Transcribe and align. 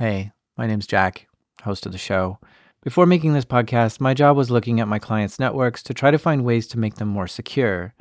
Hey, 0.00 0.32
my 0.56 0.66
name's 0.66 0.86
Jack, 0.86 1.28
host 1.62 1.84
of 1.84 1.92
the 1.92 1.98
show. 1.98 2.38
Before 2.82 3.04
making 3.04 3.34
this 3.34 3.44
podcast, 3.44 4.00
my 4.00 4.14
job 4.14 4.34
was 4.34 4.50
looking 4.50 4.80
at 4.80 4.88
my 4.88 4.98
clients' 4.98 5.38
networks 5.38 5.82
to 5.82 5.92
try 5.92 6.10
to 6.10 6.16
find 6.16 6.42
ways 6.42 6.66
to 6.68 6.78
make 6.78 6.94
them 6.94 7.08
more 7.08 7.26
secure. 7.26 7.92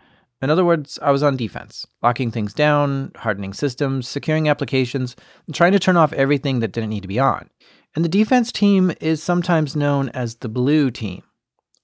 In 0.42 0.50
other 0.50 0.64
words, 0.64 0.98
I 1.02 1.12
was 1.12 1.24
on 1.24 1.36
defense, 1.36 1.86
locking 2.02 2.32
things 2.32 2.54
down, 2.54 3.12
hardening 3.18 3.52
systems, 3.52 4.08
securing 4.08 4.48
applications, 4.48 5.18
and 5.46 5.54
trying 5.54 5.74
to 5.74 5.80
turn 5.80 5.98
off 5.98 6.14
everything 6.14 6.62
that 6.62 6.72
didn't 6.72 6.92
need 6.92 7.02
to 7.02 7.10
be 7.10 7.20
on. 7.20 7.50
And 7.94 8.06
the 8.06 8.08
defense 8.08 8.54
team 8.54 8.94
is 9.02 9.22
sometimes 9.22 9.76
known 9.76 10.08
as 10.12 10.36
the 10.36 10.48
blue 10.48 10.92
team. 10.92 11.24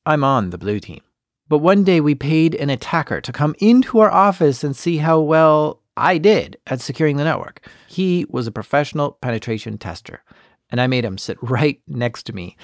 I'm 0.06 0.24
on 0.24 0.52
the 0.52 0.58
blue 0.58 0.80
team. 0.80 1.02
But 1.50 1.58
one 1.58 1.84
day 1.84 2.00
we 2.00 2.16
paid 2.16 2.56
an 2.56 2.70
attacker 2.70 3.20
to 3.20 3.34
come 3.34 3.54
into 3.60 4.00
our 4.00 4.12
office 4.12 4.64
and 4.64 4.78
see 4.78 4.96
how 4.96 5.20
well 5.20 5.82
I 5.98 6.18
did 6.18 6.58
at 6.68 6.82
securing 6.82 7.18
the 7.18 7.24
network. 7.24 7.68
He 7.88 8.26
was 8.30 8.48
a 8.48 8.52
professional 8.52 9.14
penetration 9.22 9.78
tester, 9.78 10.24
and 10.70 10.82
I 10.82 10.88
made 10.88 11.06
him 11.06 11.18
sit 11.18 11.38
right 11.42 11.82
next 11.88 12.24
to 12.24 12.34
me. 12.34 12.58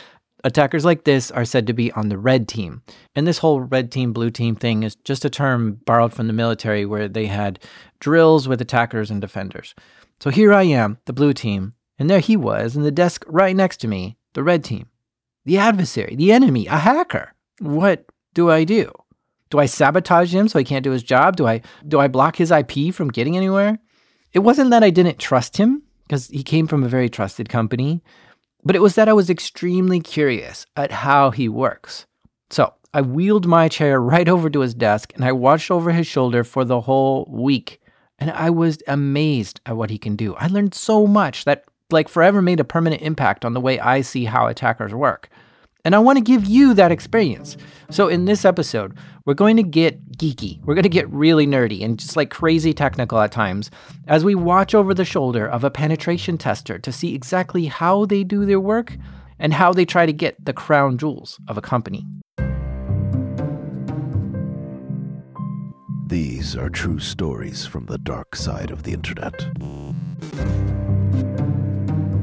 Attackers 0.44 0.84
like 0.84 1.04
this 1.04 1.30
are 1.30 1.46
said 1.46 1.68
to 1.68 1.74
be 1.74 1.92
on 1.92 2.10
the 2.10 2.18
red 2.18 2.48
team. 2.48 2.82
And 3.16 3.28
this 3.28 3.38
whole 3.38 3.62
red 3.62 3.92
team, 3.92 4.12
blue 4.12 4.32
team 4.32 4.56
thing 4.56 4.82
is 4.82 4.96
just 4.96 5.24
a 5.24 5.30
term 5.30 5.80
borrowed 5.86 6.14
from 6.14 6.26
the 6.28 6.34
military 6.34 6.84
where 6.84 7.08
they 7.08 7.28
had 7.28 7.60
drills 8.00 8.48
with 8.48 8.60
attackers 8.60 9.12
and 9.12 9.22
defenders. 9.22 9.76
So 10.20 10.32
here 10.32 10.52
I 10.52 10.64
am, 10.64 10.98
the 11.06 11.14
blue 11.14 11.34
team, 11.34 11.74
and 12.00 12.10
there 12.10 12.20
he 12.20 12.36
was 12.36 12.76
in 12.76 12.82
the 12.82 12.92
desk 12.92 13.24
right 13.28 13.56
next 13.56 13.78
to 13.78 13.88
me, 13.88 14.18
the 14.34 14.44
red 14.44 14.64
team. 14.64 14.88
The 15.46 15.58
adversary, 15.58 16.16
the 16.16 16.32
enemy, 16.32 16.66
a 16.66 16.78
hacker. 16.78 17.34
What 17.60 18.06
do 18.34 18.50
I 18.50 18.64
do? 18.64 18.92
Do 19.52 19.60
I 19.60 19.68
sabotage 19.68 20.34
him 20.34 20.48
so 20.48 20.58
he 20.58 20.66
can't 20.66 20.84
do 20.84 20.92
his 20.92 21.04
job? 21.04 21.36
Do 21.36 21.46
I 21.46 21.62
do 21.88 22.00
I 22.00 22.08
block 22.08 22.38
his 22.38 22.50
IP 22.52 22.94
from 22.94 23.10
getting 23.10 23.38
anywhere? 23.38 23.78
It 24.34 24.40
wasn't 24.40 24.72
that 24.72 24.84
I 24.84 24.90
didn't 24.90 25.20
trust 25.20 25.58
him 25.58 25.84
because 26.08 26.28
he 26.28 26.42
came 26.42 26.68
from 26.68 26.84
a 26.84 26.90
very 26.90 27.10
trusted 27.10 27.50
company, 27.50 28.02
but 28.64 28.76
it 28.76 28.82
was 28.82 28.96
that 28.96 29.10
I 29.10 29.14
was 29.14 29.30
extremely 29.30 30.00
curious 30.00 30.66
at 30.76 30.92
how 30.92 31.32
he 31.32 31.50
works. 31.50 32.06
So, 32.50 32.74
I 32.94 33.02
wheeled 33.02 33.46
my 33.46 33.68
chair 33.68 34.02
right 34.16 34.28
over 34.28 34.50
to 34.50 34.62
his 34.62 34.74
desk 34.74 35.12
and 35.16 35.24
I 35.24 35.34
watched 35.34 35.70
over 35.70 35.92
his 35.92 36.08
shoulder 36.08 36.44
for 36.44 36.66
the 36.66 36.82
whole 36.82 37.28
week. 37.30 37.80
And 38.20 38.30
I 38.32 38.52
was 38.52 38.78
amazed 38.88 39.60
at 39.66 39.76
what 39.76 39.90
he 39.90 39.98
can 39.98 40.16
do. 40.16 40.36
I 40.36 40.46
learned 40.46 40.76
so 40.76 41.08
much 41.08 41.44
that 41.46 41.66
like 41.90 42.08
forever 42.08 42.42
made 42.42 42.60
a 42.60 42.64
permanent 42.64 43.02
impact 43.02 43.44
on 43.44 43.54
the 43.54 43.60
way 43.60 43.80
I 43.80 44.02
see 44.02 44.26
how 44.26 44.48
attackers 44.48 44.94
work. 44.94 45.30
And 45.84 45.96
I 45.96 46.00
want 46.00 46.18
to 46.18 46.24
give 46.24 46.46
you 46.46 46.74
that 46.76 46.92
experience. 46.92 47.58
So, 47.90 48.08
in 48.08 48.26
this 48.26 48.46
episode, 48.46 48.96
we're 49.26 49.34
going 49.34 49.58
to 49.58 49.64
get 49.64 50.18
geeky. 50.18 50.64
We're 50.64 50.76
going 50.76 50.84
to 50.84 50.90
get 50.90 51.10
really 51.10 51.48
nerdy 51.48 51.84
and 51.84 52.00
just 52.00 52.16
like 52.16 52.30
crazy 52.30 52.74
technical 52.74 53.20
at 53.20 53.32
times 53.32 53.72
as 54.08 54.24
we 54.24 54.36
watch 54.36 54.76
over 54.76 54.94
the 54.94 55.06
shoulder 55.06 55.48
of 55.48 55.64
a 55.64 55.72
penetration 55.72 56.38
tester 56.38 56.78
to 56.80 56.92
see 56.92 57.16
exactly 57.16 57.66
how 57.66 58.06
they 58.06 58.24
do 58.24 58.46
their 58.46 58.60
work 58.60 58.98
and 59.40 59.54
how 59.54 59.74
they 59.74 59.86
try 59.86 60.06
to 60.06 60.14
get 60.14 60.44
the 60.44 60.54
crown 60.54 60.98
jewels 60.98 61.40
of 61.48 61.58
a 61.58 61.62
company. 61.62 62.06
These 66.08 66.58
are 66.58 66.70
true 66.70 67.00
stories 67.00 67.66
from 67.66 67.86
the 67.86 67.98
dark 67.98 68.36
side 68.36 68.70
of 68.70 68.84
the 68.84 68.92
internet. 68.92 69.34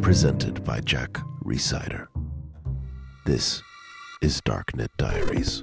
Presented 0.03 0.63
by 0.63 0.81
Jack 0.81 1.19
Rhysider. 1.43 2.09
This 3.29 3.63
is 4.23 4.41
Darknet 4.41 4.89
Diaries. 4.97 5.61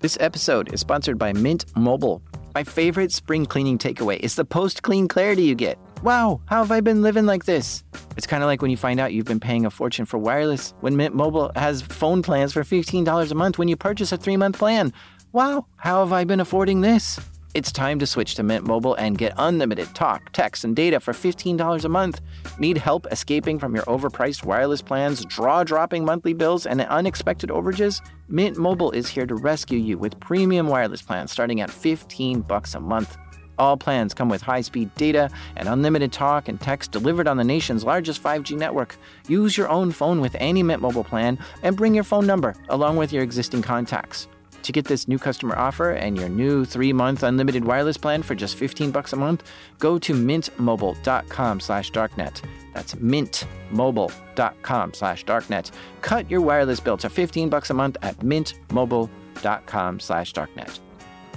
This 0.00 0.16
episode 0.20 0.72
is 0.72 0.80
sponsored 0.80 1.18
by 1.18 1.34
Mint 1.34 1.66
Mobile. 1.76 2.22
My 2.54 2.64
favorite 2.64 3.12
spring 3.12 3.44
cleaning 3.44 3.76
takeaway 3.76 4.18
is 4.20 4.36
the 4.36 4.46
post 4.46 4.82
clean 4.82 5.06
clarity 5.06 5.42
you 5.42 5.54
get. 5.54 5.76
Wow, 6.02 6.40
how 6.46 6.64
have 6.64 6.72
I 6.72 6.80
been 6.80 7.00
living 7.00 7.26
like 7.26 7.44
this? 7.44 7.84
It's 8.16 8.26
kind 8.26 8.42
of 8.42 8.48
like 8.48 8.60
when 8.60 8.72
you 8.72 8.76
find 8.76 8.98
out 8.98 9.12
you've 9.12 9.24
been 9.24 9.38
paying 9.38 9.64
a 9.64 9.70
fortune 9.70 10.04
for 10.04 10.18
wireless 10.18 10.74
when 10.80 10.96
Mint 10.96 11.14
Mobile 11.14 11.52
has 11.54 11.80
phone 11.80 12.22
plans 12.22 12.52
for 12.52 12.64
$15 12.64 13.30
a 13.30 13.34
month 13.36 13.56
when 13.56 13.68
you 13.68 13.76
purchase 13.76 14.10
a 14.10 14.16
three 14.16 14.36
month 14.36 14.58
plan. 14.58 14.92
Wow, 15.32 15.66
how 15.76 16.00
have 16.00 16.12
I 16.12 16.24
been 16.24 16.40
affording 16.40 16.80
this? 16.80 17.20
It's 17.54 17.70
time 17.70 18.00
to 18.00 18.06
switch 18.06 18.34
to 18.34 18.42
Mint 18.42 18.66
Mobile 18.66 18.94
and 18.94 19.16
get 19.16 19.32
unlimited 19.38 19.94
talk, 19.94 20.32
text, 20.32 20.64
and 20.64 20.74
data 20.74 20.98
for 20.98 21.12
$15 21.12 21.84
a 21.84 21.88
month. 21.88 22.20
Need 22.58 22.78
help 22.78 23.06
escaping 23.12 23.60
from 23.60 23.72
your 23.72 23.84
overpriced 23.84 24.44
wireless 24.44 24.82
plans, 24.82 25.24
draw 25.26 25.62
dropping 25.62 26.04
monthly 26.04 26.32
bills, 26.32 26.66
and 26.66 26.80
unexpected 26.80 27.50
overages? 27.50 28.00
Mint 28.28 28.56
Mobile 28.56 28.90
is 28.90 29.08
here 29.08 29.26
to 29.26 29.36
rescue 29.36 29.78
you 29.78 29.98
with 29.98 30.18
premium 30.18 30.66
wireless 30.66 31.02
plans 31.02 31.30
starting 31.30 31.60
at 31.60 31.70
15 31.70 32.40
bucks 32.40 32.74
a 32.74 32.80
month. 32.80 33.16
All 33.58 33.76
plans 33.76 34.14
come 34.14 34.28
with 34.28 34.42
high-speed 34.42 34.94
data 34.94 35.30
and 35.56 35.68
unlimited 35.68 36.12
talk 36.12 36.48
and 36.48 36.60
text 36.60 36.92
delivered 36.92 37.28
on 37.28 37.36
the 37.36 37.44
nation's 37.44 37.84
largest 37.84 38.22
5G 38.22 38.56
network. 38.56 38.96
Use 39.28 39.56
your 39.56 39.68
own 39.68 39.92
phone 39.92 40.20
with 40.20 40.36
any 40.38 40.62
Mint 40.62 40.82
Mobile 40.82 41.04
plan 41.04 41.38
and 41.62 41.76
bring 41.76 41.94
your 41.94 42.04
phone 42.04 42.26
number 42.26 42.54
along 42.68 42.96
with 42.96 43.12
your 43.12 43.22
existing 43.22 43.62
contacts. 43.62 44.28
To 44.62 44.72
get 44.72 44.84
this 44.84 45.08
new 45.08 45.18
customer 45.18 45.56
offer 45.56 45.90
and 45.90 46.16
your 46.16 46.28
new 46.28 46.64
three-month 46.64 47.24
unlimited 47.24 47.64
wireless 47.64 47.96
plan 47.96 48.22
for 48.22 48.34
just 48.34 48.56
15 48.56 48.92
bucks 48.92 49.12
a 49.12 49.16
month, 49.16 49.50
go 49.78 49.98
to 49.98 50.12
mintmobile.com 50.12 51.60
slash 51.60 51.90
darknet. 51.90 52.42
That's 52.72 52.94
mintmobile.com 52.94 54.94
slash 54.94 55.24
darknet. 55.24 55.72
Cut 56.00 56.30
your 56.30 56.40
wireless 56.40 56.80
bill 56.80 56.96
to 56.98 57.10
15 57.10 57.48
bucks 57.48 57.70
a 57.70 57.74
month 57.74 57.96
at 58.02 58.18
mintmobile.com 58.18 60.00
slash 60.00 60.32
darknet. 60.32 60.78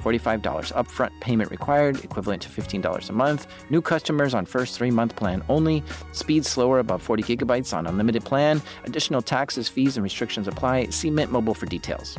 $45 0.05 0.71
upfront 0.73 1.19
payment 1.19 1.51
required, 1.51 2.03
equivalent 2.03 2.41
to 2.43 2.49
$15 2.49 3.09
a 3.09 3.13
month. 3.13 3.47
New 3.69 3.81
customers 3.81 4.33
on 4.33 4.45
first 4.45 4.77
three 4.77 4.91
month 4.91 5.15
plan 5.15 5.43
only. 5.49 5.83
Speed 6.11 6.45
slower 6.45 6.79
above 6.79 7.01
40 7.01 7.23
gigabytes 7.23 7.75
on 7.75 7.87
unlimited 7.87 8.23
plan. 8.23 8.61
Additional 8.85 9.21
taxes, 9.21 9.67
fees, 9.67 9.97
and 9.97 10.03
restrictions 10.03 10.47
apply. 10.47 10.89
See 10.91 11.09
Mint 11.09 11.31
Mobile 11.31 11.53
for 11.53 11.65
details. 11.65 12.17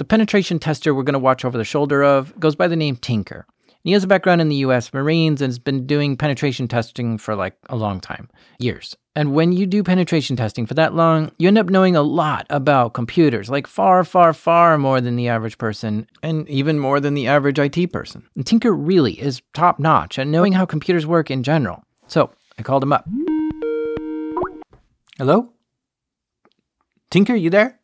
The 0.00 0.04
penetration 0.06 0.58
tester 0.58 0.94
we're 0.94 1.02
going 1.02 1.12
to 1.12 1.18
watch 1.18 1.44
over 1.44 1.58
the 1.58 1.64
shoulder 1.64 2.02
of 2.02 2.32
goes 2.40 2.56
by 2.56 2.68
the 2.68 2.76
name 2.76 2.96
Tinker. 2.96 3.44
He 3.82 3.92
has 3.92 4.04
a 4.04 4.06
background 4.06 4.42
in 4.42 4.50
the 4.50 4.56
US 4.56 4.92
Marines 4.92 5.40
and 5.40 5.48
has 5.48 5.58
been 5.58 5.86
doing 5.86 6.16
penetration 6.16 6.68
testing 6.68 7.16
for 7.16 7.34
like 7.34 7.56
a 7.70 7.76
long 7.76 7.98
time, 7.98 8.28
years. 8.58 8.94
And 9.16 9.32
when 9.32 9.52
you 9.52 9.66
do 9.66 9.82
penetration 9.82 10.36
testing 10.36 10.66
for 10.66 10.74
that 10.74 10.94
long, 10.94 11.32
you 11.38 11.48
end 11.48 11.56
up 11.56 11.70
knowing 11.70 11.96
a 11.96 12.02
lot 12.02 12.46
about 12.50 12.92
computers, 12.92 13.48
like 13.48 13.66
far, 13.66 14.04
far, 14.04 14.32
far 14.34 14.76
more 14.76 15.00
than 15.00 15.16
the 15.16 15.28
average 15.28 15.56
person, 15.56 16.06
and 16.22 16.48
even 16.48 16.78
more 16.78 17.00
than 17.00 17.14
the 17.14 17.26
average 17.26 17.58
IT 17.58 17.90
person. 17.92 18.28
And 18.36 18.46
Tinker 18.46 18.72
really 18.72 19.20
is 19.20 19.42
top 19.54 19.78
notch 19.78 20.18
at 20.18 20.26
knowing 20.26 20.52
how 20.52 20.66
computers 20.66 21.06
work 21.06 21.30
in 21.30 21.42
general. 21.42 21.82
So 22.06 22.30
I 22.58 22.62
called 22.62 22.82
him 22.82 22.92
up. 22.92 23.08
Hello? 25.16 25.52
Tinker, 27.10 27.34
you 27.34 27.50
there? 27.50 27.79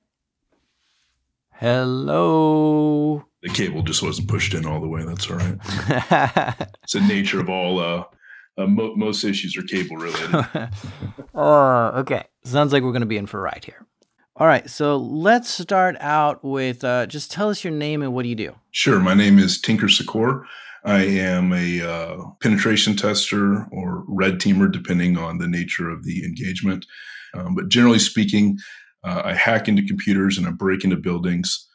Hello. 1.58 3.24
The 3.42 3.48
cable 3.48 3.82
just 3.82 4.02
wasn't 4.02 4.28
pushed 4.28 4.52
in 4.52 4.66
all 4.66 4.80
the 4.80 4.88
way. 4.88 5.04
That's 5.04 5.30
all 5.30 5.36
right. 5.36 5.56
it's 6.82 6.92
the 6.92 7.00
nature 7.00 7.40
of 7.40 7.48
all. 7.48 7.80
Uh, 7.80 8.04
uh, 8.58 8.66
mo- 8.66 8.94
most 8.94 9.24
issues 9.24 9.56
are 9.56 9.62
cable 9.62 9.96
related. 9.96 10.70
oh, 11.34 11.92
okay. 11.96 12.24
Sounds 12.44 12.72
like 12.72 12.82
we're 12.82 12.92
going 12.92 13.00
to 13.00 13.06
be 13.06 13.16
in 13.16 13.26
for 13.26 13.38
a 13.38 13.42
ride 13.42 13.64
here. 13.64 13.86
All 14.36 14.46
right. 14.46 14.68
So 14.68 14.98
let's 14.98 15.48
start 15.48 15.96
out 16.00 16.44
with 16.44 16.84
uh, 16.84 17.06
just 17.06 17.32
tell 17.32 17.48
us 17.48 17.64
your 17.64 17.72
name 17.72 18.02
and 18.02 18.12
what 18.12 18.24
do 18.24 18.28
you 18.28 18.34
do? 18.34 18.54
Sure. 18.72 19.00
My 19.00 19.14
name 19.14 19.38
is 19.38 19.58
Tinker 19.58 19.86
Secor. 19.86 20.44
I 20.84 21.04
am 21.04 21.54
a 21.54 21.80
uh, 21.80 22.16
penetration 22.42 22.96
tester 22.96 23.66
or 23.72 24.04
red 24.06 24.34
teamer, 24.34 24.70
depending 24.70 25.16
on 25.16 25.38
the 25.38 25.48
nature 25.48 25.88
of 25.88 26.04
the 26.04 26.22
engagement. 26.22 26.84
Um, 27.34 27.54
but 27.54 27.68
generally 27.68 27.98
speaking, 27.98 28.58
uh, 29.06 29.22
I 29.24 29.34
hack 29.34 29.68
into 29.68 29.86
computers 29.86 30.36
and 30.36 30.46
I 30.46 30.50
break 30.50 30.82
into 30.82 30.96
buildings 30.96 31.66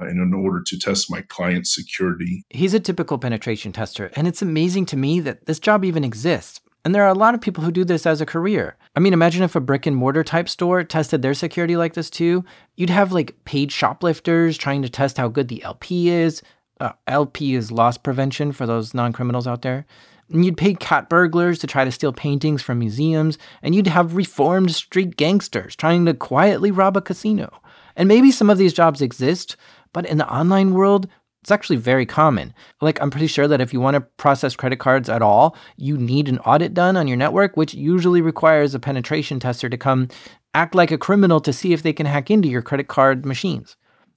uh, 0.00 0.06
in 0.06 0.32
order 0.32 0.62
to 0.62 0.78
test 0.78 1.10
my 1.10 1.20
client's 1.28 1.74
security. 1.74 2.44
He's 2.50 2.74
a 2.74 2.80
typical 2.80 3.18
penetration 3.18 3.72
tester, 3.72 4.10
and 4.16 4.26
it's 4.26 4.42
amazing 4.42 4.86
to 4.86 4.96
me 4.96 5.20
that 5.20 5.46
this 5.46 5.58
job 5.58 5.84
even 5.84 6.02
exists. 6.02 6.60
And 6.84 6.94
there 6.94 7.02
are 7.02 7.08
a 7.08 7.14
lot 7.14 7.34
of 7.34 7.40
people 7.42 7.64
who 7.64 7.72
do 7.72 7.84
this 7.84 8.06
as 8.06 8.20
a 8.20 8.26
career. 8.26 8.76
I 8.96 9.00
mean, 9.00 9.12
imagine 9.12 9.42
if 9.42 9.54
a 9.54 9.60
brick 9.60 9.84
and 9.84 9.94
mortar 9.94 10.24
type 10.24 10.48
store 10.48 10.82
tested 10.84 11.20
their 11.20 11.34
security 11.34 11.76
like 11.76 11.92
this 11.92 12.08
too. 12.08 12.44
You'd 12.76 12.88
have 12.88 13.12
like 13.12 13.44
paid 13.44 13.70
shoplifters 13.70 14.56
trying 14.56 14.80
to 14.82 14.88
test 14.88 15.18
how 15.18 15.28
good 15.28 15.48
the 15.48 15.62
LP 15.62 16.08
is. 16.08 16.40
Uh, 16.80 16.92
LP 17.06 17.54
is 17.54 17.72
loss 17.72 17.98
prevention 17.98 18.52
for 18.52 18.64
those 18.64 18.94
non 18.94 19.12
criminals 19.12 19.46
out 19.46 19.62
there. 19.62 19.84
And 20.30 20.44
you'd 20.44 20.56
pay 20.56 20.74
cat 20.74 21.08
burglars 21.08 21.58
to 21.60 21.66
try 21.66 21.84
to 21.84 21.92
steal 21.92 22.12
paintings 22.12 22.60
from 22.60 22.78
museums, 22.78 23.38
and 23.62 23.74
you'd 23.74 23.86
have 23.86 24.14
reformed 24.14 24.74
street 24.74 25.16
gangsters 25.16 25.74
trying 25.74 26.04
to 26.04 26.14
quietly 26.14 26.70
rob 26.70 26.96
a 26.96 27.00
casino. 27.00 27.50
And 27.96 28.08
maybe 28.08 28.30
some 28.30 28.50
of 28.50 28.58
these 28.58 28.74
jobs 28.74 29.00
exist, 29.00 29.56
but 29.92 30.04
in 30.06 30.18
the 30.18 30.30
online 30.30 30.74
world, 30.74 31.08
It's 31.42 31.52
actually 31.52 31.76
very 31.76 32.04
common. 32.04 32.52
Like, 32.80 33.00
I'm 33.00 33.10
pretty 33.10 33.26
sure 33.28 33.46
that 33.48 33.60
if 33.60 33.72
you 33.72 33.80
want 33.80 33.94
to 33.94 34.00
process 34.00 34.56
credit 34.56 34.80
cards 34.80 35.08
at 35.08 35.22
all, 35.22 35.56
you 35.76 35.96
need 35.96 36.28
an 36.28 36.40
audit 36.40 36.74
done 36.74 36.96
on 36.96 37.06
your 37.06 37.16
network, 37.16 37.56
which 37.56 37.74
usually 37.74 38.20
requires 38.20 38.74
a 38.74 38.80
penetration 38.80 39.38
tester 39.38 39.68
to 39.68 39.78
come 39.78 40.08
act 40.54 40.74
like 40.74 40.90
a 40.90 40.98
criminal 40.98 41.40
to 41.40 41.52
see 41.52 41.72
if 41.72 41.82
they 41.82 41.92
can 41.92 42.06
hack 42.06 42.30
into 42.30 42.48
your 42.48 42.62
credit 42.62 42.88
card 42.88 43.24
machines. 43.24 43.76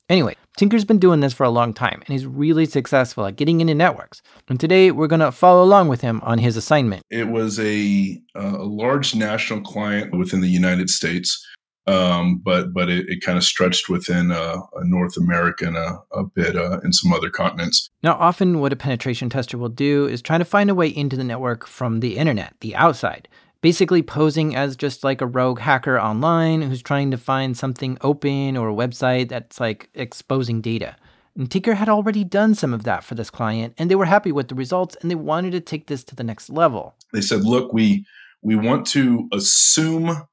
Anyway, 0.09 0.35
Tinker's 0.57 0.85
been 0.85 0.99
doing 0.99 1.21
this 1.21 1.33
for 1.33 1.43
a 1.43 1.49
long 1.49 1.73
time 1.73 2.01
and 2.05 2.07
he's 2.07 2.25
really 2.25 2.65
successful 2.65 3.25
at 3.25 3.35
getting 3.35 3.61
into 3.61 3.73
networks. 3.73 4.21
And 4.47 4.59
today 4.59 4.91
we're 4.91 5.07
going 5.07 5.21
to 5.21 5.31
follow 5.31 5.63
along 5.63 5.87
with 5.87 6.01
him 6.01 6.21
on 6.23 6.37
his 6.37 6.57
assignment. 6.57 7.03
It 7.09 7.29
was 7.29 7.59
a, 7.59 8.21
a 8.35 8.63
large 8.63 9.15
national 9.15 9.61
client 9.61 10.15
within 10.15 10.41
the 10.41 10.49
United 10.49 10.89
States, 10.89 11.45
um, 11.87 12.41
but 12.43 12.73
but 12.73 12.89
it, 12.89 13.09
it 13.09 13.23
kind 13.23 13.37
of 13.37 13.43
stretched 13.43 13.89
within 13.89 14.31
uh, 14.31 14.57
North 14.83 15.17
America 15.17 15.65
and 15.65 15.77
a, 15.77 15.99
a 16.11 16.23
bit 16.23 16.55
uh, 16.55 16.79
in 16.83 16.93
some 16.93 17.11
other 17.11 17.29
continents. 17.29 17.89
Now, 18.03 18.13
often 18.13 18.59
what 18.59 18.73
a 18.73 18.75
penetration 18.75 19.29
tester 19.29 19.57
will 19.57 19.69
do 19.69 20.05
is 20.05 20.21
try 20.21 20.37
to 20.37 20.45
find 20.45 20.69
a 20.69 20.75
way 20.75 20.87
into 20.87 21.15
the 21.15 21.23
network 21.23 21.65
from 21.65 22.01
the 22.01 22.17
internet, 22.17 22.53
the 22.59 22.75
outside 22.75 23.27
basically 23.61 24.01
posing 24.01 24.55
as 24.55 24.75
just 24.75 25.03
like 25.03 25.21
a 25.21 25.27
rogue 25.27 25.59
hacker 25.59 25.99
online 25.99 26.61
who's 26.63 26.81
trying 26.81 27.11
to 27.11 27.17
find 27.17 27.55
something 27.55 27.97
open 28.01 28.57
or 28.57 28.69
a 28.69 28.73
website 28.73 29.29
that's 29.29 29.59
like 29.59 29.89
exposing 29.93 30.61
data. 30.61 30.95
And 31.35 31.49
Tinker 31.49 31.75
had 31.75 31.87
already 31.87 32.23
done 32.23 32.55
some 32.55 32.73
of 32.73 32.83
that 32.83 33.03
for 33.03 33.15
this 33.15 33.29
client, 33.29 33.73
and 33.77 33.89
they 33.89 33.95
were 33.95 34.05
happy 34.05 34.31
with 34.33 34.49
the 34.49 34.55
results, 34.55 34.97
and 35.01 35.09
they 35.09 35.15
wanted 35.15 35.51
to 35.51 35.61
take 35.61 35.87
this 35.87 36.03
to 36.05 36.15
the 36.15 36.25
next 36.25 36.49
level. 36.49 36.95
They 37.13 37.21
said, 37.21 37.45
"Look, 37.45 37.71
we 37.71 38.05
we 38.41 38.55
want 38.55 38.85
to 38.87 39.29
assume 39.31 40.27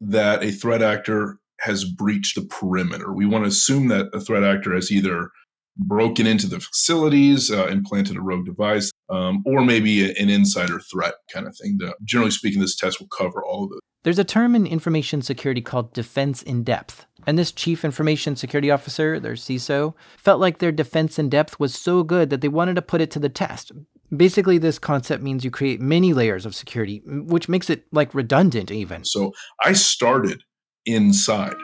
that 0.00 0.42
a 0.42 0.50
threat 0.50 0.80
actor 0.80 1.38
has 1.60 1.84
breached 1.84 2.36
the 2.36 2.46
perimeter. 2.46 3.12
We 3.12 3.26
want 3.26 3.44
to 3.44 3.48
assume 3.48 3.88
that 3.88 4.06
a 4.14 4.20
threat 4.20 4.44
actor 4.44 4.74
has 4.74 4.92
either 4.92 5.30
broken 5.78 6.26
into 6.26 6.46
the 6.46 6.60
facilities, 6.60 7.50
uh, 7.50 7.66
implanted 7.66 8.16
a 8.16 8.20
rogue 8.20 8.46
device, 8.46 8.90
um, 9.10 9.42
or 9.46 9.64
maybe 9.64 10.10
a, 10.10 10.14
an 10.20 10.28
insider 10.28 10.80
threat 10.80 11.14
kind 11.32 11.46
of 11.46 11.56
thing. 11.56 11.76
The, 11.78 11.94
generally 12.04 12.30
speaking, 12.30 12.60
this 12.60 12.76
test 12.76 13.00
will 13.00 13.08
cover 13.08 13.44
all 13.44 13.64
of 13.64 13.70
those. 13.70 13.80
There's 14.04 14.18
a 14.18 14.24
term 14.24 14.54
in 14.54 14.66
information 14.66 15.22
security 15.22 15.60
called 15.60 15.92
defense 15.92 16.42
in 16.42 16.62
depth. 16.64 17.06
And 17.26 17.38
this 17.38 17.52
chief 17.52 17.84
information 17.84 18.36
security 18.36 18.70
officer, 18.70 19.20
their 19.20 19.34
CISO, 19.34 19.94
felt 20.16 20.40
like 20.40 20.58
their 20.58 20.72
defense 20.72 21.18
in 21.18 21.28
depth 21.28 21.60
was 21.60 21.74
so 21.74 22.02
good 22.02 22.30
that 22.30 22.40
they 22.40 22.48
wanted 22.48 22.74
to 22.76 22.82
put 22.82 23.00
it 23.00 23.10
to 23.12 23.18
the 23.18 23.28
test. 23.28 23.72
Basically, 24.16 24.56
this 24.56 24.78
concept 24.78 25.22
means 25.22 25.44
you 25.44 25.50
create 25.50 25.80
many 25.80 26.14
layers 26.14 26.46
of 26.46 26.54
security, 26.54 27.02
which 27.04 27.48
makes 27.48 27.68
it 27.68 27.84
like 27.92 28.14
redundant 28.14 28.70
even. 28.70 29.04
So 29.04 29.34
I 29.62 29.74
started 29.74 30.42
inside. 30.86 31.54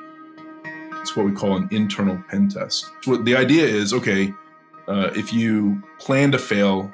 It's 1.05 1.15
what 1.15 1.27
we 1.27 1.33
call 1.33 1.59
an 1.59 1.69
internal 1.71 2.17
pen 2.31 2.49
test. 2.49 2.91
So 3.03 3.19
the 3.19 3.37
idea 3.37 3.67
is 3.67 3.93
okay, 3.93 4.33
uh, 4.89 5.11
if 5.15 5.35
you 5.35 5.83
plan 5.99 6.33
to 6.33 6.39
fail 6.39 6.91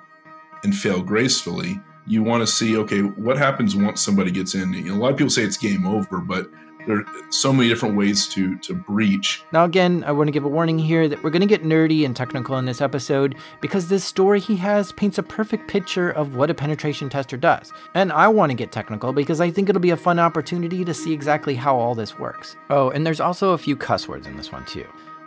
and 0.64 0.74
fail 0.76 1.00
gracefully, 1.00 1.80
you 2.08 2.24
want 2.24 2.42
to 2.42 2.46
see 2.48 2.76
okay, 2.78 3.02
what 3.02 3.38
happens 3.38 3.76
once 3.76 4.02
somebody 4.04 4.32
gets 4.32 4.56
in? 4.56 4.72
You 4.72 4.82
know, 4.86 4.94
a 4.94 4.98
lot 4.98 5.12
of 5.12 5.16
people 5.16 5.30
say 5.30 5.44
it's 5.44 5.56
game 5.56 5.86
over, 5.86 6.18
but 6.18 6.50
there 6.86 6.98
are 6.98 7.04
so 7.30 7.52
many 7.52 7.68
different 7.68 7.96
ways 7.96 8.28
to 8.28 8.56
to 8.58 8.74
breach. 8.74 9.42
Now, 9.52 9.64
again, 9.64 10.04
I 10.06 10.12
want 10.12 10.28
to 10.28 10.32
give 10.32 10.44
a 10.44 10.48
warning 10.48 10.78
here 10.78 11.08
that 11.08 11.22
we're 11.22 11.30
going 11.30 11.40
to 11.40 11.46
get 11.46 11.62
nerdy 11.62 12.04
and 12.04 12.14
technical 12.14 12.56
in 12.58 12.64
this 12.64 12.80
episode 12.80 13.36
because 13.60 13.88
this 13.88 14.04
story 14.04 14.40
he 14.40 14.56
has 14.56 14.92
paints 14.92 15.18
a 15.18 15.22
perfect 15.22 15.68
picture 15.68 16.10
of 16.10 16.36
what 16.36 16.50
a 16.50 16.54
penetration 16.54 17.08
tester 17.08 17.36
does. 17.36 17.72
And 17.94 18.12
I 18.12 18.28
want 18.28 18.50
to 18.50 18.54
get 18.54 18.72
technical 18.72 19.12
because 19.12 19.40
I 19.40 19.50
think 19.50 19.68
it'll 19.68 19.80
be 19.80 19.90
a 19.90 19.96
fun 19.96 20.18
opportunity 20.18 20.84
to 20.84 20.94
see 20.94 21.12
exactly 21.12 21.54
how 21.54 21.76
all 21.76 21.94
this 21.94 22.18
works. 22.18 22.56
Oh, 22.70 22.90
and 22.90 23.06
there's 23.06 23.20
also 23.20 23.50
a 23.50 23.58
few 23.58 23.76
cuss 23.76 24.08
words 24.08 24.26
in 24.26 24.36
this 24.36 24.52
one 24.52 24.64
too. 24.64 24.86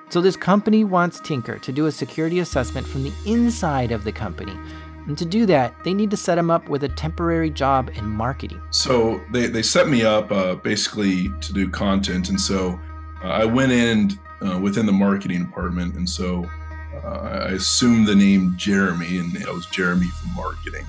So, 0.09 0.21
this 0.21 0.35
company 0.35 0.83
wants 0.83 1.19
Tinker 1.19 1.57
to 1.57 1.71
do 1.71 1.87
a 1.87 1.91
security 1.91 2.37
assessment 2.37 2.85
from 2.85 3.03
the 3.03 3.11
inside 3.25 3.91
of 3.91 4.03
the 4.03 4.11
company 4.11 4.55
and 5.07 5.17
to 5.17 5.25
do 5.25 5.45
that, 5.47 5.75
they 5.83 5.93
need 5.93 6.11
to 6.11 6.17
set 6.17 6.37
him 6.37 6.49
up 6.49 6.69
with 6.69 6.83
a 6.83 6.89
temporary 6.89 7.49
job 7.49 7.89
in 7.95 8.07
marketing. 8.07 8.61
So 8.71 9.21
they, 9.31 9.47
they 9.47 9.61
set 9.61 9.89
me 9.89 10.03
up 10.03 10.31
uh, 10.31 10.55
basically 10.55 11.29
to 11.41 11.53
do 11.53 11.69
content. 11.69 12.29
And 12.29 12.39
so 12.39 12.79
uh, 13.23 13.27
I 13.27 13.45
went 13.45 13.71
in 13.71 14.11
uh, 14.41 14.59
within 14.59 14.85
the 14.85 14.93
marketing 14.93 15.45
department. 15.45 15.95
And 15.95 16.09
so 16.09 16.49
uh, 17.03 17.47
I 17.47 17.49
assumed 17.49 18.07
the 18.07 18.15
name 18.15 18.53
Jeremy, 18.57 19.17
and 19.17 19.35
it 19.35 19.47
was 19.53 19.65
Jeremy 19.67 20.07
from 20.07 20.35
marketing. 20.35 20.85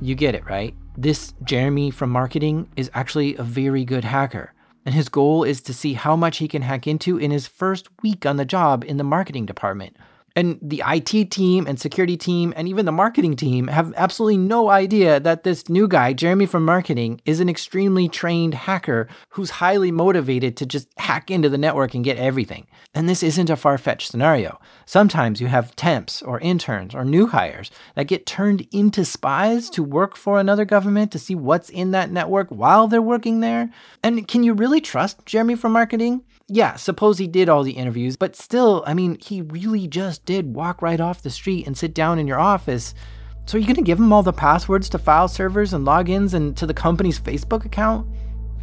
You 0.00 0.14
get 0.14 0.34
it, 0.34 0.44
right? 0.44 0.74
This 0.96 1.32
Jeremy 1.44 1.90
from 1.90 2.10
marketing 2.10 2.68
is 2.76 2.90
actually 2.92 3.36
a 3.36 3.42
very 3.42 3.84
good 3.84 4.04
hacker. 4.04 4.52
And 4.84 4.94
his 4.94 5.08
goal 5.08 5.44
is 5.44 5.60
to 5.62 5.74
see 5.74 5.92
how 5.94 6.16
much 6.16 6.38
he 6.38 6.48
can 6.48 6.62
hack 6.62 6.86
into 6.86 7.18
in 7.18 7.30
his 7.30 7.46
first 7.46 7.88
week 8.02 8.24
on 8.26 8.36
the 8.36 8.44
job 8.44 8.84
in 8.84 8.96
the 8.96 9.04
marketing 9.04 9.46
department. 9.46 9.96
And 10.36 10.58
the 10.62 10.82
IT 10.86 11.30
team 11.30 11.66
and 11.66 11.78
security 11.78 12.16
team 12.16 12.52
and 12.56 12.68
even 12.68 12.86
the 12.86 12.92
marketing 12.92 13.36
team 13.36 13.68
have 13.68 13.92
absolutely 13.96 14.38
no 14.38 14.70
idea 14.70 15.20
that 15.20 15.44
this 15.44 15.68
new 15.68 15.88
guy, 15.88 16.12
Jeremy 16.12 16.46
from 16.46 16.64
marketing, 16.64 17.20
is 17.24 17.40
an 17.40 17.48
extremely 17.48 18.08
trained 18.08 18.54
hacker 18.54 19.08
who's 19.30 19.50
highly 19.50 19.90
motivated 19.90 20.56
to 20.58 20.66
just 20.66 20.88
hack 20.98 21.30
into 21.30 21.48
the 21.48 21.58
network 21.58 21.94
and 21.94 22.04
get 22.04 22.16
everything. 22.16 22.66
And 22.94 23.08
this 23.08 23.22
isn't 23.22 23.50
a 23.50 23.56
far 23.56 23.78
fetched 23.78 24.10
scenario. 24.10 24.60
Sometimes 24.86 25.40
you 25.40 25.48
have 25.48 25.76
temps 25.76 26.22
or 26.22 26.40
interns 26.40 26.94
or 26.94 27.04
new 27.04 27.26
hires 27.26 27.70
that 27.94 28.06
get 28.08 28.26
turned 28.26 28.66
into 28.72 29.04
spies 29.04 29.70
to 29.70 29.82
work 29.82 30.16
for 30.16 30.38
another 30.38 30.64
government 30.64 31.12
to 31.12 31.18
see 31.18 31.34
what's 31.34 31.70
in 31.70 31.90
that 31.92 32.10
network 32.10 32.48
while 32.48 32.88
they're 32.88 33.02
working 33.02 33.40
there. 33.40 33.70
And 34.02 34.26
can 34.26 34.42
you 34.42 34.52
really 34.52 34.80
trust 34.80 35.24
Jeremy 35.26 35.56
from 35.56 35.72
marketing? 35.72 36.22
Yeah, 36.50 36.74
suppose 36.74 37.18
he 37.18 37.28
did 37.28 37.48
all 37.48 37.62
the 37.62 37.72
interviews, 37.72 38.16
but 38.16 38.34
still, 38.34 38.82
I 38.84 38.92
mean, 38.92 39.18
he 39.20 39.40
really 39.40 39.86
just 39.86 40.24
did 40.24 40.52
walk 40.52 40.82
right 40.82 41.00
off 41.00 41.22
the 41.22 41.30
street 41.30 41.64
and 41.66 41.78
sit 41.78 41.94
down 41.94 42.18
in 42.18 42.26
your 42.26 42.40
office. 42.40 42.92
So 43.46 43.56
are 43.56 43.60
you 43.60 43.66
going 43.66 43.76
to 43.76 43.82
give 43.82 43.98
him 43.98 44.12
all 44.12 44.24
the 44.24 44.32
passwords 44.32 44.88
to 44.90 44.98
file 44.98 45.28
servers 45.28 45.72
and 45.72 45.86
logins 45.86 46.34
and 46.34 46.56
to 46.56 46.66
the 46.66 46.74
company's 46.74 47.20
Facebook 47.20 47.64
account? 47.64 48.08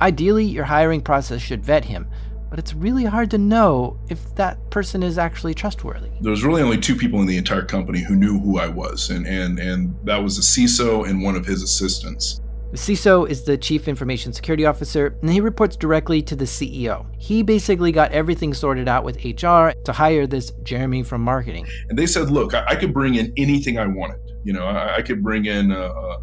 Ideally, 0.02 0.44
your 0.44 0.66
hiring 0.66 1.02
process 1.02 1.42
should 1.42 1.64
vet 1.64 1.86
him, 1.86 2.10
but 2.50 2.60
it's 2.60 2.74
really 2.74 3.06
hard 3.06 3.32
to 3.32 3.38
know 3.38 3.98
if 4.10 4.36
that 4.36 4.70
person 4.70 5.02
is 5.02 5.18
actually 5.18 5.54
trustworthy. 5.54 6.10
There 6.20 6.32
was 6.32 6.44
really 6.44 6.62
only 6.62 6.80
two 6.80 6.96
people 6.96 7.22
in 7.22 7.26
the 7.26 7.38
entire 7.38 7.64
company 7.64 8.02
who 8.02 8.18
knew 8.18 8.38
who 8.38 8.60
I 8.60 8.68
was, 8.68 9.10
and 9.10 9.26
and 9.26 9.60
and 9.60 9.96
that 10.04 10.22
was 10.22 10.38
a 10.38 10.42
CISO 10.42 11.08
and 11.08 11.24
one 11.24 11.36
of 11.36 11.46
his 11.46 11.64
assistants. 11.64 12.42
The 12.70 12.78
CISO 12.78 13.30
is 13.30 13.44
the 13.44 13.58
Chief 13.58 13.88
Information 13.88 14.34
Security 14.34 14.66
Officer, 14.66 15.18
and 15.22 15.30
he 15.30 15.40
reports 15.40 15.78
directly 15.78 16.22
to 16.24 16.36
the 16.36 16.44
CEO. 16.44 17.06
He 17.18 17.42
basically 17.42 17.94
got 17.94 18.12
everything 18.12 18.54
sorted 18.54 18.90
out 18.90 19.06
with 19.06 19.24
HR 19.24 19.72
to 19.86 19.94
hire 19.94 20.28
this 20.28 20.52
Jeremy 20.64 21.04
from 21.04 21.22
marketing. 21.22 21.66
And 21.88 21.98
they 21.98 22.06
said, 22.06 22.30
look, 22.30 22.54
I, 22.54 22.66
I 22.68 22.76
could 22.76 22.94
bring 22.94 23.16
in 23.16 23.32
anything 23.38 23.80
I 23.80 23.88
wanted. 23.88 24.20
You 24.44 24.52
know, 24.52 24.66
I, 24.66 24.98
I 24.98 25.02
could 25.02 25.24
bring 25.24 25.46
in 25.46 25.72
uh, 25.72 25.78
uh, 25.78 26.18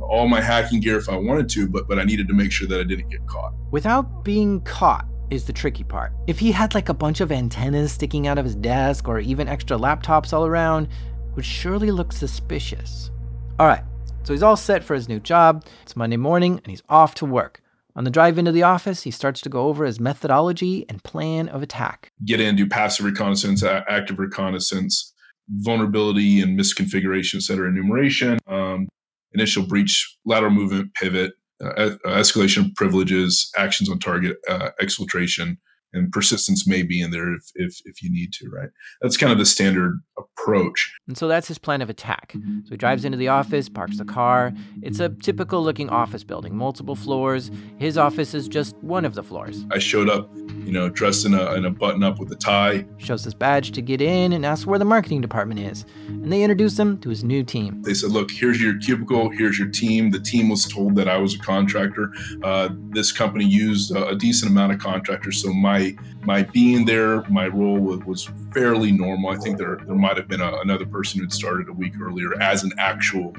all 0.00 0.26
my 0.26 0.40
hacking 0.40 0.80
gear 0.80 0.98
if 0.98 1.08
I 1.08 1.16
wanted 1.16 1.48
to, 1.50 1.68
but 1.68 1.86
but 1.86 2.00
I 2.00 2.04
needed 2.04 2.26
to 2.26 2.34
make 2.34 2.50
sure 2.50 2.66
that 2.66 2.80
I 2.80 2.84
didn't 2.84 3.08
get 3.08 3.24
caught. 3.28 3.54
Without 3.70 4.24
being 4.24 4.62
caught 4.62 5.06
is 5.30 5.44
the 5.44 5.52
tricky 5.52 5.84
part. 5.84 6.12
If 6.26 6.40
he 6.40 6.50
had 6.50 6.74
like 6.74 6.88
a 6.88 6.94
bunch 6.94 7.20
of 7.20 7.30
antennas 7.30 7.92
sticking 7.92 8.26
out 8.26 8.36
of 8.36 8.44
his 8.44 8.56
desk 8.56 9.06
or 9.06 9.20
even 9.20 9.46
extra 9.46 9.76
laptops 9.76 10.32
all 10.32 10.44
around, 10.44 10.88
would 11.36 11.44
surely 11.44 11.92
look 11.92 12.12
suspicious. 12.12 13.12
All 13.60 13.68
right, 13.68 13.84
so 14.24 14.32
he's 14.32 14.42
all 14.42 14.56
set 14.56 14.82
for 14.82 14.94
his 14.94 15.08
new 15.08 15.20
job. 15.20 15.64
It's 15.82 15.94
Monday 15.94 16.16
morning 16.16 16.56
and 16.56 16.66
he's 16.66 16.82
off 16.88 17.14
to 17.16 17.26
work. 17.26 17.60
On 17.96 18.04
the 18.04 18.10
drive 18.10 18.38
into 18.38 18.50
the 18.50 18.64
office, 18.64 19.02
he 19.02 19.10
starts 19.10 19.40
to 19.42 19.48
go 19.48 19.68
over 19.68 19.84
his 19.84 20.00
methodology 20.00 20.84
and 20.88 21.02
plan 21.04 21.48
of 21.48 21.62
attack. 21.62 22.10
Get 22.24 22.40
in, 22.40 22.56
do 22.56 22.66
passive 22.66 23.06
reconnaissance, 23.06 23.62
active 23.62 24.18
reconnaissance, 24.18 25.12
vulnerability 25.48 26.40
and 26.40 26.58
misconfiguration, 26.58 27.40
center 27.40 27.68
enumeration, 27.68 28.38
um, 28.48 28.88
initial 29.32 29.66
breach, 29.66 30.16
lateral 30.24 30.50
movement, 30.50 30.92
pivot, 30.94 31.32
uh, 31.62 31.90
escalation 32.06 32.66
of 32.66 32.74
privileges, 32.74 33.50
actions 33.56 33.88
on 33.88 33.98
target, 33.98 34.38
uh, 34.48 34.70
exfiltration, 34.82 35.56
and 35.94 36.12
persistence 36.12 36.66
may 36.66 36.82
be 36.82 37.00
in 37.00 37.10
there 37.10 37.32
if, 37.34 37.50
if, 37.54 37.80
if 37.84 38.02
you 38.02 38.10
need 38.10 38.32
to, 38.34 38.50
right? 38.50 38.68
That's 39.00 39.16
kind 39.16 39.32
of 39.32 39.38
the 39.38 39.46
standard 39.46 40.00
approach. 40.18 40.92
And 41.08 41.16
so 41.16 41.28
that's 41.28 41.48
his 41.48 41.58
plan 41.58 41.80
of 41.80 41.88
attack. 41.88 42.32
So 42.34 42.70
he 42.70 42.76
drives 42.76 43.04
into 43.04 43.16
the 43.16 43.28
office, 43.28 43.68
parks 43.68 43.98
the 43.98 44.04
car. 44.04 44.52
It's 44.82 45.00
a 45.00 45.08
typical 45.08 45.62
looking 45.62 45.88
office 45.88 46.24
building, 46.24 46.56
multiple 46.56 46.96
floors. 46.96 47.50
His 47.78 47.96
office 47.96 48.34
is 48.34 48.48
just 48.48 48.76
one 48.78 49.04
of 49.04 49.14
the 49.14 49.22
floors. 49.22 49.64
I 49.70 49.78
showed 49.78 50.08
up, 50.10 50.30
you 50.36 50.72
know, 50.72 50.88
dressed 50.88 51.24
in 51.24 51.34
a, 51.34 51.54
in 51.54 51.64
a 51.64 51.70
button 51.70 52.02
up 52.02 52.18
with 52.18 52.30
a 52.32 52.36
tie. 52.36 52.84
Shows 52.98 53.24
his 53.24 53.34
badge 53.34 53.72
to 53.72 53.82
get 53.82 54.00
in 54.00 54.32
and 54.32 54.44
asks 54.44 54.66
where 54.66 54.78
the 54.78 54.84
marketing 54.84 55.20
department 55.20 55.60
is. 55.60 55.84
And 56.08 56.32
they 56.32 56.42
introduce 56.42 56.78
him 56.78 56.98
to 56.98 57.08
his 57.08 57.22
new 57.24 57.44
team. 57.44 57.82
They 57.82 57.94
said, 57.94 58.10
look, 58.10 58.30
here's 58.30 58.60
your 58.60 58.78
cubicle, 58.78 59.30
here's 59.30 59.58
your 59.58 59.68
team. 59.68 60.10
The 60.10 60.20
team 60.20 60.48
was 60.48 60.66
told 60.66 60.96
that 60.96 61.08
I 61.08 61.16
was 61.18 61.34
a 61.34 61.38
contractor. 61.38 62.10
Uh, 62.42 62.70
this 62.90 63.12
company 63.12 63.44
used 63.44 63.94
a, 63.94 64.08
a 64.08 64.16
decent 64.16 64.50
amount 64.50 64.72
of 64.72 64.78
contractors, 64.78 65.42
so 65.42 65.52
my 65.52 65.83
my 66.22 66.42
being 66.42 66.84
there, 66.84 67.22
my 67.28 67.46
role 67.48 67.78
was, 67.78 68.04
was 68.04 68.30
fairly 68.52 68.92
normal. 68.92 69.30
I 69.30 69.36
think 69.36 69.58
there 69.58 69.76
there 69.86 69.94
might 69.94 70.16
have 70.16 70.28
been 70.28 70.40
a, 70.40 70.52
another 70.60 70.86
person 70.86 71.20
who'd 71.20 71.32
started 71.32 71.68
a 71.68 71.72
week 71.72 71.94
earlier 72.00 72.30
as 72.40 72.64
an 72.64 72.72
actual 72.78 73.34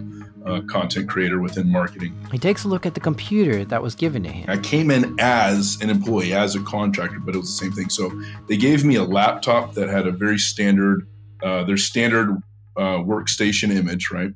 uh, 0.46 0.62
content 0.68 1.10
creator 1.10 1.40
within 1.40 1.68
marketing. 1.72 2.12
He 2.32 2.38
takes 2.38 2.64
a 2.64 2.68
look 2.68 2.86
at 2.86 2.94
the 2.94 3.00
computer 3.00 3.66
that 3.66 3.82
was 3.82 3.96
given 3.96 4.24
to 4.24 4.30
him. 4.30 4.46
I 4.48 4.58
came 4.58 4.92
in 4.92 5.16
as 5.20 5.78
an 5.82 5.90
employee, 5.90 6.34
as 6.34 6.56
a 6.56 6.62
contractor, 6.62 7.20
but 7.20 7.36
it 7.36 7.40
was 7.40 7.48
the 7.48 7.66
same 7.66 7.72
thing. 7.72 7.90
So 7.90 8.12
they 8.48 8.58
gave 8.58 8.86
me 8.86 8.96
a 8.96 9.04
laptop 9.04 9.74
that 9.74 9.90
had 9.90 10.08
a 10.08 10.12
very 10.12 10.38
standard 10.38 11.08
uh, 11.44 11.64
their 11.64 11.78
standard 11.78 12.42
uh, 12.78 12.98
workstation 12.98 13.76
image, 13.76 14.10
right? 14.12 14.32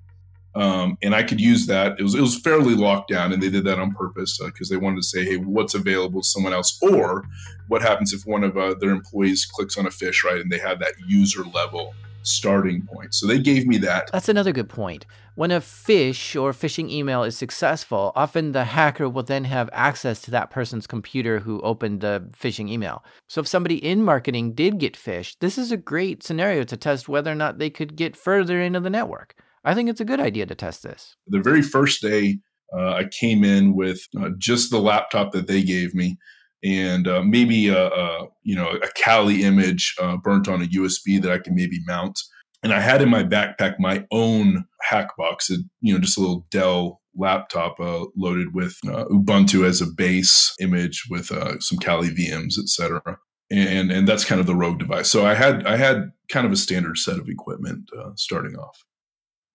Um, 0.56 0.98
and 1.04 1.14
I 1.14 1.24
could 1.24 1.40
use 1.40 1.68
that. 1.68 2.00
It 2.00 2.04
was 2.04 2.16
it 2.16 2.22
was 2.22 2.40
fairly 2.40 2.76
locked 2.76 3.10
down, 3.10 3.32
and 3.32 3.42
they 3.42 3.50
did 3.50 3.66
that 3.66 3.80
on 3.80 3.94
purpose 3.94 4.40
because 4.44 4.72
uh, 4.72 4.74
they 4.74 4.78
wanted 4.78 4.98
to 4.98 5.04
say, 5.04 5.24
"Hey, 5.24 5.38
what's 5.38 5.76
available 5.76 6.22
to 6.22 6.28
someone 6.28 6.54
else?" 6.54 6.80
Or 6.82 7.26
what 7.68 7.82
happens 7.82 8.14
if 8.14 8.26
one 8.26 8.44
of 8.44 8.58
uh, 8.58 8.74
their 8.74 8.90
employees 8.90 9.46
clicks 9.46 9.78
on 9.78 9.86
a 9.86 9.90
phish, 9.90 10.24
right, 10.24 10.42
and 10.42 10.52
they 10.52 10.58
have 10.58 10.80
that 10.80 10.94
user 11.08 11.44
level 11.44 11.94
starting 12.24 12.82
point. 12.82 13.14
So 13.14 13.28
they 13.28 13.40
gave 13.40 13.66
me 13.66 13.78
that. 13.80 14.10
That's 14.12 14.30
another 14.30 14.52
good 14.52 14.70
point. 14.70 15.06
When 15.36 15.52
a 15.52 15.62
phish 15.62 16.40
or 16.40 16.52
phishing 16.52 16.90
email 16.90 17.24
is 17.24 17.38
successful, 17.38 18.12
often 18.16 18.52
the 18.52 18.66
hacker 18.66 19.08
will 19.08 19.24
then 19.24 19.46
have 19.46 19.70
access 19.72 20.22
to 20.24 20.32
that 20.32 20.50
person's 20.50 20.86
computer 20.86 21.40
who 21.40 21.62
opened 21.62 22.02
the 22.02 22.30
phishing 22.38 22.70
email. 22.70 23.04
So 23.28 23.42
if 23.42 23.48
somebody 23.48 23.76
in 23.76 24.04
marketing 24.04 24.54
did 24.54 24.80
get 24.80 24.96
phished, 24.98 25.38
this 25.40 25.58
is 25.58 25.72
a 25.72 25.78
great 25.78 26.24
scenario 26.24 26.64
to 26.66 26.76
test 26.76 27.08
whether 27.08 27.32
or 27.32 27.36
not 27.36 27.58
they 27.58 27.70
could 27.70 27.96
get 27.96 28.18
further 28.18 28.60
into 28.60 28.82
the 28.82 28.90
network. 28.90 29.36
I 29.64 29.74
think 29.74 29.90
it's 29.90 30.02
a 30.02 30.06
good 30.06 30.20
idea 30.20 30.46
to 30.46 30.56
test 30.56 30.84
this. 30.84 31.16
The 31.28 31.42
very 31.42 31.62
first 31.62 32.02
day, 32.02 32.40
uh, 32.78 32.94
I 32.94 33.06
came 33.06 33.44
in 33.44 33.76
with 33.76 34.02
uh, 34.20 34.30
just 34.38 34.72
the 34.72 34.80
laptop 34.80 35.32
that 35.32 35.48
they 35.48 35.64
gave 35.64 35.94
me 35.94 36.18
and 36.64 37.08
uh, 37.08 37.24
maybe 37.24 37.70
a, 37.70 37.88
a, 37.88 38.28
you 38.44 38.56
know 38.56 38.70
a 38.70 39.02
Kali 39.02 39.44
image 39.44 39.96
uh, 40.00 40.18
burnt 40.18 40.48
on 40.48 40.62
a 40.62 40.68
USB 40.68 41.22
that 41.22 41.32
I 41.32 41.40
can 41.40 41.56
maybe 41.56 41.80
mount. 41.88 42.20
And 42.62 42.74
I 42.74 42.82
had 42.82 43.02
in 43.02 43.10
my 43.10 43.24
backpack 43.24 43.76
my 43.80 44.06
own 44.12 44.66
hack 44.82 45.16
box, 45.18 45.50
you 45.80 45.94
know, 45.94 46.00
just 46.00 46.18
a 46.18 46.22
little 46.22 46.46
Dell 46.52 47.02
laptop 47.16 47.80
uh, 47.80 48.06
loaded 48.18 48.54
with 48.54 48.78
uh, 48.86 49.06
Ubuntu 49.06 49.66
as 49.66 49.82
a 49.82 49.88
base 49.88 50.54
image 50.60 51.06
with 51.10 51.28
some 51.62 51.80
Kali 51.80 52.10
VMs, 52.10 52.60
etc. 52.60 53.18
And 53.50 53.92
and 53.92 54.08
that's 54.08 54.26
kind 54.26 54.42
of 54.42 54.48
the 54.48 54.56
rogue 54.56 54.80
device. 54.80 55.10
So 55.10 55.26
I 55.26 55.36
had 55.36 55.66
I 55.66 55.78
had 55.78 56.12
kind 56.30 56.46
of 56.46 56.52
a 56.52 56.58
standard 56.58 56.98
set 56.98 57.18
of 57.18 57.30
equipment 57.30 57.90
starting 58.16 58.56
off. 58.56 58.84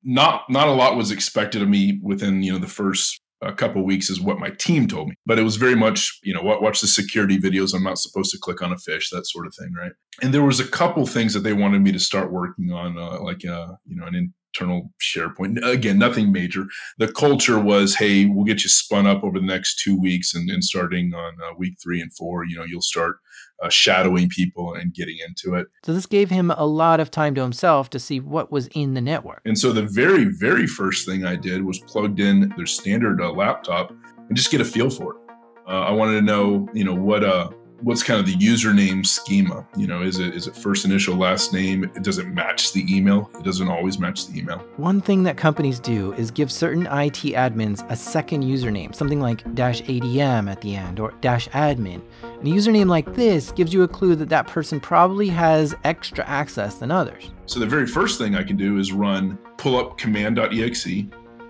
Not 0.05 0.49
not 0.51 0.69
a 0.69 0.73
lot 0.73 0.97
was 0.97 1.11
expected 1.11 1.63
of 1.63 1.69
me 1.69 1.99
within 2.03 2.43
you 2.43 2.53
know 2.53 2.59
the 2.59 2.67
first 2.67 3.21
a 3.43 3.53
couple 3.53 3.85
weeks 3.85 4.09
is 4.11 4.21
what 4.21 4.39
my 4.39 4.51
team 4.51 4.89
told 4.89 5.09
me. 5.09 5.15
But 5.27 5.39
it 5.39 5.43
was 5.43 5.57
very 5.57 5.75
much 5.75 6.19
you 6.23 6.35
know 6.35 6.43
watch 6.43 6.81
the 6.81 6.87
security 6.87 7.39
videos. 7.39 7.75
I'm 7.75 7.85
not 7.85 7.99
supposed 7.99 8.31
to 8.33 8.39
click 8.39 8.63
on 8.63 8.73
a 8.73 8.77
phish 8.77 9.11
that 9.11 9.27
sort 9.27 9.47
of 9.47 9.55
thing 9.55 9.73
right? 9.79 9.93
And 10.23 10.33
there 10.33 10.45
was 10.45 10.61
a 10.61 10.67
couple 10.67 11.07
things 11.07 11.35
that 11.35 11.41
they 11.41 11.53
wanted 11.53 11.83
me 11.83 11.93
to 11.93 12.01
start 12.01 12.33
working 12.33 12.71
on 12.73 12.99
uh, 12.99 13.21
like 13.23 13.45
uh, 13.45 13.75
you 13.87 13.97
know 13.97 14.07
an 14.07 14.33
internal 14.55 14.93
sharepoint. 15.03 15.65
Again 15.67 15.99
nothing 15.99 16.33
major. 16.33 16.67
The 16.99 17.13
culture 17.13 17.59
was 17.59 17.97
hey 17.97 18.27
we'll 18.27 18.45
get 18.45 18.63
you 18.63 18.71
spun 18.71 19.07
up 19.07 19.25
over 19.25 19.39
the 19.39 19.47
next 19.47 19.81
two 19.81 19.99
weeks 20.01 20.35
and, 20.35 20.51
and 20.51 20.65
starting 20.65 21.13
on 21.15 21.35
uh, 21.43 21.55
week 21.57 21.75
three 21.83 22.01
and 22.01 22.13
four 22.15 22.45
you 22.45 22.57
know 22.57 22.65
you'll 22.65 22.81
start 22.81 23.17
uh, 23.63 23.69
shadowing 23.69 24.29
people 24.29 24.75
and 24.75 24.93
getting 24.95 25.17
into 25.27 25.55
it. 25.55 25.67
So 25.85 25.93
this 25.93 26.07
gave 26.07 26.31
him 26.31 26.51
a 26.51 26.67
lot 26.67 27.01
of 27.01 27.11
time 27.11 27.35
to 27.37 27.43
himself 27.43 27.91
to 27.91 27.99
see 27.99 28.21
what 28.21 28.51
was 28.51 28.69
in 28.69 28.95
the 28.95 29.01
network. 29.01 29.41
And 29.45 29.59
so 29.59 29.73
the 29.73 29.83
very, 29.83 30.25
very 30.25 30.67
first 30.67 31.07
thing 31.07 31.25
I 31.25 31.37
did 31.37 31.65
was 31.65 31.79
plugged 31.81 32.21
in 32.21 32.53
their 32.57 32.67
standard 32.67 33.21
uh, 33.21 33.31
laptop 33.33 33.91
and 33.91 34.37
just 34.37 34.51
get 34.51 34.61
a 34.61 34.65
feel 34.65 34.91
for 34.91 35.15
it. 35.15 35.21
Uh, 35.67 35.81
I 35.81 35.93
wanted 35.93 36.15
to 36.15 36.23
know, 36.23 36.69
you 36.75 36.85
know, 36.85 36.95
what 36.95 37.25
uh, 37.25 37.49
what's 37.81 38.03
kind 38.03 38.21
of 38.21 38.27
the 38.27 38.35
username 38.35 39.05
schema? 39.05 39.67
You 39.77 39.87
know 39.87 40.03
is 40.03 40.19
it 40.19 40.35
is 40.35 40.47
it 40.47 40.57
first 40.57 40.85
initial 40.85 41.17
last 41.17 41.53
name? 41.53 41.85
It 41.85 42.03
doesn't 42.03 42.33
match 42.33 42.73
the 42.73 42.85
email. 42.95 43.31
It 43.39 43.45
doesn't 43.45 43.69
always 43.69 43.99
match 43.99 44.27
the 44.27 44.39
email. 44.39 44.59
One 44.77 45.01
thing 45.01 45.23
that 45.25 45.37
companies 45.37 45.81
do 45.81 46.13
is 46.15 46.31
give 46.31 46.51
certain 46.51 46.87
it 46.87 47.33
admins 47.33 47.89
a 47.91 47.97
second 47.97 48.45
username 48.45 48.95
something 48.95 49.21
like 49.21 49.55
dash 49.55 49.83
adm 49.83 50.51
at 50.51 50.61
the 50.61 50.77
end 50.77 51.01
or 51.01 51.13
dash 51.21 51.49
admin. 51.51 52.01
And 52.23 52.49
a 52.49 52.51
username 52.51 52.89
like 52.89 53.15
this 53.15 53.53
gives 53.53 53.73
you 53.73 53.83
a 53.83 53.89
clue 53.89 54.15
that 54.17 54.29
that 54.29 54.47
person 54.47 54.81
probably 54.81 55.29
has 55.29 55.75
extra 55.85 56.25
access 56.27 56.77
than 56.77 56.91
others. 56.91 57.31
So 57.47 57.61
the 57.61 57.67
very 57.67 57.87
first 57.87 58.19
thing 58.19 58.35
i 58.35 58.43
can 58.43 58.57
do 58.57 58.79
is 58.79 58.93
run 58.93 59.39
pull 59.59 59.77
up 59.77 59.99
command.exe 59.99 60.87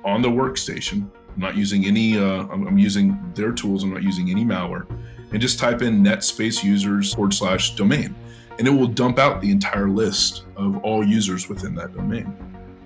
on 0.04 0.22
the 0.22 0.28
workstation. 0.28 1.08
I'm 1.34 1.40
not 1.40 1.56
using 1.56 1.84
any 1.86 2.18
uh, 2.18 2.46
I'm, 2.50 2.66
I'm 2.66 2.78
using 2.78 3.18
their 3.34 3.52
tools. 3.52 3.82
I'm 3.82 3.92
not 3.92 4.02
using 4.02 4.30
any 4.30 4.44
malware 4.44 4.86
and 5.34 5.42
just 5.42 5.58
type 5.58 5.82
in 5.82 6.00
netspace 6.00 6.62
users 6.62 7.12
forward 7.12 7.34
slash 7.34 7.74
domain. 7.74 8.14
And 8.56 8.68
it 8.68 8.70
will 8.70 8.86
dump 8.86 9.18
out 9.18 9.40
the 9.40 9.50
entire 9.50 9.88
list 9.88 10.44
of 10.56 10.76
all 10.84 11.04
users 11.04 11.48
within 11.48 11.74
that 11.74 11.92
domain. 11.92 12.32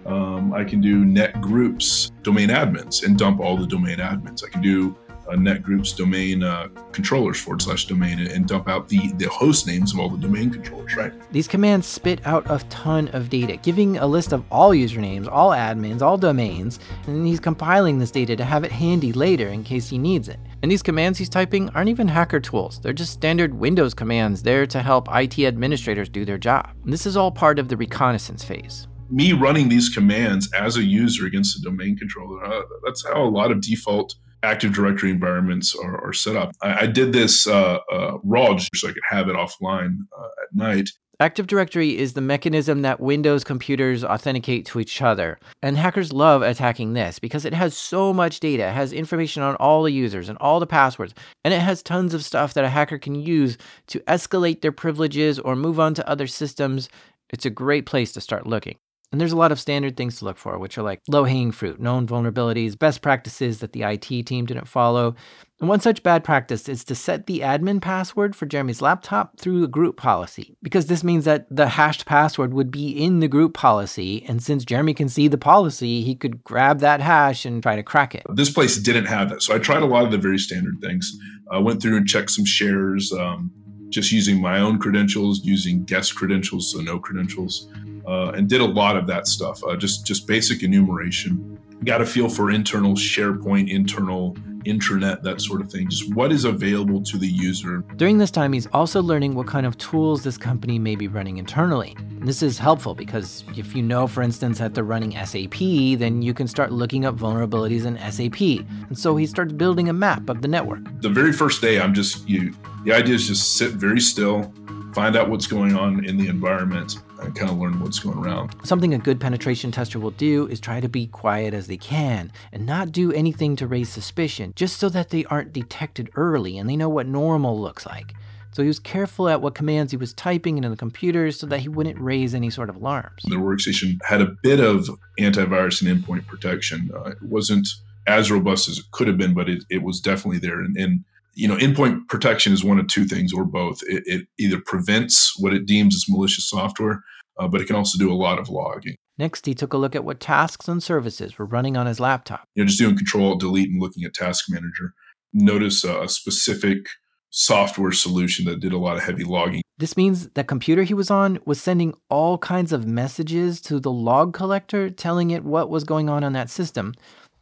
Um, 0.07 0.55
I 0.55 0.65
can 0.65 0.81
do 0.81 1.05
net 1.05 1.43
groups 1.43 2.11
domain 2.23 2.49
admins 2.49 3.05
and 3.05 3.19
dump 3.19 3.41
all 3.41 3.59
the 3.59 3.67
domain 3.67 3.99
admins. 3.99 4.43
I 4.43 4.49
can 4.49 4.63
do 4.63 4.97
uh, 5.29 5.37
net 5.37 5.63
groups 5.63 5.93
domain 5.93 6.43
uh, 6.43 6.69
controllers 6.93 7.41
forward 7.41 7.63
slash 7.63 7.87
domain 7.87 8.19
and 8.19 8.47
dump 8.47 8.69
out 8.69 8.89
the, 8.89 9.13
the 9.17 9.29
host 9.29 9.67
names 9.67 9.93
of 9.93 10.01
all 10.01 10.09
the 10.09 10.19
domain 10.19 10.51
controllers, 10.51 10.95
right? 10.97 11.13
These 11.33 11.49
commands 11.49 11.87
spit 11.87 12.27
out 12.27 12.45
a 12.51 12.59
ton 12.69 13.09
of 13.09 13.29
data, 13.29 13.57
giving 13.57 13.99
a 13.99 14.07
list 14.07 14.33
of 14.33 14.45
all 14.51 14.71
usernames, 14.71 15.29
all 15.31 15.51
admins, 15.51 16.03
all 16.03 16.19
domains, 16.19 16.81
and 17.07 17.27
he's 17.27 17.41
compiling 17.41 17.99
this 17.99 18.11
data 18.11 18.37
to 18.37 18.45
have 18.45 18.65
it 18.65 18.73
handy 18.73 19.13
later 19.13 19.49
in 19.49 19.65
case 19.65 19.89
he 19.89 19.99
needs 19.99 20.29
it. 20.29 20.39
And 20.63 20.71
these 20.71 20.83
commands 20.83 21.19
he's 21.19 21.29
typing 21.29 21.69
aren't 21.71 21.91
even 21.91 22.09
hacker 22.09 22.41
tools, 22.41 22.81
they're 22.81 22.93
just 22.93 23.13
standard 23.13 23.55
Windows 23.55 23.95
commands 23.95 24.43
there 24.43 24.67
to 24.67 24.83
help 24.83 25.09
IT 25.13 25.39
administrators 25.39 26.09
do 26.09 26.25
their 26.25 26.39
job. 26.39 26.71
And 26.85 26.93
this 26.93 27.07
is 27.07 27.17
all 27.17 27.31
part 27.31 27.59
of 27.59 27.69
the 27.69 27.77
reconnaissance 27.77 28.45
phase 28.45 28.89
me 29.11 29.33
running 29.33 29.69
these 29.69 29.89
commands 29.89 30.53
as 30.53 30.77
a 30.77 30.85
user 30.85 31.27
against 31.27 31.59
a 31.59 31.63
domain 31.63 31.97
controller. 31.97 32.45
Uh, 32.45 32.63
that's 32.85 33.07
how 33.07 33.25
a 33.25 33.29
lot 33.29 33.51
of 33.51 33.61
default 33.61 34.15
Active 34.43 34.73
Directory 34.73 35.11
environments 35.11 35.75
are, 35.75 36.05
are 36.05 36.13
set 36.13 36.37
up. 36.37 36.53
I, 36.63 36.83
I 36.83 36.87
did 36.87 37.13
this 37.13 37.47
uh, 37.47 37.79
uh, 37.93 38.19
raw 38.23 38.55
just 38.55 38.71
so 38.77 38.89
I 38.89 38.93
could 38.93 39.03
have 39.09 39.29
it 39.29 39.37
offline 39.37 39.99
uh, 40.17 40.29
at 40.43 40.55
night. 40.55 40.91
Active 41.21 41.49
Directory 41.49 41.99
is 41.99 42.13
the 42.13 42.21
mechanism 42.21 42.83
that 42.83 43.01
Windows 43.01 43.43
computers 43.43 44.05
authenticate 44.05 44.65
to 44.67 44.79
each 44.79 45.03
other. 45.03 45.37
And 45.61 45.77
hackers 45.77 46.13
love 46.13 46.43
attacking 46.43 46.93
this 46.93 47.19
because 47.19 47.45
it 47.45 47.53
has 47.55 47.77
so 47.77 48.13
much 48.13 48.39
data, 48.39 48.69
it 48.69 48.75
has 48.75 48.93
information 48.93 49.43
on 49.43 49.57
all 49.57 49.83
the 49.83 49.91
users 49.91 50.29
and 50.29 50.39
all 50.39 50.61
the 50.61 50.67
passwords, 50.67 51.15
and 51.43 51.53
it 51.53 51.61
has 51.61 51.83
tons 51.83 52.15
of 52.15 52.25
stuff 52.25 52.55
that 52.55 52.65
a 52.65 52.69
hacker 52.69 52.99
can 52.99 53.17
use 53.17 53.59
to 53.89 53.99
escalate 54.01 54.61
their 54.61 54.71
privileges 54.71 55.41
or 55.41 55.57
move 55.57 55.81
on 55.81 55.93
to 55.95 56.09
other 56.09 56.29
systems. 56.29 56.89
It's 57.31 57.45
a 57.45 57.51
great 57.51 57.85
place 57.85 58.13
to 58.13 58.21
start 58.21 58.47
looking. 58.47 58.77
And 59.11 59.21
there's 59.21 59.33
a 59.33 59.37
lot 59.37 59.53
of 59.53 59.61
standard 59.61 59.97
things 59.97 60.19
to 60.19 60.27
look 60.27 60.37
for, 60.37 60.59
which 60.59 60.77
are 60.77 60.83
like 60.83 61.01
low 61.09 61.25
hanging 61.25 61.51
fruit, 61.51 61.81
known 61.81 62.07
vulnerabilities, 62.07 62.79
best 62.79 63.01
practices 63.01 63.61
that 63.61 63.73
the 63.73 63.83
IT 63.83 64.27
team 64.27 64.45
didn't 64.45 64.69
follow. 64.69 65.15
And 65.61 65.69
one 65.69 65.81
such 65.81 66.03
bad 66.03 66.23
practice 66.25 66.69
is 66.69 66.85
to 66.85 66.95
set 66.95 67.27
the 67.27 67.41
admin 67.41 67.81
password 67.81 68.37
for 68.37 68.45
Jeremy's 68.45 68.83
laptop 68.83 69.39
through 69.41 69.65
a 69.65 69.69
group 69.69 69.97
policy, 69.97 70.57
because 70.63 70.87
this 70.87 71.03
means 71.03 71.25
that 71.25 71.47
the 71.51 71.69
hashed 71.69 72.05
password 72.05 72.53
would 72.53 72.71
be 72.71 72.91
in 72.91 73.21
the 73.21 73.29
group 73.29 73.55
policy. 73.55 74.25
And 74.29 74.43
since 74.43 74.65
Jeremy 74.65 74.93
can 74.93 75.09
see 75.09 75.27
the 75.27 75.39
policy, 75.39 76.03
he 76.03 76.15
could 76.15 76.45
grab 76.45 76.81
that 76.81 77.01
hash 77.01 77.47
and 77.47 77.63
try 77.63 77.77
to 77.77 77.83
crack 77.83 78.15
it. 78.15 78.25
This 78.35 78.51
place 78.51 78.77
didn't 78.77 79.07
have 79.07 79.33
it. 79.33 79.43
So 79.43 79.55
I 79.55 79.59
tried 79.59 79.83
a 79.83 79.87
lot 79.87 80.05
of 80.05 80.11
the 80.11 80.19
very 80.19 80.39
standard 80.39 80.77
things. 80.83 81.11
I 81.51 81.59
went 81.59 81.81
through 81.81 81.97
and 81.97 82.07
checked 82.07 82.31
some 82.31 82.45
shares, 82.45 83.11
um, 83.13 83.51
just 83.89 84.13
using 84.13 84.39
my 84.39 84.61
own 84.61 84.79
credentials, 84.79 85.41
using 85.45 85.85
guest 85.85 86.15
credentials, 86.15 86.71
so 86.71 86.81
no 86.81 86.99
credentials 86.99 87.69
uh, 88.07 88.31
and 88.31 88.49
did 88.49 88.61
a 88.61 88.67
lot 88.67 88.97
of 88.97 89.07
that 89.07 89.27
stuff. 89.27 89.63
Uh, 89.65 89.77
just 89.77 90.07
just 90.07 90.27
basic 90.27 90.63
enumeration. 90.63 91.59
Got 91.85 92.01
a 92.01 92.07
feel 92.07 92.29
for 92.29 92.51
internal 92.51 92.95
SharePoint, 92.95 93.71
internal 93.71 94.37
intranet, 94.65 95.23
that 95.23 95.41
sort 95.41 95.61
of 95.61 95.71
thing. 95.71 95.89
Just 95.89 96.15
what 96.15 96.33
is 96.33 96.45
available 96.45 97.03
to 97.03 97.17
the 97.17 97.27
user. 97.27 97.85
During 97.97 98.19
this 98.19 98.31
time, 98.31 98.53
he's 98.53 98.67
also 98.69 99.03
learning 99.03 99.35
what 99.35 99.47
kind 99.47 99.67
of 99.67 99.77
tools 99.79 100.23
this 100.23 100.37
company 100.37 100.79
may 100.79 100.97
be 100.97 101.09
running 101.09 101.39
internally. 101.39 101.97
This 102.21 102.43
is 102.43 102.59
helpful 102.59 102.95
because 102.95 103.45
if 103.57 103.75
you 103.75 103.83
know, 103.83 104.07
for 104.07 104.23
instance, 104.23 104.59
that 104.59 104.75
they're 104.75 104.85
running 104.85 105.13
SAP, 105.13 105.59
then 105.99 106.23
you 106.23 106.35
can 106.35 106.49
start 106.49 106.73
looking 106.73 107.05
up 107.05 107.17
vulnerabilities 107.17 107.87
in 107.87 107.97
SAP. 108.11 108.67
And 108.89 108.99
so 108.99 109.17
he 109.17 109.27
starts 109.27 109.53
building 109.53 109.89
a 109.89 109.93
map 109.93 110.29
of 110.29 110.43
the 110.43 110.49
network. 110.49 110.81
The 111.01 111.09
very 111.09 111.33
first 111.33 111.63
day, 111.63 111.81
I'm 111.81 111.95
just 111.95 112.29
you. 112.29 112.55
The 112.85 112.93
idea 112.93 113.15
is 113.15 113.27
just 113.27 113.57
sit 113.57 113.73
very 113.73 114.01
still, 114.01 114.53
find 114.99 115.15
out 115.15 115.31
what's 115.31 115.47
going 115.47 115.77
on 115.77 116.05
in 116.05 116.17
the 116.17 116.27
environment 116.27 116.97
and 117.21 117.33
kind 117.33 117.49
of 117.49 117.57
learn 117.57 117.79
what's 117.79 118.01
going 118.01 118.19
around. 118.19 118.53
Something 118.65 118.95
a 118.95 118.99
good 118.99 119.21
penetration 119.21 119.71
tester 119.71 120.01
will 120.01 120.11
do 120.11 120.49
is 120.49 120.59
try 120.59 120.81
to 120.81 120.89
be 120.89 121.07
quiet 121.07 121.55
as 121.55 121.69
they 121.69 121.77
can 121.77 122.33
and 122.51 122.67
not 122.67 122.91
do 122.91 123.13
anything 123.13 123.55
to 123.57 123.69
raise 123.69 123.89
suspicion, 123.89 124.53
just 124.57 124.77
so 124.77 124.89
that 124.89 125.11
they 125.11 125.25
aren't 125.27 125.53
detected 125.53 126.11
early 126.17 126.59
and 126.59 126.69
they 126.69 126.75
know 126.75 126.89
what 126.89 127.07
normal 127.07 127.61
looks 127.61 127.87
like. 127.87 128.13
So 128.51 128.63
he 128.63 128.67
was 128.67 128.81
careful 128.81 129.29
at 129.29 129.41
what 129.41 129.55
commands 129.55 129.93
he 129.93 129.97
was 129.97 130.13
typing 130.15 130.57
into 130.57 130.69
the 130.69 130.77
computer 130.77 131.31
so 131.31 131.47
that 131.47 131.61
he 131.61 131.69
wouldn't 131.69 132.01
raise 132.01 132.35
any 132.35 132.51
sort 132.51 132.69
of 132.69 132.75
alarms. 132.75 133.23
The 133.23 133.37
workstation 133.37 133.99
had 134.05 134.21
a 134.21 134.35
bit 134.43 134.59
of 134.59 134.91
antivirus 135.21 135.81
and 135.81 136.05
endpoint 136.05 136.27
protection. 136.27 136.91
Uh, 136.93 137.11
it 137.11 137.23
wasn't 137.23 137.69
as 138.09 138.33
robust 138.33 138.69
as 138.69 138.79
it 138.79 138.91
could 138.91 139.07
have 139.07 139.17
been, 139.17 139.33
but 139.33 139.49
it, 139.49 139.63
it 139.71 139.85
was 139.85 140.01
definitely 140.01 140.41
there. 140.41 140.61
And, 140.61 140.77
and 140.77 141.05
you 141.39 141.47
know, 141.47 141.57
endpoint 141.57 142.09
protection 142.09 142.53
is 142.53 142.65
one 142.65 142.81
of 142.81 142.89
two 142.89 143.05
things 143.05 143.33
or 143.33 143.45
both. 143.45 143.81
It, 143.85 144.03
it 144.07 144.27
either 144.39 144.61
prevents 144.61 145.41
what 145.41 145.55
it 145.55 145.67
deems 145.67 145.95
as 145.95 146.07
malicious 146.09 146.51
software, 146.51 147.05
uh, 147.39 147.47
but 147.47 147.61
it 147.61 147.69
can 147.69 147.77
also 147.77 147.97
do 147.97 148.13
a 148.13 148.15
lot 148.15 148.41
of 148.41 148.49
logging. 148.49 148.97
Next, 149.19 149.47
he 149.47 149.55
took 149.55 149.73
a 149.73 149.77
look 149.77 149.95
at 149.95 150.05
what 150.05 150.19
tasks 150.19 150.67
and 150.67 150.83
services 150.83 151.39
were 151.39 151.47
running 151.47 151.77
on 151.77 151.87
his 151.87 152.01
laptop. 152.01 152.43
You 152.57 152.65
know, 152.65 152.67
just 152.67 152.81
doing 152.81 152.97
Control 152.97 153.37
Delete 153.37 153.71
and 153.71 153.81
looking 153.81 154.03
at 154.03 154.15
Task 154.15 154.47
Manager. 154.49 154.95
Notice 155.33 155.85
a 155.85 156.09
specific 156.09 156.87
software 157.31 157.93
solution 157.93 158.45
that 158.47 158.59
did 158.59 158.73
a 158.73 158.79
lot 158.79 158.97
of 158.97 159.05
heavy 159.05 159.23
logging. 159.23 159.63
This 159.77 159.97
means 159.97 160.29
that 160.31 160.49
computer 160.49 160.83
he 160.83 160.95
was 160.95 161.11
on 161.11 161.39
was 161.45 161.61
sending 161.61 161.95
all 162.11 162.39
kinds 162.39 162.73
of 162.73 162.87
messages 162.87 163.61
to 163.63 163.79
the 163.79 163.93
log 163.93 164.35
collector 164.35 164.91
telling 164.91 165.31
it 165.31 165.45
what 165.45 165.71
was 165.71 165.85
going 165.85 166.09
on 166.09 166.25
on 166.25 166.33
that 166.33 166.51
system. 166.51 166.95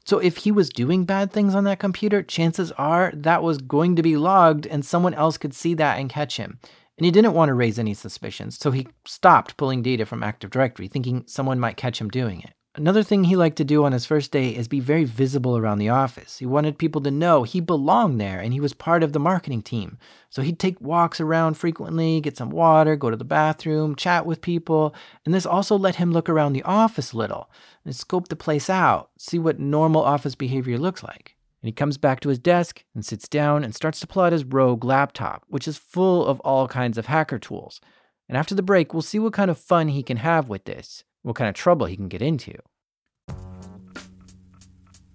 So 0.06 0.18
if 0.18 0.38
he 0.38 0.52
was 0.52 0.68
doing 0.68 1.04
bad 1.04 1.32
things 1.32 1.54
on 1.54 1.64
that 1.64 1.80
computer, 1.80 2.22
chances 2.22 2.70
are 2.72 3.12
that 3.14 3.42
was 3.42 3.58
going 3.58 3.96
to 3.96 4.02
be 4.02 4.16
logged 4.16 4.66
and 4.66 4.84
someone 4.84 5.14
else 5.14 5.36
could 5.36 5.52
see 5.52 5.74
that 5.74 5.98
and 5.98 6.08
catch 6.08 6.36
him. 6.36 6.60
And 6.96 7.04
he 7.04 7.10
didn't 7.10 7.34
want 7.34 7.50
to 7.50 7.54
raise 7.54 7.78
any 7.78 7.92
suspicions, 7.92 8.58
so 8.58 8.70
he 8.70 8.88
stopped 9.04 9.56
pulling 9.56 9.82
data 9.82 10.06
from 10.06 10.22
Active 10.22 10.50
Directory, 10.50 10.88
thinking 10.88 11.24
someone 11.26 11.60
might 11.60 11.76
catch 11.76 12.00
him 12.00 12.08
doing 12.08 12.40
it. 12.40 12.54
Another 12.76 13.02
thing 13.02 13.24
he 13.24 13.36
liked 13.36 13.56
to 13.56 13.64
do 13.64 13.86
on 13.86 13.92
his 13.92 14.04
first 14.04 14.30
day 14.30 14.50
is 14.50 14.68
be 14.68 14.80
very 14.80 15.04
visible 15.04 15.56
around 15.56 15.78
the 15.78 15.88
office. 15.88 16.36
He 16.36 16.44
wanted 16.44 16.76
people 16.76 17.00
to 17.00 17.10
know 17.10 17.42
he 17.42 17.58
belonged 17.58 18.20
there 18.20 18.38
and 18.38 18.52
he 18.52 18.60
was 18.60 18.74
part 18.74 19.02
of 19.02 19.14
the 19.14 19.18
marketing 19.18 19.62
team. 19.62 19.96
So 20.28 20.42
he'd 20.42 20.58
take 20.58 20.78
walks 20.78 21.18
around 21.18 21.54
frequently, 21.54 22.20
get 22.20 22.36
some 22.36 22.50
water, 22.50 22.94
go 22.94 23.08
to 23.08 23.16
the 23.16 23.24
bathroom, 23.24 23.96
chat 23.96 24.26
with 24.26 24.42
people, 24.42 24.94
and 25.24 25.32
this 25.32 25.46
also 25.46 25.78
let 25.78 25.94
him 25.94 26.12
look 26.12 26.28
around 26.28 26.52
the 26.52 26.64
office 26.64 27.12
a 27.12 27.16
little 27.16 27.50
and 27.86 27.96
scope 27.96 28.28
the 28.28 28.36
place 28.36 28.68
out, 28.68 29.08
see 29.16 29.38
what 29.38 29.58
normal 29.58 30.02
office 30.02 30.34
behavior 30.34 30.76
looks 30.76 31.02
like. 31.02 31.34
And 31.62 31.68
he 31.68 31.72
comes 31.72 31.96
back 31.96 32.20
to 32.20 32.28
his 32.28 32.38
desk 32.38 32.84
and 32.94 33.02
sits 33.02 33.26
down 33.26 33.64
and 33.64 33.74
starts 33.74 34.00
to 34.00 34.06
pull 34.06 34.22
out 34.22 34.34
his 34.34 34.44
Rogue 34.44 34.84
laptop, 34.84 35.44
which 35.48 35.66
is 35.66 35.78
full 35.78 36.26
of 36.26 36.40
all 36.40 36.68
kinds 36.68 36.98
of 36.98 37.06
hacker 37.06 37.38
tools. 37.38 37.80
And 38.28 38.36
after 38.36 38.54
the 38.54 38.62
break, 38.62 38.92
we'll 38.92 39.00
see 39.00 39.18
what 39.18 39.32
kind 39.32 39.50
of 39.50 39.56
fun 39.56 39.88
he 39.88 40.02
can 40.02 40.18
have 40.18 40.50
with 40.50 40.66
this 40.66 41.04
what 41.26 41.34
kind 41.34 41.48
of 41.48 41.56
trouble 41.56 41.86
he 41.86 41.96
can 41.96 42.06
get 42.06 42.22
into. 42.22 42.54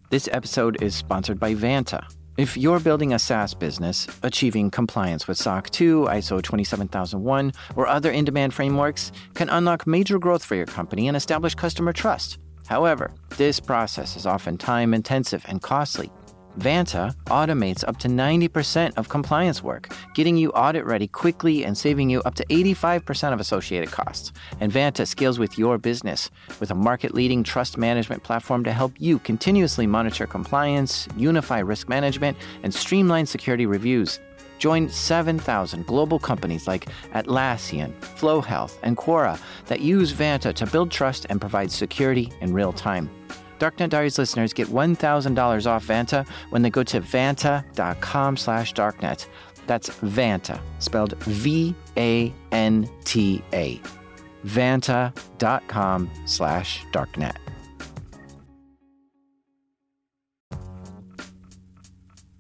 This 0.09 0.27
episode 0.33 0.83
is 0.83 0.93
sponsored 0.93 1.39
by 1.39 1.55
Vanta. 1.55 2.05
If 2.37 2.57
you're 2.57 2.81
building 2.81 3.13
a 3.13 3.19
SaaS 3.19 3.53
business, 3.53 4.07
achieving 4.21 4.69
compliance 4.69 5.25
with 5.25 5.37
SOC 5.37 5.69
2, 5.69 6.07
ISO 6.09 6.41
27001, 6.41 7.53
or 7.77 7.87
other 7.87 8.11
in 8.11 8.25
demand 8.25 8.53
frameworks 8.53 9.13
can 9.35 9.49
unlock 9.49 9.87
major 9.87 10.19
growth 10.19 10.43
for 10.43 10.55
your 10.55 10.65
company 10.65 11.07
and 11.07 11.15
establish 11.15 11.55
customer 11.55 11.93
trust. 11.93 12.39
However, 12.67 13.11
this 13.37 13.61
process 13.61 14.17
is 14.17 14.25
often 14.25 14.57
time 14.57 14.93
intensive 14.93 15.45
and 15.47 15.61
costly. 15.61 16.11
Vanta 16.59 17.15
automates 17.27 17.87
up 17.87 17.97
to 17.99 18.07
90% 18.07 18.97
of 18.97 19.07
compliance 19.07 19.63
work, 19.63 19.93
getting 20.13 20.35
you 20.35 20.49
audit 20.51 20.85
ready 20.85 21.07
quickly 21.07 21.63
and 21.63 21.77
saving 21.77 22.09
you 22.09 22.21
up 22.23 22.35
to 22.35 22.45
85% 22.45 23.33
of 23.33 23.39
associated 23.39 23.91
costs. 23.91 24.33
And 24.59 24.71
Vanta 24.71 25.07
scales 25.07 25.39
with 25.39 25.57
your 25.57 25.77
business 25.77 26.29
with 26.59 26.71
a 26.71 26.75
market 26.75 27.13
leading 27.13 27.43
trust 27.43 27.77
management 27.77 28.23
platform 28.23 28.63
to 28.65 28.73
help 28.73 28.93
you 28.99 29.19
continuously 29.19 29.87
monitor 29.87 30.27
compliance, 30.27 31.07
unify 31.15 31.59
risk 31.59 31.87
management, 31.87 32.37
and 32.63 32.73
streamline 32.73 33.25
security 33.25 33.65
reviews. 33.65 34.19
Join 34.59 34.89
7,000 34.89 35.87
global 35.87 36.19
companies 36.19 36.67
like 36.67 36.87
Atlassian, 37.13 37.99
Flo 38.03 38.41
Health, 38.41 38.77
and 38.83 38.95
Quora 38.95 39.39
that 39.65 39.79
use 39.79 40.13
Vanta 40.13 40.53
to 40.53 40.67
build 40.67 40.91
trust 40.91 41.25
and 41.29 41.41
provide 41.41 41.71
security 41.71 42.31
in 42.41 42.53
real 42.53 42.71
time. 42.71 43.09
Darknet 43.61 43.89
Diaries 43.89 44.17
listeners 44.17 44.53
get 44.53 44.69
$1,000 44.69 45.67
off 45.67 45.85
Vanta 45.85 46.27
when 46.49 46.63
they 46.63 46.71
go 46.71 46.81
to 46.81 46.99
vanta.com 46.99 48.35
slash 48.35 48.73
darknet. 48.73 49.27
That's 49.67 49.91
Vanta, 49.99 50.59
spelled 50.79 51.13
V-A-N-T-A. 51.19 52.31
Vanta.com 54.43 56.09
slash 56.25 56.85
darknet. 56.91 57.35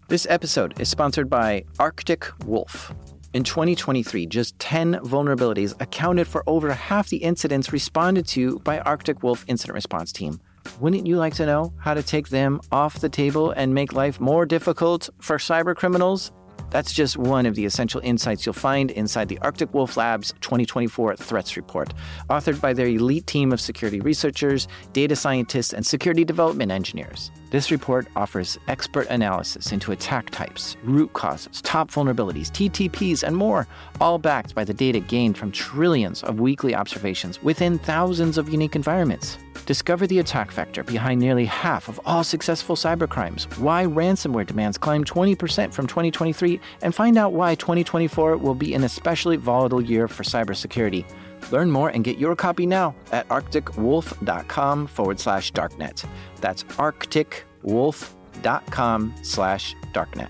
This 0.07 0.25
episode 0.27 0.81
is 0.81 0.89
sponsored 0.89 1.29
by 1.29 1.65
Arctic 1.77 2.25
Wolf. 2.47 2.91
In 3.35 3.43
2023, 3.43 4.25
just 4.25 4.57
10 4.57 4.95
vulnerabilities 4.95 5.79
accounted 5.79 6.27
for 6.27 6.43
over 6.47 6.73
half 6.73 7.09
the 7.09 7.17
incidents 7.17 7.71
responded 7.71 8.25
to 8.29 8.57
by 8.61 8.79
Arctic 8.79 9.21
Wolf 9.21 9.45
Incident 9.47 9.75
Response 9.75 10.11
Team. 10.11 10.41
Wouldn't 10.79 11.05
you 11.05 11.17
like 11.17 11.35
to 11.35 11.45
know 11.45 11.73
how 11.77 11.93
to 11.93 12.03
take 12.03 12.29
them 12.29 12.61
off 12.71 12.99
the 12.99 13.09
table 13.09 13.51
and 13.51 13.73
make 13.73 13.93
life 13.93 14.19
more 14.19 14.45
difficult 14.45 15.09
for 15.19 15.37
cyber 15.37 15.75
criminals? 15.75 16.31
That's 16.71 16.93
just 16.93 17.17
one 17.17 17.45
of 17.45 17.55
the 17.55 17.65
essential 17.65 17.99
insights 18.01 18.45
you'll 18.45 18.53
find 18.53 18.91
inside 18.91 19.27
the 19.27 19.39
Arctic 19.39 19.73
Wolf 19.73 19.97
Labs 19.97 20.33
2024 20.39 21.17
Threats 21.17 21.57
Report, 21.57 21.93
authored 22.29 22.61
by 22.61 22.73
their 22.73 22.87
elite 22.87 23.27
team 23.27 23.51
of 23.51 23.59
security 23.59 23.99
researchers, 23.99 24.67
data 24.93 25.15
scientists, 25.15 25.73
and 25.73 25.85
security 25.85 26.23
development 26.23 26.71
engineers. 26.71 27.29
This 27.51 27.69
report 27.69 28.07
offers 28.15 28.57
expert 28.69 29.07
analysis 29.09 29.73
into 29.73 29.91
attack 29.91 30.29
types, 30.29 30.77
root 30.83 31.11
causes, 31.11 31.61
top 31.61 31.91
vulnerabilities, 31.91 32.47
TTPs, 32.47 33.23
and 33.23 33.35
more, 33.35 33.67
all 33.99 34.17
backed 34.17 34.55
by 34.55 34.63
the 34.63 34.73
data 34.73 35.01
gained 35.01 35.37
from 35.37 35.51
trillions 35.51 36.23
of 36.23 36.39
weekly 36.39 36.73
observations 36.73 37.43
within 37.43 37.77
thousands 37.77 38.37
of 38.37 38.47
unique 38.47 38.77
environments. 38.77 39.37
Discover 39.65 40.07
the 40.07 40.19
attack 40.19 40.49
vector 40.49 40.81
behind 40.81 41.19
nearly 41.19 41.43
half 41.43 41.89
of 41.89 41.99
all 42.05 42.23
successful 42.23 42.77
cybercrimes, 42.77 43.43
why 43.57 43.83
ransomware 43.83 44.47
demands 44.47 44.77
climbed 44.77 45.07
20% 45.07 45.73
from 45.73 45.87
2023, 45.87 46.57
and 46.81 46.95
find 46.95 47.17
out 47.17 47.33
why 47.33 47.55
2024 47.55 48.37
will 48.37 48.55
be 48.55 48.73
an 48.73 48.85
especially 48.85 49.35
volatile 49.35 49.81
year 49.81 50.07
for 50.07 50.23
cybersecurity. 50.23 51.05
Learn 51.51 51.69
more 51.69 51.89
and 51.89 52.03
get 52.03 52.17
your 52.17 52.35
copy 52.35 52.65
now 52.65 52.95
at 53.11 53.27
arcticwolf.com 53.27 54.87
forward 54.87 55.19
slash 55.19 55.51
darknet. 55.51 56.05
That's 56.41 56.63
arcticwolf.com 56.63 59.13
slash 59.21 59.75
darknet. 59.93 60.29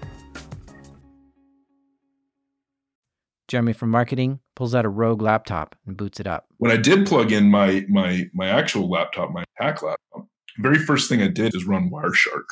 Jeremy 3.47 3.73
from 3.73 3.89
marketing 3.89 4.39
pulls 4.55 4.73
out 4.73 4.85
a 4.85 4.89
Rogue 4.89 5.21
laptop 5.21 5.75
and 5.85 5.97
boots 5.97 6.21
it 6.21 6.27
up. 6.27 6.45
When 6.59 6.71
I 6.71 6.77
did 6.77 7.05
plug 7.05 7.33
in 7.33 7.51
my 7.51 7.85
my 7.89 8.29
my 8.33 8.47
actual 8.47 8.89
laptop, 8.89 9.31
my 9.31 9.43
hack 9.55 9.81
laptop, 9.81 10.25
very 10.59 10.77
first 10.77 11.09
thing 11.09 11.21
I 11.21 11.27
did 11.27 11.53
is 11.53 11.65
run 11.65 11.89
Wireshark. 11.89 12.45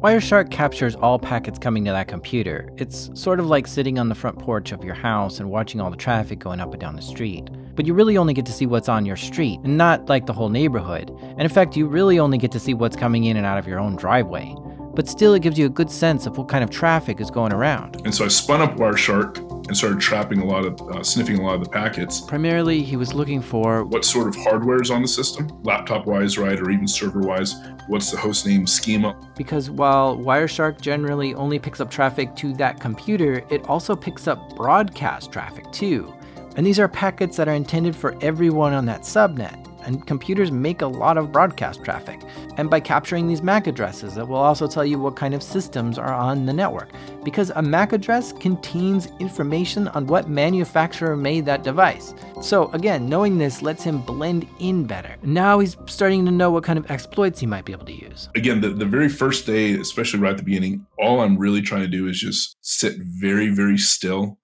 Wireshark 0.00 0.52
captures 0.52 0.94
all 0.94 1.18
packets 1.18 1.58
coming 1.58 1.84
to 1.86 1.90
that 1.90 2.06
computer. 2.06 2.70
It's 2.76 3.10
sort 3.14 3.40
of 3.40 3.46
like 3.46 3.66
sitting 3.66 3.98
on 3.98 4.08
the 4.08 4.14
front 4.14 4.38
porch 4.38 4.70
of 4.70 4.84
your 4.84 4.94
house 4.94 5.40
and 5.40 5.50
watching 5.50 5.80
all 5.80 5.90
the 5.90 5.96
traffic 5.96 6.38
going 6.38 6.60
up 6.60 6.72
and 6.72 6.80
down 6.80 6.94
the 6.94 7.02
street. 7.02 7.50
But 7.74 7.86
you 7.86 7.94
really 7.94 8.16
only 8.16 8.34
get 8.34 8.46
to 8.46 8.52
see 8.52 8.66
what's 8.66 8.88
on 8.88 9.06
your 9.06 9.16
street, 9.16 9.60
and 9.64 9.76
not 9.76 10.08
like 10.08 10.26
the 10.26 10.32
whole 10.32 10.48
neighborhood. 10.48 11.10
And 11.22 11.42
in 11.42 11.48
fact, 11.48 11.76
you 11.76 11.86
really 11.86 12.18
only 12.18 12.38
get 12.38 12.52
to 12.52 12.60
see 12.60 12.74
what's 12.74 12.96
coming 12.96 13.24
in 13.24 13.36
and 13.36 13.46
out 13.46 13.58
of 13.58 13.66
your 13.66 13.80
own 13.80 13.96
driveway 13.96 14.54
but 14.94 15.08
still 15.08 15.34
it 15.34 15.42
gives 15.42 15.58
you 15.58 15.66
a 15.66 15.70
good 15.70 15.90
sense 15.90 16.26
of 16.26 16.36
what 16.36 16.48
kind 16.48 16.62
of 16.62 16.70
traffic 16.70 17.20
is 17.20 17.30
going 17.30 17.52
around. 17.52 18.00
And 18.04 18.14
so 18.14 18.24
I 18.24 18.28
spun 18.28 18.60
up 18.60 18.76
Wireshark 18.76 19.38
and 19.66 19.76
started 19.76 20.00
trapping 20.00 20.40
a 20.40 20.44
lot 20.44 20.64
of, 20.64 20.80
uh, 20.90 21.02
sniffing 21.02 21.38
a 21.38 21.42
lot 21.42 21.54
of 21.54 21.64
the 21.64 21.70
packets. 21.70 22.20
Primarily, 22.20 22.82
he 22.82 22.96
was 22.96 23.14
looking 23.14 23.40
for 23.40 23.84
what 23.84 24.04
sort 24.04 24.28
of 24.28 24.36
hardware 24.36 24.82
is 24.82 24.90
on 24.90 25.02
the 25.02 25.08
system, 25.08 25.48
laptop 25.62 26.06
wise, 26.06 26.36
right, 26.36 26.60
or 26.60 26.70
even 26.70 26.86
server 26.86 27.20
wise. 27.20 27.54
What's 27.86 28.10
the 28.10 28.18
host 28.18 28.46
name 28.46 28.66
schema? 28.66 29.16
Because 29.36 29.70
while 29.70 30.16
Wireshark 30.16 30.80
generally 30.80 31.34
only 31.34 31.58
picks 31.58 31.80
up 31.80 31.90
traffic 31.90 32.34
to 32.36 32.52
that 32.54 32.80
computer, 32.80 33.44
it 33.50 33.64
also 33.68 33.96
picks 33.96 34.28
up 34.28 34.56
broadcast 34.56 35.32
traffic 35.32 35.70
too. 35.72 36.12
And 36.56 36.66
these 36.66 36.78
are 36.78 36.88
packets 36.88 37.36
that 37.36 37.48
are 37.48 37.54
intended 37.54 37.96
for 37.96 38.16
everyone 38.20 38.72
on 38.72 38.86
that 38.86 39.02
subnet 39.02 39.68
and 39.84 40.06
computers 40.06 40.50
make 40.50 40.82
a 40.82 40.86
lot 40.86 41.18
of 41.18 41.32
broadcast 41.32 41.84
traffic. 41.84 42.20
And 42.56 42.70
by 42.70 42.80
capturing 42.80 43.26
these 43.26 43.42
MAC 43.42 43.66
addresses, 43.66 44.16
it 44.16 44.26
will 44.26 44.36
also 44.36 44.66
tell 44.66 44.84
you 44.84 44.98
what 44.98 45.16
kind 45.16 45.34
of 45.34 45.42
systems 45.42 45.98
are 45.98 46.12
on 46.12 46.46
the 46.46 46.52
network. 46.52 46.90
Because 47.24 47.50
a 47.50 47.62
MAC 47.62 47.92
address 47.92 48.32
contains 48.32 49.08
information 49.18 49.88
on 49.88 50.06
what 50.06 50.28
manufacturer 50.28 51.16
made 51.16 51.46
that 51.46 51.62
device. 51.62 52.14
So, 52.40 52.70
again, 52.72 53.08
knowing 53.08 53.38
this 53.38 53.62
lets 53.62 53.82
him 53.82 54.02
blend 54.02 54.46
in 54.58 54.84
better. 54.84 55.16
Now 55.22 55.58
he's 55.58 55.76
starting 55.86 56.24
to 56.26 56.30
know 56.30 56.50
what 56.50 56.64
kind 56.64 56.78
of 56.78 56.90
exploits 56.90 57.40
he 57.40 57.46
might 57.46 57.64
be 57.64 57.72
able 57.72 57.86
to 57.86 57.92
use. 57.92 58.28
Again, 58.34 58.60
the, 58.60 58.70
the 58.70 58.86
very 58.86 59.08
first 59.08 59.46
day, 59.46 59.74
especially 59.74 60.20
right 60.20 60.32
at 60.32 60.38
the 60.38 60.42
beginning, 60.42 60.86
all 60.98 61.20
I'm 61.20 61.38
really 61.38 61.62
trying 61.62 61.82
to 61.82 61.88
do 61.88 62.08
is 62.08 62.18
just 62.18 62.56
sit 62.60 62.96
very, 62.98 63.48
very 63.48 63.78
still 63.78 64.38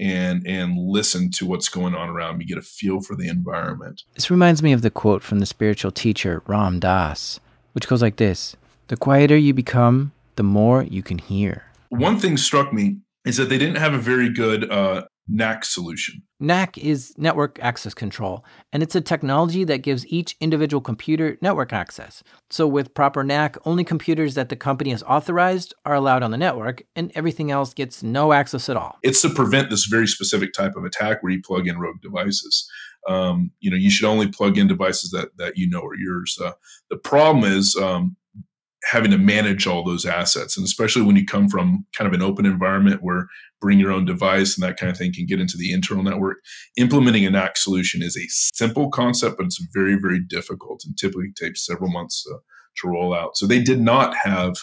and 0.00 0.46
and 0.46 0.76
listen 0.78 1.30
to 1.32 1.46
what's 1.46 1.68
going 1.68 1.94
on 1.94 2.08
around 2.08 2.38
me, 2.38 2.44
get 2.44 2.58
a 2.58 2.62
feel 2.62 3.00
for 3.00 3.14
the 3.14 3.28
environment. 3.28 4.02
This 4.14 4.30
reminds 4.30 4.62
me 4.62 4.72
of 4.72 4.82
the 4.82 4.90
quote 4.90 5.22
from 5.22 5.38
the 5.38 5.46
spiritual 5.46 5.92
teacher 5.92 6.42
Ram 6.46 6.80
Dass, 6.80 7.38
which 7.72 7.86
goes 7.86 8.02
like 8.02 8.16
this: 8.16 8.56
"The 8.88 8.96
quieter 8.96 9.36
you 9.36 9.54
become, 9.54 10.12
the 10.36 10.42
more 10.42 10.82
you 10.82 11.02
can 11.02 11.18
hear." 11.18 11.64
One 11.90 12.18
thing 12.18 12.36
struck 12.36 12.72
me 12.72 12.98
is 13.24 13.36
that 13.36 13.48
they 13.48 13.58
didn't 13.58 13.76
have 13.76 13.92
a 13.92 13.98
very 13.98 14.30
good 14.30 14.70
uh, 14.70 15.02
NAC 15.28 15.64
solution. 15.64 16.22
NAC 16.40 16.78
is 16.78 17.14
network 17.18 17.58
access 17.60 17.94
control, 17.94 18.44
and 18.72 18.82
it's 18.82 18.94
a 18.94 19.00
technology 19.00 19.64
that 19.64 19.78
gives 19.78 20.06
each 20.06 20.36
individual 20.40 20.80
computer 20.80 21.36
network 21.40 21.72
access. 21.72 22.22
So, 22.48 22.66
with 22.66 22.94
proper 22.94 23.22
NAC, 23.22 23.56
only 23.66 23.84
computers 23.84 24.34
that 24.34 24.48
the 24.48 24.56
company 24.56 24.90
has 24.90 25.02
authorized 25.02 25.74
are 25.84 25.94
allowed 25.94 26.22
on 26.22 26.30
the 26.30 26.38
network, 26.38 26.82
and 26.96 27.12
everything 27.14 27.50
else 27.50 27.74
gets 27.74 28.02
no 28.02 28.32
access 28.32 28.68
at 28.68 28.76
all. 28.76 28.98
It's 29.02 29.22
to 29.22 29.30
prevent 29.30 29.70
this 29.70 29.84
very 29.84 30.06
specific 30.06 30.52
type 30.52 30.76
of 30.76 30.84
attack 30.84 31.22
where 31.22 31.32
you 31.32 31.42
plug 31.42 31.68
in 31.68 31.78
rogue 31.78 32.00
devices. 32.00 32.68
Um, 33.08 33.50
you 33.60 33.70
know, 33.70 33.76
you 33.76 33.90
should 33.90 34.08
only 34.08 34.28
plug 34.28 34.58
in 34.58 34.66
devices 34.66 35.10
that 35.10 35.36
that 35.36 35.56
you 35.56 35.68
know 35.68 35.82
are 35.82 35.96
yours. 35.96 36.38
Uh, 36.42 36.52
the 36.88 36.96
problem 36.96 37.44
is 37.44 37.76
um, 37.76 38.16
having 38.84 39.10
to 39.10 39.18
manage 39.18 39.66
all 39.66 39.84
those 39.84 40.06
assets. 40.06 40.56
And 40.56 40.64
especially 40.64 41.02
when 41.02 41.16
you 41.16 41.24
come 41.24 41.48
from 41.48 41.84
kind 41.92 42.08
of 42.08 42.14
an 42.14 42.22
open 42.22 42.46
environment 42.46 43.02
where 43.02 43.28
bring 43.60 43.78
your 43.78 43.92
own 43.92 44.04
device 44.04 44.56
and 44.56 44.66
that 44.66 44.78
kind 44.78 44.90
of 44.90 44.96
thing 44.96 45.12
can 45.12 45.26
get 45.26 45.40
into 45.40 45.56
the 45.56 45.72
internal 45.72 46.02
network, 46.02 46.38
implementing 46.76 47.26
a 47.26 47.30
NAC 47.30 47.56
solution 47.56 48.02
is 48.02 48.16
a 48.16 48.26
simple 48.56 48.90
concept, 48.90 49.36
but 49.36 49.46
it's 49.46 49.64
very, 49.72 49.96
very 50.00 50.20
difficult 50.20 50.82
and 50.84 50.96
typically 50.96 51.32
takes 51.38 51.66
several 51.66 51.90
months 51.90 52.24
uh, 52.32 52.38
to 52.78 52.88
roll 52.88 53.14
out. 53.14 53.36
So 53.36 53.46
they 53.46 53.60
did 53.60 53.80
not 53.80 54.14
have 54.16 54.56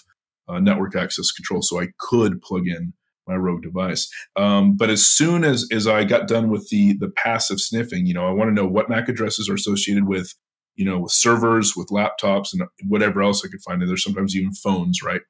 uh, 0.48 0.60
network 0.60 0.96
access 0.96 1.32
control, 1.32 1.62
so 1.62 1.80
I 1.80 1.88
could 2.00 2.42
plug 2.42 2.68
in 2.68 2.94
my 3.28 3.36
rogue 3.36 3.62
device. 3.62 4.10
Um, 4.38 4.78
but 4.78 4.90
as 4.90 5.06
soon 5.06 5.44
as 5.44 5.68
as 5.72 5.86
I 5.86 6.06
got 6.06 6.30
done 6.30 6.50
with 6.50 6.70
the 6.70 6.98
the 7.00 7.10
passive 7.10 7.60
sniffing, 7.60 8.06
you 8.06 8.14
know, 8.14 8.26
I 8.26 8.32
want 8.32 8.50
to 8.50 8.54
know 8.54 8.66
what 8.66 8.90
MAC 8.90 9.10
addresses 9.10 9.50
are 9.50 9.56
associated 9.56 10.08
with 10.08 10.34
you 10.78 10.86
know, 10.86 11.00
with 11.00 11.12
servers, 11.12 11.76
with 11.76 11.88
laptops, 11.88 12.54
and 12.54 12.62
whatever 12.88 13.22
else 13.22 13.44
I 13.44 13.50
could 13.50 13.62
find. 13.62 13.82
And 13.82 13.90
there's 13.90 14.04
sometimes 14.04 14.36
even 14.36 14.54
phones, 14.54 15.02
right? 15.04 15.22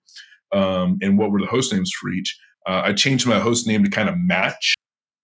Um, 0.52 0.98
and 1.02 1.18
what 1.18 1.32
were 1.32 1.40
the 1.40 1.48
host 1.48 1.74
names 1.74 1.92
for 1.92 2.10
each? 2.10 2.38
Uh, 2.68 2.82
I 2.86 2.94
changed 2.94 3.26
my 3.26 3.40
host 3.40 3.66
name 3.66 3.84
to 3.84 3.90
kind 3.90 4.10
of 4.10 4.16
match 4.18 4.76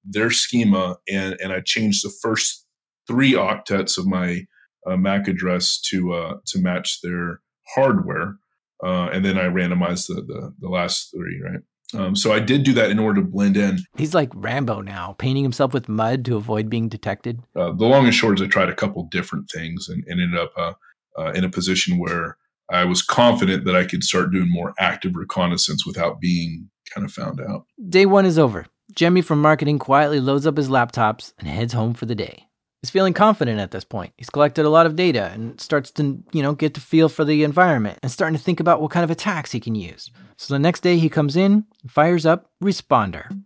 their 0.03 0.31
schema, 0.31 0.97
and 1.09 1.37
and 1.41 1.51
I 1.51 1.61
changed 1.61 2.05
the 2.05 2.13
first 2.21 2.65
three 3.07 3.33
octets 3.33 3.97
of 3.97 4.05
my 4.07 4.45
uh, 4.87 4.97
MAC 4.97 5.27
address 5.27 5.79
to 5.89 6.13
uh, 6.13 6.33
to 6.47 6.61
match 6.61 7.01
their 7.01 7.41
hardware, 7.75 8.37
uh, 8.83 9.09
and 9.11 9.25
then 9.25 9.37
I 9.37 9.43
randomized 9.43 10.07
the, 10.07 10.15
the 10.15 10.53
the 10.59 10.69
last 10.69 11.11
three, 11.11 11.41
right? 11.43 11.61
Um, 11.95 12.15
so 12.15 12.33
I 12.33 12.39
did 12.39 12.63
do 12.63 12.73
that 12.73 12.89
in 12.89 12.97
order 12.97 13.21
to 13.21 13.27
blend 13.27 13.55
in. 13.55 13.79
He's 13.97 14.15
like 14.15 14.29
Rambo 14.33 14.81
now, 14.81 15.15
painting 15.19 15.43
himself 15.43 15.73
with 15.73 15.87
mud 15.87 16.25
to 16.25 16.35
avoid 16.35 16.69
being 16.69 16.89
detected. 16.89 17.41
Uh, 17.55 17.71
the 17.71 17.85
long 17.85 18.05
and 18.05 18.15
short 18.15 18.39
is 18.39 18.41
I 18.41 18.47
tried 18.47 18.69
a 18.69 18.75
couple 18.75 19.07
different 19.11 19.49
things 19.51 19.87
and, 19.89 20.03
and 20.07 20.19
ended 20.19 20.39
up 20.39 20.51
uh, 20.57 20.73
uh, 21.19 21.31
in 21.33 21.43
a 21.43 21.49
position 21.49 21.99
where 21.99 22.37
I 22.71 22.85
was 22.85 23.03
confident 23.03 23.65
that 23.65 23.75
I 23.75 23.85
could 23.85 24.03
start 24.03 24.31
doing 24.31 24.49
more 24.49 24.73
active 24.79 25.15
reconnaissance 25.15 25.85
without 25.85 26.19
being 26.19 26.69
kind 26.93 27.05
of 27.05 27.11
found 27.11 27.41
out. 27.41 27.65
Day 27.89 28.05
one 28.05 28.25
is 28.25 28.39
over. 28.39 28.65
Jeremy 28.95 29.21
from 29.21 29.41
marketing 29.41 29.79
quietly 29.79 30.19
loads 30.19 30.45
up 30.45 30.57
his 30.57 30.69
laptops 30.69 31.33
and 31.39 31.47
heads 31.47 31.73
home 31.73 31.93
for 31.93 32.05
the 32.05 32.15
day. 32.15 32.47
He's 32.81 32.89
feeling 32.89 33.13
confident 33.13 33.61
at 33.61 33.71
this 33.71 33.85
point. 33.85 34.11
He's 34.17 34.29
collected 34.29 34.65
a 34.65 34.69
lot 34.69 34.85
of 34.85 34.97
data 34.97 35.31
and 35.33 35.59
starts 35.59 35.89
to, 35.91 36.21
you 36.33 36.43
know, 36.43 36.53
get 36.53 36.73
to 36.73 36.81
feel 36.81 37.07
for 37.07 37.23
the 37.23 37.43
environment 37.43 37.97
and 38.03 38.11
starting 38.11 38.37
to 38.37 38.43
think 38.43 38.59
about 38.59 38.81
what 38.81 38.91
kind 38.91 39.05
of 39.05 39.09
attacks 39.09 39.53
he 39.53 39.61
can 39.61 39.73
use. 39.73 40.11
So 40.35 40.53
the 40.53 40.59
next 40.59 40.81
day 40.81 40.97
he 40.97 41.07
comes 41.07 41.37
in, 41.37 41.65
fires 41.87 42.25
up 42.25 42.51
Responder. 42.61 43.41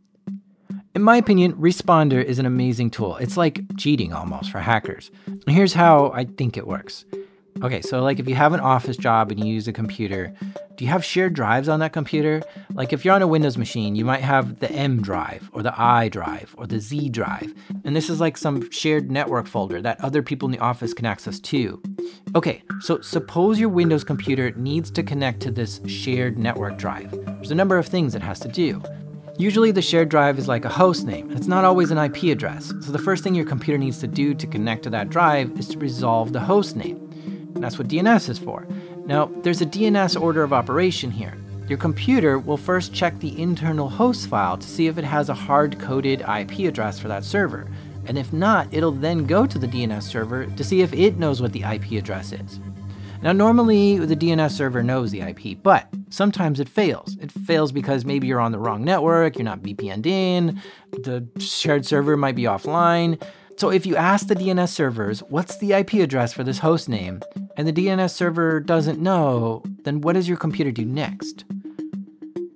In 0.96 1.04
my 1.04 1.18
opinion, 1.18 1.54
Responder 1.54 2.24
is 2.24 2.40
an 2.40 2.48
amazing 2.48 2.90
tool. 2.90 3.18
It's 3.18 3.38
like 3.38 3.62
cheating 3.78 4.12
almost 4.12 4.50
for 4.50 4.60
hackers. 4.60 5.12
And 5.28 5.56
here's 5.56 5.74
how 5.74 6.12
I 6.16 6.24
think 6.24 6.58
it 6.58 6.66
works. 6.66 7.06
Okay, 7.64 7.82
so 7.82 8.04
like 8.04 8.20
if 8.20 8.28
you 8.30 8.36
have 8.36 8.54
an 8.54 8.60
office 8.60 8.98
job 8.98 9.32
and 9.32 9.40
you 9.40 9.54
use 9.54 9.68
a 9.68 9.74
computer, 9.74 10.34
do 10.76 10.86
you 10.86 10.92
have 10.92 11.04
shared 11.04 11.34
drives 11.34 11.68
on 11.68 11.80
that 11.80 11.92
computer? 11.92 12.44
Like 12.74 12.94
if 12.94 13.04
you're 13.04 13.16
on 13.16 13.24
a 13.24 13.28
Windows 13.28 13.58
machine, 13.58 13.96
you 13.96 14.06
might 14.06 14.22
have 14.22 14.60
the 14.60 14.72
M 14.72 15.02
drive 15.02 15.50
or 15.54 15.64
the 15.64 15.74
I 15.80 16.08
drive 16.10 16.54
or 16.58 16.68
the 16.68 16.80
Z 16.80 17.10
drive. 17.10 17.54
And 17.84 17.96
this 17.96 18.10
is 18.10 18.20
like 18.20 18.38
some 18.38 18.70
shared 18.70 19.10
network 19.10 19.48
folder 19.48 19.82
that 19.82 20.00
other 20.04 20.22
people 20.22 20.48
in 20.48 20.52
the 20.52 20.60
office 20.60 20.94
can 20.94 21.08
access 21.08 21.40
too. 21.40 21.82
Okay, 22.36 22.62
so 22.80 23.02
suppose 23.02 23.60
your 23.60 23.70
Windows 23.70 24.04
computer 24.04 24.52
needs 24.52 24.92
to 24.92 25.02
connect 25.02 25.40
to 25.42 25.52
this 25.52 25.82
shared 25.88 26.38
network 26.38 26.78
drive. 26.78 27.12
There's 27.12 27.52
a 27.52 27.56
number 27.56 27.78
of 27.78 27.88
things 27.88 28.14
it 28.14 28.22
has 28.22 28.40
to 28.42 28.48
do. 28.48 28.84
Usually, 29.40 29.70
the 29.70 29.84
shared 29.84 30.10
drive 30.10 30.40
is 30.40 30.48
like 30.48 30.66
a 30.66 30.70
host 30.70 31.06
name, 31.06 31.30
and 31.30 31.38
it's 31.38 31.48
not 31.48 31.64
always 31.64 31.92
an 31.92 32.00
IP 32.00 32.24
address. 32.24 32.74
So, 32.82 32.92
the 32.92 32.98
first 32.98 33.24
thing 33.24 33.36
your 33.36 33.46
computer 33.46 33.78
needs 33.78 34.00
to 34.00 34.08
do 34.08 34.34
to 34.34 34.48
connect 34.48 34.82
to 34.84 34.90
that 34.90 35.10
drive 35.10 35.52
is 35.60 35.68
to 35.70 35.78
resolve 35.78 36.34
the 36.34 36.40
host 36.40 36.76
name. 36.76 37.07
And 37.56 37.64
that's 37.64 37.78
what 37.78 37.88
DNS 37.88 38.30
is 38.30 38.40
for. 38.40 38.68
Now, 39.06 39.32
there's 39.42 39.62
a 39.62 39.66
DNS 39.66 40.20
order 40.20 40.44
of 40.44 40.54
operation 40.54 41.12
here. 41.12 41.38
Your 41.68 41.78
computer 41.78 42.40
will 42.40 42.58
first 42.58 42.94
check 42.94 43.20
the 43.20 43.40
internal 43.42 43.90
host 43.90 44.28
file 44.28 44.58
to 44.58 44.68
see 44.68 44.88
if 44.88 44.98
it 44.98 45.04
has 45.04 45.30
a 45.30 45.34
hard 45.34 45.80
coded 45.80 46.22
IP 46.22 46.60
address 46.60 47.00
for 47.00 47.10
that 47.10 47.26
server. 47.26 47.70
And 48.06 48.18
if 48.18 48.32
not, 48.32 48.68
it'll 48.72 48.94
then 48.94 49.26
go 49.26 49.46
to 49.46 49.60
the 49.60 49.68
DNS 49.68 50.04
server 50.04 50.46
to 50.46 50.64
see 50.64 50.82
if 50.82 50.94
it 50.94 51.18
knows 51.18 51.42
what 51.42 51.52
the 51.52 51.64
IP 51.64 51.92
address 51.92 52.32
is. 52.32 52.60
Now, 53.22 53.34
normally 53.34 53.98
the 53.98 54.16
DNS 54.16 54.52
server 54.52 54.84
knows 54.84 55.12
the 55.12 55.22
IP, 55.22 55.62
but 55.62 55.90
sometimes 56.10 56.60
it 56.60 56.70
fails. 56.70 57.18
It 57.20 57.32
fails 57.32 57.72
because 57.72 58.06
maybe 58.06 58.28
you're 58.28 58.40
on 58.40 58.52
the 58.52 58.60
wrong 58.60 58.84
network, 58.84 59.38
you're 59.38 59.46
not 59.46 59.62
VPN'd 59.62 60.06
in, 60.06 60.62
the 60.92 61.28
shared 61.40 61.86
server 61.86 62.16
might 62.16 62.36
be 62.36 62.44
offline. 62.44 63.22
So 63.58 63.72
if 63.72 63.88
you 63.88 63.96
ask 63.96 64.28
the 64.28 64.36
DNS 64.36 64.70
servers, 64.70 65.22
what's 65.30 65.58
the 65.58 65.74
IP 65.74 65.94
address 65.94 66.32
for 66.32 66.44
this 66.44 66.60
host 66.60 66.88
name, 66.88 67.22
and 67.56 67.68
the 67.68 67.74
DNS 67.74 68.12
server 68.12 68.60
doesn't 68.60 69.00
know, 69.00 69.64
then 69.82 70.02
what 70.02 70.14
does 70.14 70.28
your 70.28 70.38
computer 70.38 70.72
do 70.72 70.86
next? 70.86 71.44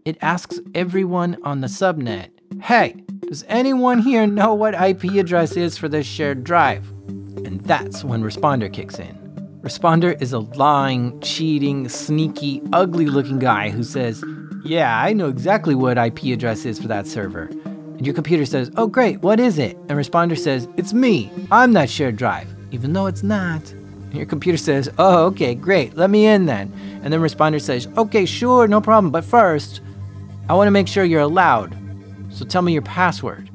It 0.06 0.20
asks 0.22 0.60
everyone 0.76 1.40
on 1.42 1.62
the 1.62 1.68
subnet, 1.68 2.30
hey, 2.62 3.04
does 3.22 3.44
anyone 3.48 3.98
here 3.98 4.28
know 4.28 4.54
what 4.54 4.76
IP 4.76 5.16
address 5.16 5.58
is 5.58 5.76
for 5.76 5.90
this 5.90 6.06
shared 6.06 6.44
drive? 6.44 6.88
And 7.46 7.62
that's 7.62 8.04
when 8.04 8.22
Responder 8.22 8.72
kicks 8.72 9.00
in. 9.00 9.18
Responder 9.64 10.22
is 10.22 10.34
a 10.34 10.40
lying, 10.40 11.20
cheating, 11.22 11.90
sneaky, 11.90 12.62
ugly 12.74 13.08
looking 13.08 13.40
guy 13.40 13.72
who 13.72 13.84
says, 13.84 14.24
Yeah, 14.64 15.02
I 15.02 15.14
know 15.14 15.30
exactly 15.30 15.74
what 15.74 15.98
IP 15.98 16.26
address 16.26 16.64
is 16.64 16.78
for 16.78 16.88
that 16.90 17.08
server. 17.08 17.50
And 18.02 18.06
your 18.08 18.16
computer 18.16 18.48
says, 18.48 18.72
Oh, 18.78 18.88
great, 18.88 19.22
what 19.22 19.40
is 19.40 19.60
it? 19.60 19.78
And 19.88 19.92
responder 19.92 20.36
says, 20.36 20.68
It's 20.76 20.92
me. 20.92 21.32
I'm 21.52 21.74
that 21.74 21.88
shared 21.88 22.16
drive, 22.16 22.48
even 22.72 22.94
though 22.94 23.06
it's 23.06 23.22
not. 23.22 23.72
And 23.72 24.16
your 24.16 24.26
computer 24.26 24.58
says, 24.58 24.90
Oh, 24.98 25.26
okay, 25.26 25.54
great, 25.54 25.96
let 25.96 26.10
me 26.10 26.26
in 26.26 26.48
then. 26.48 26.74
And 27.04 27.14
then 27.14 27.22
responder 27.22 27.62
says, 27.62 27.88
Okay, 27.98 28.26
sure, 28.26 28.68
no 28.68 28.82
problem, 28.82 29.12
but 29.12 29.24
first, 29.24 29.82
I 30.50 30.56
want 30.56 30.66
to 30.66 30.72
make 30.72 30.88
sure 30.88 31.04
you're 31.04 31.22
allowed. 31.22 31.78
So 32.32 32.44
tell 32.44 32.64
me 32.64 32.74
your 32.74 32.82
password. 32.82 33.51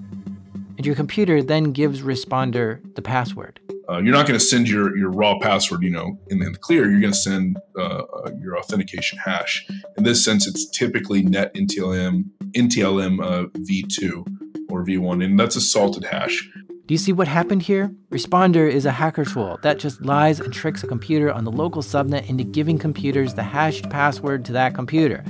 And 0.77 0.85
your 0.85 0.95
computer 0.95 1.43
then 1.43 1.73
gives 1.73 2.03
responder 2.03 2.81
the 2.95 3.03
password. 3.03 3.61
Uh, 3.89 3.99
you're 3.99 4.13
not 4.13 4.27
going 4.27 4.39
to 4.39 4.45
send 4.45 4.69
your, 4.69 4.97
your 4.97 5.11
raw 5.11 5.39
password, 5.39 5.83
you 5.83 5.91
know, 5.91 6.19
in 6.29 6.41
the 6.41 6.51
clear. 6.59 6.91
You're 6.91 7.01
going 7.01 7.13
to 7.13 7.19
send 7.19 7.57
uh, 7.79 7.83
uh, 7.83 8.31
your 8.41 8.59
authentication 8.59 9.19
hash. 9.19 9.67
In 9.97 10.05
this 10.05 10.25
sense, 10.25 10.47
it's 10.47 10.69
typically 10.71 11.23
net 11.23 11.55
NTLM 11.55 12.25
NTLM 12.53 13.23
uh, 13.23 13.47
v2 13.59 14.27
or 14.71 14.85
v1, 14.85 15.25
and 15.25 15.39
that's 15.39 15.57
a 15.57 15.61
salted 15.61 16.05
hash. 16.05 16.49
Do 16.87 16.95
you 16.95 16.99
see 16.99 17.13
what 17.13 17.27
happened 17.27 17.63
here? 17.63 17.93
Responder 18.11 18.71
is 18.71 18.87
a 18.87 18.93
hacker 18.93 19.25
tool 19.25 19.59
that 19.63 19.79
just 19.79 20.03
lies 20.03 20.39
and 20.39 20.53
tricks 20.53 20.85
a 20.85 20.87
computer 20.87 21.33
on 21.33 21.45
the 21.45 21.51
local 21.51 21.83
subnet 21.83 22.29
into 22.29 22.45
giving 22.45 22.79
computers 22.79 23.35
the 23.35 23.43
hashed 23.43 23.91
password 23.91 24.45
to 24.45 24.53
that 24.53 24.75
computer. 24.75 25.25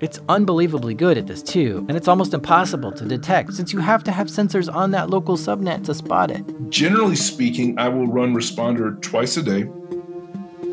It's 0.00 0.20
unbelievably 0.28 0.94
good 0.94 1.18
at 1.18 1.26
this 1.26 1.42
too, 1.42 1.84
and 1.88 1.96
it's 1.96 2.06
almost 2.06 2.32
impossible 2.32 2.92
to 2.92 3.04
detect 3.04 3.54
since 3.54 3.72
you 3.72 3.80
have 3.80 4.04
to 4.04 4.12
have 4.12 4.28
sensors 4.28 4.72
on 4.72 4.92
that 4.92 5.10
local 5.10 5.36
subnet 5.36 5.84
to 5.86 5.94
spot 5.94 6.30
it. 6.30 6.44
Generally 6.70 7.16
speaking, 7.16 7.76
I 7.78 7.88
will 7.88 8.06
run 8.06 8.32
Responder 8.32 9.00
twice 9.02 9.36
a 9.36 9.42
day 9.42 9.68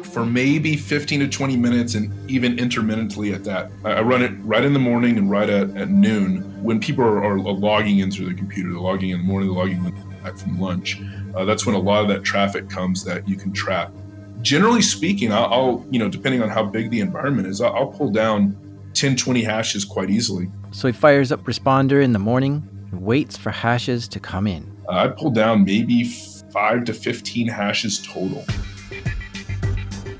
for 0.03 0.25
maybe 0.25 0.77
15 0.77 1.21
to 1.21 1.27
20 1.27 1.57
minutes 1.57 1.95
and 1.95 2.29
even 2.29 2.59
intermittently 2.59 3.33
at 3.33 3.43
that. 3.45 3.71
I 3.83 4.01
run 4.01 4.21
it 4.21 4.31
right 4.41 4.63
in 4.63 4.73
the 4.73 4.79
morning 4.79 5.17
and 5.17 5.29
right 5.29 5.49
at, 5.49 5.75
at 5.75 5.89
noon 5.89 6.41
when 6.63 6.79
people 6.79 7.03
are, 7.03 7.23
are 7.23 7.39
logging 7.39 7.99
in 7.99 8.11
through 8.11 8.27
the 8.27 8.35
computer. 8.35 8.69
They're 8.69 8.79
logging 8.79 9.09
in 9.09 9.17
the 9.17 9.23
morning, 9.23 9.49
they're 9.49 9.57
logging 9.57 9.83
back 10.23 10.37
from 10.37 10.59
lunch. 10.59 11.01
Uh, 11.33 11.45
that's 11.45 11.65
when 11.65 11.75
a 11.75 11.79
lot 11.79 12.03
of 12.03 12.07
that 12.09 12.23
traffic 12.23 12.69
comes 12.69 13.03
that 13.05 13.27
you 13.27 13.35
can 13.35 13.51
trap. 13.51 13.91
Generally 14.41 14.83
speaking, 14.83 15.33
I'll, 15.33 15.45
I'll 15.45 15.85
you 15.89 15.97
know, 15.97 16.09
depending 16.09 16.43
on 16.43 16.49
how 16.49 16.63
big 16.63 16.91
the 16.91 16.99
environment 16.99 17.47
is, 17.47 17.59
I'll, 17.59 17.73
I'll 17.73 17.87
pull 17.87 18.11
down 18.11 18.55
10, 18.95 19.15
20 19.15 19.43
hashes 19.43 19.85
quite 19.85 20.09
easily. 20.09 20.49
So 20.71 20.87
he 20.87 20.93
fires 20.93 21.31
up 21.31 21.43
responder 21.43 22.03
in 22.03 22.13
the 22.13 22.19
morning 22.19 22.67
and 22.91 23.01
waits 23.01 23.37
for 23.37 23.51
hashes 23.51 24.07
to 24.09 24.19
come 24.19 24.47
in. 24.47 24.75
Uh, 24.87 24.91
I 24.91 25.07
pull 25.09 25.31
down 25.31 25.65
maybe 25.65 26.03
five 26.51 26.85
to 26.85 26.93
15 26.93 27.47
hashes 27.47 27.99
total. 27.99 28.45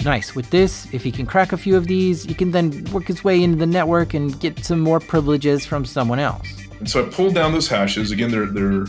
Nice. 0.03 0.35
With 0.35 0.49
this, 0.51 0.87
if 0.93 1.03
he 1.03 1.11
can 1.11 1.25
crack 1.25 1.51
a 1.51 1.57
few 1.57 1.75
of 1.75 1.87
these, 1.87 2.23
he 2.23 2.35
can 2.35 2.51
then 2.51 2.83
work 2.91 3.05
his 3.05 3.23
way 3.23 3.41
into 3.41 3.57
the 3.57 3.65
network 3.65 4.13
and 4.13 4.39
get 4.39 4.63
some 4.63 4.79
more 4.79 4.99
privileges 4.99 5.65
from 5.65 5.83
someone 5.83 6.19
else. 6.19 6.47
And 6.77 6.87
so 6.87 7.03
I 7.03 7.09
pulled 7.09 7.33
down 7.33 7.53
those 7.53 7.67
hashes. 7.67 8.11
Again, 8.11 8.29
they're 8.29 8.45
they're 8.45 8.85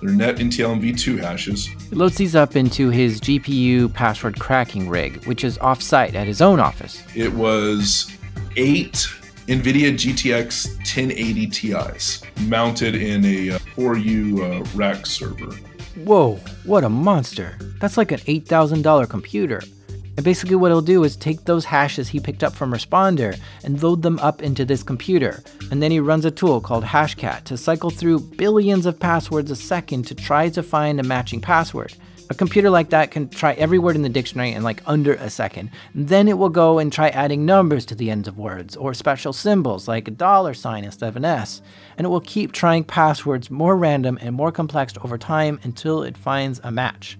they're 0.00 0.10
net 0.10 0.36
NTLM 0.36 0.80
v2 0.80 1.18
hashes. 1.18 1.66
He 1.66 1.96
loads 1.96 2.16
these 2.16 2.36
up 2.36 2.54
into 2.54 2.88
his 2.88 3.20
GPU 3.20 3.92
password 3.92 4.38
cracking 4.38 4.88
rig, 4.88 5.24
which 5.26 5.42
is 5.42 5.58
off-site 5.58 6.14
at 6.14 6.26
his 6.26 6.40
own 6.40 6.60
office. 6.60 7.02
It 7.14 7.32
was 7.34 8.10
eight 8.56 9.08
NVIDIA 9.50 9.92
GTX 9.92 10.76
1080 10.76 11.46
Ti's 11.48 12.22
mounted 12.42 12.94
in 12.94 13.24
a 13.24 13.58
4U 13.74 14.38
uh, 14.38 14.64
rack 14.76 15.04
server. 15.04 15.52
Whoa, 16.04 16.36
what 16.62 16.84
a 16.84 16.88
monster. 16.88 17.58
That's 17.80 17.96
like 17.96 18.12
an 18.12 18.20
$8,000 18.20 19.10
computer. 19.10 19.60
And 20.16 20.24
basically, 20.24 20.54
what 20.54 20.70
he'll 20.70 20.80
do 20.80 21.02
is 21.02 21.16
take 21.16 21.46
those 21.46 21.64
hashes 21.64 22.08
he 22.08 22.20
picked 22.20 22.44
up 22.44 22.52
from 22.52 22.72
Responder 22.72 23.36
and 23.64 23.82
load 23.82 24.02
them 24.02 24.20
up 24.20 24.40
into 24.40 24.64
this 24.64 24.84
computer. 24.84 25.42
And 25.72 25.82
then 25.82 25.90
he 25.90 25.98
runs 25.98 26.24
a 26.24 26.30
tool 26.30 26.60
called 26.60 26.84
Hashcat 26.84 27.42
to 27.46 27.56
cycle 27.56 27.90
through 27.90 28.20
billions 28.20 28.86
of 28.86 29.00
passwords 29.00 29.50
a 29.50 29.56
second 29.56 30.06
to 30.06 30.14
try 30.14 30.48
to 30.50 30.62
find 30.62 31.00
a 31.00 31.02
matching 31.02 31.40
password. 31.40 31.96
A 32.30 32.34
computer 32.34 32.70
like 32.70 32.90
that 32.90 33.10
can 33.10 33.28
try 33.28 33.54
every 33.54 33.80
word 33.80 33.96
in 33.96 34.02
the 34.02 34.08
dictionary 34.08 34.52
in 34.52 34.62
like 34.62 34.82
under 34.86 35.14
a 35.14 35.28
second. 35.28 35.68
Then 35.96 36.28
it 36.28 36.38
will 36.38 36.48
go 36.48 36.78
and 36.78 36.92
try 36.92 37.08
adding 37.08 37.44
numbers 37.44 37.84
to 37.86 37.96
the 37.96 38.08
ends 38.08 38.28
of 38.28 38.38
words 38.38 38.76
or 38.76 38.94
special 38.94 39.32
symbols 39.32 39.88
like 39.88 40.06
a 40.06 40.12
dollar 40.12 40.54
sign 40.54 40.84
instead 40.84 41.08
of 41.08 41.16
an 41.16 41.24
S. 41.24 41.60
And 41.98 42.04
it 42.04 42.08
will 42.08 42.20
keep 42.20 42.52
trying 42.52 42.84
passwords 42.84 43.50
more 43.50 43.76
random 43.76 44.16
and 44.20 44.36
more 44.36 44.52
complex 44.52 44.94
over 45.02 45.18
time 45.18 45.58
until 45.64 46.04
it 46.04 46.16
finds 46.16 46.60
a 46.62 46.70
match. 46.70 47.18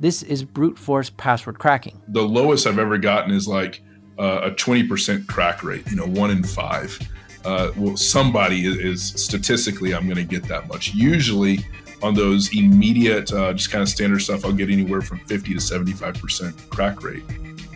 This 0.00 0.22
is 0.22 0.42
brute 0.42 0.78
force 0.78 1.10
password 1.10 1.58
cracking. 1.58 2.00
The 2.08 2.22
lowest 2.22 2.66
I've 2.66 2.78
ever 2.78 2.96
gotten 2.96 3.34
is 3.34 3.46
like 3.46 3.82
uh, 4.18 4.40
a 4.44 4.50
20% 4.52 5.26
crack 5.26 5.62
rate, 5.64 5.86
you 5.90 5.96
know, 5.96 6.06
one 6.06 6.30
in 6.30 6.42
five. 6.42 6.98
Uh, 7.44 7.72
well, 7.76 7.96
somebody 7.98 8.64
is, 8.64 8.76
is 8.78 9.22
statistically, 9.22 9.94
I'm 9.94 10.04
going 10.04 10.16
to 10.16 10.24
get 10.24 10.44
that 10.44 10.66
much. 10.66 10.94
Usually, 10.94 11.64
on 12.02 12.14
those 12.14 12.56
immediate, 12.56 13.32
uh, 13.32 13.52
just 13.52 13.70
kind 13.70 13.82
of 13.82 13.88
standard 13.88 14.20
stuff, 14.20 14.44
I'll 14.44 14.52
get 14.52 14.70
anywhere 14.70 15.00
from 15.00 15.18
50 15.20 15.54
to 15.54 15.60
75% 15.60 16.68
crack 16.70 17.02
rate. 17.02 17.26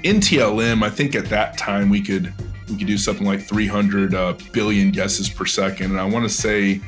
NTLM, 0.05 0.83
I 0.83 0.91
think 0.91 1.15
at 1.15 1.27
that 1.27 1.59
time 1.59 1.91
we 1.91 2.01
could 2.01 2.33
we 2.69 2.77
could 2.77 2.87
do 2.87 2.99
something 2.99 3.27
like 3.27 3.43
300 3.43 4.15
uh, 4.15 4.35
billion 4.53 4.93
guesses 4.93 5.29
per 5.29 5.45
second, 5.45 5.91
and 5.91 6.01
I 6.01 6.05
want 6.05 6.25
to 6.25 6.29
say 6.29 6.81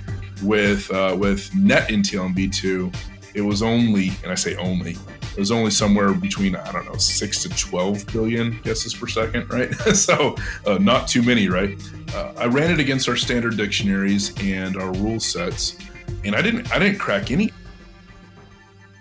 with 0.43 0.91
uh, 0.91 1.17
with 1.19 1.55
net 1.55 1.89
NTLM 1.89 2.35
v2, 2.35 2.95
it 3.35 3.41
was 3.41 3.63
only, 3.63 4.13
and 4.23 4.31
I 4.31 4.35
say 4.35 4.55
only, 4.57 4.93
it 4.93 5.39
was 5.39 5.51
only 5.51 5.71
somewhere 5.71 6.13
between 6.13 6.57
I 6.57 6.71
don't 6.73 6.85
know 6.85 6.97
six 6.97 7.43
to 7.43 7.49
12 7.49 8.07
billion 8.13 8.61
guesses 8.63 8.95
per 8.95 9.07
second, 9.07 9.51
right? 9.51 9.75
so 9.95 10.37
uh, 10.67 10.79
not 10.79 11.09
too 11.09 11.23
many, 11.23 11.49
right? 11.49 11.81
Uh, 12.15 12.33
I 12.37 12.47
ran 12.47 12.71
it 12.71 12.79
against 12.79 13.09
our 13.09 13.17
standard 13.17 13.57
dictionaries 13.57 14.33
and 14.41 14.77
our 14.77 14.93
rule 14.93 15.21
sets 15.21 15.77
and 16.25 16.35
I 16.35 16.43
didn't 16.43 16.73
I 16.73 16.79
didn't 16.79 16.99
crack 16.99 17.31
any. 17.31 17.53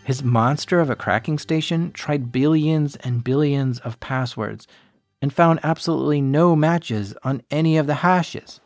His 0.03 0.23
monster 0.23 0.79
of 0.79 0.89
a 0.89 0.95
cracking 0.95 1.38
station 1.38 1.91
tried 1.91 2.31
billions 2.31 2.95
and 2.97 3.23
billions 3.23 3.79
of 3.79 3.99
passwords 3.99 4.67
and 5.21 5.31
found 5.31 5.60
absolutely 5.63 6.21
no 6.21 6.55
matches 6.55 7.13
on 7.23 7.43
any 7.51 7.77
of 7.77 7.88
the 7.88 7.95
hashes. 7.95 8.60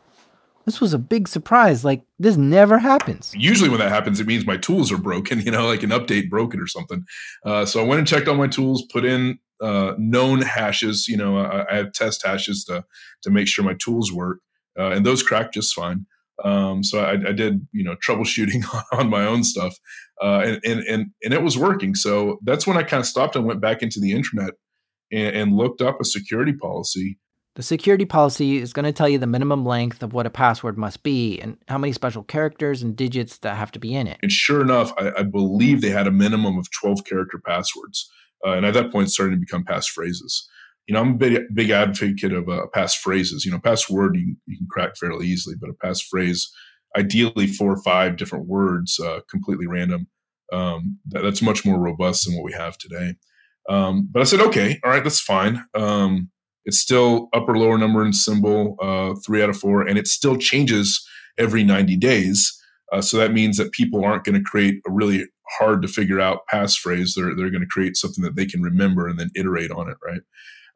This 0.64 0.80
was 0.80 0.92
a 0.92 0.98
big 0.98 1.28
surprise. 1.28 1.84
Like, 1.84 2.02
this 2.18 2.36
never 2.36 2.78
happens. 2.78 3.32
Usually, 3.36 3.68
when 3.70 3.78
that 3.78 3.90
happens, 3.92 4.18
it 4.18 4.26
means 4.26 4.46
my 4.46 4.56
tools 4.56 4.90
are 4.90 4.98
broken, 4.98 5.40
you 5.44 5.50
know, 5.52 5.66
like 5.66 5.82
an 5.82 5.90
update 5.90 6.28
broken 6.28 6.60
or 6.60 6.66
something. 6.66 7.04
Uh, 7.44 7.64
so 7.64 7.80
I 7.80 7.86
went 7.86 8.00
and 8.00 8.08
checked 8.08 8.26
all 8.26 8.34
my 8.34 8.48
tools, 8.48 8.84
put 8.90 9.04
in 9.04 9.38
uh, 9.60 9.92
known 9.98 10.40
hashes. 10.40 11.06
You 11.06 11.18
know, 11.18 11.38
I, 11.38 11.70
I, 11.70 11.76
have 11.76 11.92
test 11.92 12.26
hashes 12.26 12.64
to, 12.64 12.84
to 13.22 13.30
make 13.30 13.46
sure 13.46 13.64
my 13.64 13.74
tools 13.74 14.12
work, 14.12 14.40
uh, 14.78 14.90
and 14.90 15.06
those 15.06 15.22
cracked 15.22 15.54
just 15.54 15.72
fine. 15.72 16.06
Um, 16.44 16.82
so 16.82 17.00
I, 17.00 17.12
I, 17.12 17.32
did, 17.32 17.66
you 17.72 17.82
know, 17.82 17.96
troubleshooting 18.06 18.64
on 18.92 19.08
my 19.08 19.24
own 19.24 19.42
stuff, 19.42 19.74
uh, 20.22 20.42
and, 20.44 20.60
and 20.64 20.80
and 20.80 21.06
and 21.22 21.34
it 21.34 21.42
was 21.42 21.56
working. 21.56 21.94
So 21.94 22.38
that's 22.42 22.66
when 22.66 22.76
I 22.76 22.82
kind 22.82 23.00
of 23.00 23.06
stopped 23.06 23.36
and 23.36 23.46
went 23.46 23.60
back 23.60 23.82
into 23.82 24.00
the 24.00 24.12
internet 24.12 24.54
and, 25.10 25.36
and 25.36 25.56
looked 25.56 25.80
up 25.80 26.00
a 26.00 26.04
security 26.04 26.52
policy. 26.52 27.18
The 27.54 27.62
security 27.62 28.04
policy 28.04 28.58
is 28.58 28.74
going 28.74 28.84
to 28.84 28.92
tell 28.92 29.08
you 29.08 29.16
the 29.16 29.26
minimum 29.26 29.64
length 29.64 30.02
of 30.02 30.12
what 30.12 30.26
a 30.26 30.30
password 30.30 30.76
must 30.76 31.02
be 31.02 31.40
and 31.40 31.56
how 31.68 31.78
many 31.78 31.90
special 31.94 32.22
characters 32.22 32.82
and 32.82 32.94
digits 32.94 33.38
that 33.38 33.56
have 33.56 33.72
to 33.72 33.78
be 33.78 33.94
in 33.94 34.06
it. 34.06 34.18
And 34.22 34.30
sure 34.30 34.60
enough, 34.60 34.92
I, 34.98 35.12
I 35.20 35.22
believe 35.22 35.80
they 35.80 35.88
had 35.88 36.06
a 36.06 36.12
minimum 36.12 36.58
of 36.58 36.70
12 36.70 37.06
character 37.06 37.40
passwords. 37.46 38.10
Uh, 38.46 38.50
and 38.50 38.66
at 38.66 38.74
that 38.74 38.92
point, 38.92 39.10
starting 39.10 39.36
to 39.36 39.40
become 39.40 39.64
passphrases 39.64 40.42
you 40.86 40.94
know, 40.94 41.00
I'm 41.00 41.12
a 41.12 41.14
big, 41.14 41.42
big 41.52 41.70
advocate 41.70 42.32
of 42.32 42.48
uh, 42.48 42.66
phrases. 42.88 43.44
You 43.44 43.50
know, 43.50 43.58
password 43.58 44.16
you, 44.16 44.36
you 44.46 44.56
can 44.56 44.68
crack 44.70 44.96
fairly 44.96 45.26
easily, 45.26 45.56
but 45.60 45.70
a 45.70 45.86
passphrase, 45.86 46.44
ideally 46.96 47.46
four 47.46 47.72
or 47.72 47.82
five 47.82 48.16
different 48.16 48.46
words, 48.46 48.98
uh, 49.00 49.20
completely 49.28 49.66
random. 49.66 50.06
Um, 50.52 50.98
that, 51.08 51.22
that's 51.22 51.42
much 51.42 51.64
more 51.64 51.80
robust 51.80 52.24
than 52.24 52.36
what 52.36 52.44
we 52.44 52.52
have 52.52 52.78
today. 52.78 53.14
Um, 53.68 54.08
but 54.12 54.20
I 54.20 54.24
said, 54.24 54.40
okay, 54.40 54.78
all 54.84 54.90
right, 54.90 55.02
that's 55.02 55.20
fine. 55.20 55.64
Um, 55.74 56.30
it's 56.64 56.78
still 56.78 57.28
upper 57.32 57.56
lower 57.56 57.78
number 57.78 58.02
and 58.02 58.14
symbol, 58.14 58.76
uh, 58.80 59.14
three 59.24 59.42
out 59.42 59.50
of 59.50 59.58
four, 59.58 59.82
and 59.82 59.98
it 59.98 60.06
still 60.06 60.36
changes 60.36 61.04
every 61.38 61.64
90 61.64 61.96
days. 61.96 62.52
Uh, 62.92 63.00
so 63.00 63.16
that 63.16 63.32
means 63.32 63.56
that 63.56 63.72
people 63.72 64.04
aren't 64.04 64.24
going 64.24 64.38
to 64.38 64.48
create 64.48 64.80
a 64.86 64.92
really 64.92 65.24
hard 65.58 65.82
to 65.82 65.88
figure 65.88 66.20
out 66.20 66.46
passphrase. 66.52 67.14
They're, 67.14 67.34
they're 67.34 67.50
going 67.50 67.60
to 67.62 67.66
create 67.66 67.96
something 67.96 68.22
that 68.24 68.36
they 68.36 68.46
can 68.46 68.62
remember 68.62 69.08
and 69.08 69.18
then 69.18 69.30
iterate 69.34 69.70
on 69.70 69.88
it, 69.88 69.96
right? 70.04 70.20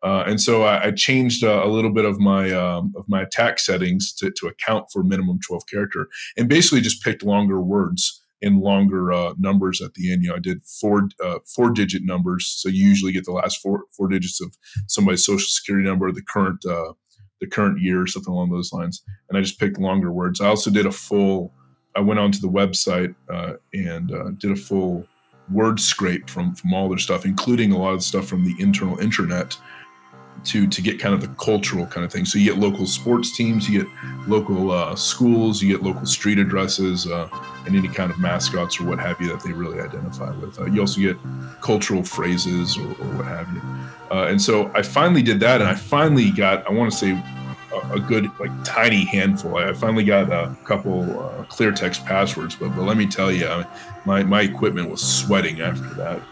Uh, 0.02 0.24
and 0.26 0.40
so 0.40 0.62
I, 0.62 0.86
I 0.86 0.90
changed 0.92 1.44
uh, 1.44 1.62
a 1.62 1.68
little 1.68 1.92
bit 1.92 2.04
of 2.04 2.18
my 2.18 2.50
um, 2.52 2.92
of 2.96 3.04
my 3.08 3.22
attack 3.22 3.58
settings 3.58 4.12
to, 4.14 4.30
to 4.30 4.46
account 4.46 4.86
for 4.92 5.02
minimum 5.02 5.38
12 5.46 5.64
character, 5.70 6.08
and 6.36 6.48
basically 6.48 6.80
just 6.80 7.02
picked 7.02 7.22
longer 7.22 7.60
words 7.60 8.22
and 8.42 8.60
longer 8.60 9.12
uh, 9.12 9.34
numbers 9.38 9.82
at 9.82 9.94
the 9.94 10.10
end. 10.10 10.22
You 10.22 10.30
know, 10.30 10.36
I 10.36 10.40
did 10.40 10.62
four 10.62 11.08
uh, 11.22 11.40
four 11.54 11.70
digit 11.70 12.02
numbers, 12.04 12.46
so 12.46 12.68
you 12.68 12.84
usually 12.84 13.12
get 13.12 13.24
the 13.24 13.32
last 13.32 13.60
four 13.60 13.84
four 13.96 14.08
digits 14.08 14.40
of 14.40 14.56
somebody's 14.86 15.24
social 15.24 15.46
security 15.46 15.86
number, 15.86 16.10
the 16.12 16.22
current 16.22 16.64
uh, 16.64 16.92
the 17.40 17.46
current 17.46 17.80
year, 17.80 18.06
something 18.06 18.32
along 18.32 18.50
those 18.50 18.72
lines. 18.72 19.02
And 19.28 19.36
I 19.36 19.42
just 19.42 19.60
picked 19.60 19.78
longer 19.78 20.12
words. 20.12 20.40
I 20.40 20.48
also 20.48 20.70
did 20.70 20.86
a 20.86 20.92
full. 20.92 21.52
I 21.96 22.00
went 22.00 22.20
onto 22.20 22.38
the 22.38 22.48
website 22.48 23.14
uh, 23.28 23.54
and 23.74 24.38
did 24.38 24.52
a 24.52 24.56
full 24.56 25.06
word 25.52 25.80
scrape 25.80 26.30
from 26.30 26.54
from 26.54 26.72
all 26.72 26.88
their 26.88 26.98
stuff, 26.98 27.26
including 27.26 27.72
a 27.72 27.78
lot 27.78 27.92
of 27.92 28.02
stuff 28.02 28.26
from 28.26 28.46
the 28.46 28.54
internal 28.58 28.96
intranet 28.96 29.58
to 30.44 30.66
to 30.66 30.82
get 30.82 30.98
kind 30.98 31.14
of 31.14 31.20
the 31.20 31.28
cultural 31.42 31.86
kind 31.86 32.04
of 32.04 32.12
thing. 32.12 32.24
So 32.24 32.38
you 32.38 32.52
get 32.52 32.58
local 32.60 32.86
sports 32.86 33.36
teams, 33.36 33.68
you 33.68 33.82
get 33.82 33.92
local 34.28 34.70
uh, 34.70 34.94
schools, 34.94 35.62
you 35.62 35.68
get 35.68 35.82
local 35.82 36.06
street 36.06 36.38
addresses, 36.38 37.06
uh, 37.06 37.28
and 37.66 37.76
any 37.76 37.88
kind 37.88 38.10
of 38.10 38.18
mascots 38.18 38.80
or 38.80 38.84
what 38.84 38.98
have 38.98 39.20
you 39.20 39.28
that 39.28 39.42
they 39.42 39.52
really 39.52 39.80
identify 39.80 40.30
with. 40.38 40.58
Uh, 40.58 40.66
you 40.66 40.80
also 40.80 41.00
get 41.00 41.16
cultural 41.60 42.02
phrases 42.02 42.76
or, 42.76 42.88
or 42.88 43.08
what 43.16 43.26
have 43.26 43.52
you. 43.52 43.62
Uh, 44.10 44.26
and 44.26 44.40
so 44.40 44.70
I 44.74 44.82
finally 44.82 45.22
did 45.22 45.40
that, 45.40 45.60
and 45.60 45.68
I 45.68 45.74
finally 45.74 46.30
got 46.30 46.66
I 46.66 46.72
want 46.72 46.90
to 46.92 46.96
say 46.96 47.22
a, 47.72 47.94
a, 47.94 48.00
good 48.00 48.30
like 48.40 48.50
tiny 48.64 49.04
handful. 49.04 49.56
I 49.56 49.72
finally 49.72 50.04
got 50.04 50.30
a 50.30 50.56
couple 50.64 51.20
uh, 51.20 51.44
clear 51.44 51.72
text 51.72 52.04
passwords, 52.06 52.56
but 52.56 52.70
but 52.70 52.82
let 52.82 52.96
me 52.96 53.06
tell 53.06 53.30
you, 53.30 53.64
my 54.04 54.22
my 54.22 54.42
equipment 54.42 54.90
was 54.90 55.02
sweating 55.02 55.60
after 55.60 55.88
that. 55.94 56.22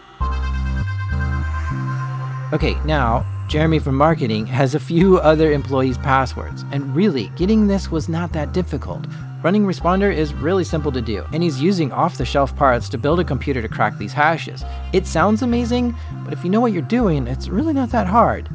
Okay, 2.51 2.75
now 2.83 3.23
Jeremy 3.49 3.79
from 3.79 3.95
marketing 3.95 4.45
has 4.45 4.75
a 4.75 4.79
few 4.79 5.17
other 5.17 5.51
employees' 5.51 5.97
passwords, 5.97 6.63
and 6.71 6.95
really, 6.95 7.29
getting 7.35 7.65
this 7.65 7.89
was 7.89 8.07
not 8.07 8.31
that 8.31 8.53
difficult. 8.53 9.07
Running 9.41 9.65
Responder 9.65 10.15
is 10.15 10.35
really 10.35 10.63
simple 10.63 10.91
to 10.91 11.01
do, 11.01 11.25
and 11.33 11.41
he's 11.41 11.59
using 11.59 11.91
off 11.91 12.19
the 12.19 12.25
shelf 12.25 12.55
parts 12.55 12.87
to 12.89 12.99
build 12.99 13.19
a 13.19 13.23
computer 13.23 13.59
to 13.59 13.67
crack 13.67 13.97
these 13.97 14.13
hashes. 14.13 14.63
It 14.93 15.07
sounds 15.07 15.41
amazing, 15.41 15.95
but 16.23 16.31
if 16.31 16.43
you 16.43 16.51
know 16.51 16.61
what 16.61 16.73
you're 16.73 16.83
doing, 16.83 17.25
it's 17.25 17.47
really 17.47 17.73
not 17.73 17.89
that 17.89 18.05
hard. 18.05 18.47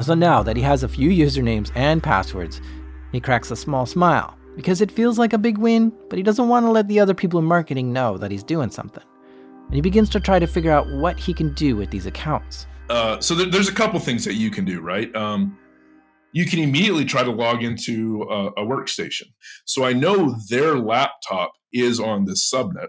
So 0.00 0.14
now 0.14 0.42
that 0.42 0.56
he 0.56 0.62
has 0.62 0.82
a 0.82 0.88
few 0.88 1.10
usernames 1.10 1.70
and 1.74 2.02
passwords, 2.02 2.62
he 3.12 3.20
cracks 3.20 3.50
a 3.50 3.56
small 3.56 3.84
smile 3.84 4.34
because 4.56 4.80
it 4.80 4.90
feels 4.90 5.18
like 5.18 5.34
a 5.34 5.38
big 5.38 5.58
win, 5.58 5.92
but 6.08 6.16
he 6.16 6.22
doesn't 6.22 6.48
want 6.48 6.64
to 6.64 6.70
let 6.70 6.88
the 6.88 7.00
other 7.00 7.12
people 7.12 7.38
in 7.38 7.44
marketing 7.44 7.92
know 7.92 8.16
that 8.16 8.30
he's 8.30 8.44
doing 8.44 8.70
something. 8.70 9.04
And 9.66 9.74
he 9.74 9.82
begins 9.82 10.08
to 10.10 10.20
try 10.20 10.38
to 10.38 10.46
figure 10.46 10.72
out 10.72 10.90
what 10.90 11.18
he 11.18 11.34
can 11.34 11.52
do 11.52 11.76
with 11.76 11.90
these 11.90 12.06
accounts. 12.06 12.66
Uh, 12.90 13.20
so 13.20 13.34
there, 13.34 13.46
there's 13.46 13.68
a 13.68 13.74
couple 13.74 14.00
things 14.00 14.24
that 14.24 14.34
you 14.34 14.50
can 14.50 14.64
do, 14.64 14.80
right? 14.80 15.14
Um, 15.14 15.58
you 16.32 16.44
can 16.46 16.58
immediately 16.58 17.04
try 17.04 17.22
to 17.22 17.30
log 17.30 17.62
into 17.62 18.22
a, 18.22 18.48
a 18.48 18.66
workstation. 18.66 19.24
So 19.64 19.84
I 19.84 19.92
know 19.92 20.36
their 20.48 20.76
laptop 20.76 21.52
is 21.72 22.00
on 22.00 22.24
this 22.24 22.50
subnet, 22.50 22.88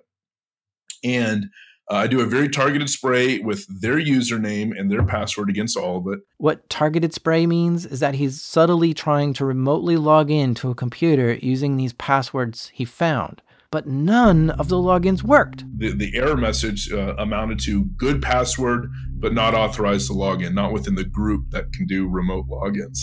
and 1.04 1.48
uh, 1.92 1.96
I 1.96 2.08
do 2.08 2.22
a 2.22 2.26
very 2.26 2.50
targeted 2.50 2.90
spray 2.90 3.40
with 3.40 3.66
their 3.82 3.98
username 3.98 4.78
and 4.78 4.92
their 4.92 5.04
password 5.04 5.50
against 5.50 5.76
all 5.76 5.98
of 5.98 6.14
it. 6.14 6.20
What 6.38 6.70
targeted 6.70 7.14
spray 7.14 7.48
means 7.48 7.86
is 7.86 8.00
that 8.00 8.16
he's 8.16 8.42
subtly 8.42 8.94
trying 8.94 9.34
to 9.34 9.46
remotely 9.46 9.98
log 9.98 10.30
in 10.30 10.54
to 10.56 10.70
a 10.70 10.76
computer 10.76 11.34
using 11.34 11.78
these 11.78 11.94
passwords 11.94 12.70
he 12.74 12.86
found 12.86 13.42
but 13.72 13.88
none 13.88 14.50
of 14.52 14.70
the 14.70 14.76
logins 14.76 15.24
worked. 15.24 15.64
The, 15.78 15.94
the 15.94 16.16
error 16.16 16.38
message 16.38 16.92
uh, 16.92 17.16
amounted 17.18 17.60
to 17.62 17.86
good 17.98 18.22
password, 18.22 18.90
but 19.14 19.34
not 19.34 19.54
authorized 19.54 20.08
to 20.08 20.14
log 20.14 20.42
in, 20.42 20.56
not 20.56 20.74
within 20.74 20.96
the 20.96 21.04
group 21.04 21.50
that 21.52 21.72
can 21.74 21.86
do 21.86 22.08
remote 22.08 22.48
logins. 22.48 23.00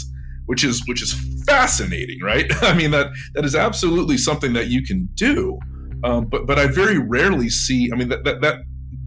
Which 0.46 0.62
is 0.62 0.80
which 0.86 1.02
is 1.02 1.12
fascinating, 1.44 2.20
right? 2.22 2.46
I 2.62 2.72
mean 2.72 2.92
that 2.92 3.08
that 3.34 3.44
is 3.44 3.56
absolutely 3.56 4.16
something 4.16 4.52
that 4.52 4.68
you 4.68 4.84
can 4.84 5.08
do, 5.14 5.58
um, 6.04 6.26
but 6.26 6.46
but 6.46 6.56
I 6.56 6.68
very 6.68 6.98
rarely 6.98 7.48
see. 7.48 7.90
I 7.92 7.96
mean 7.96 8.08
that, 8.10 8.22
that 8.22 8.42
that 8.42 8.58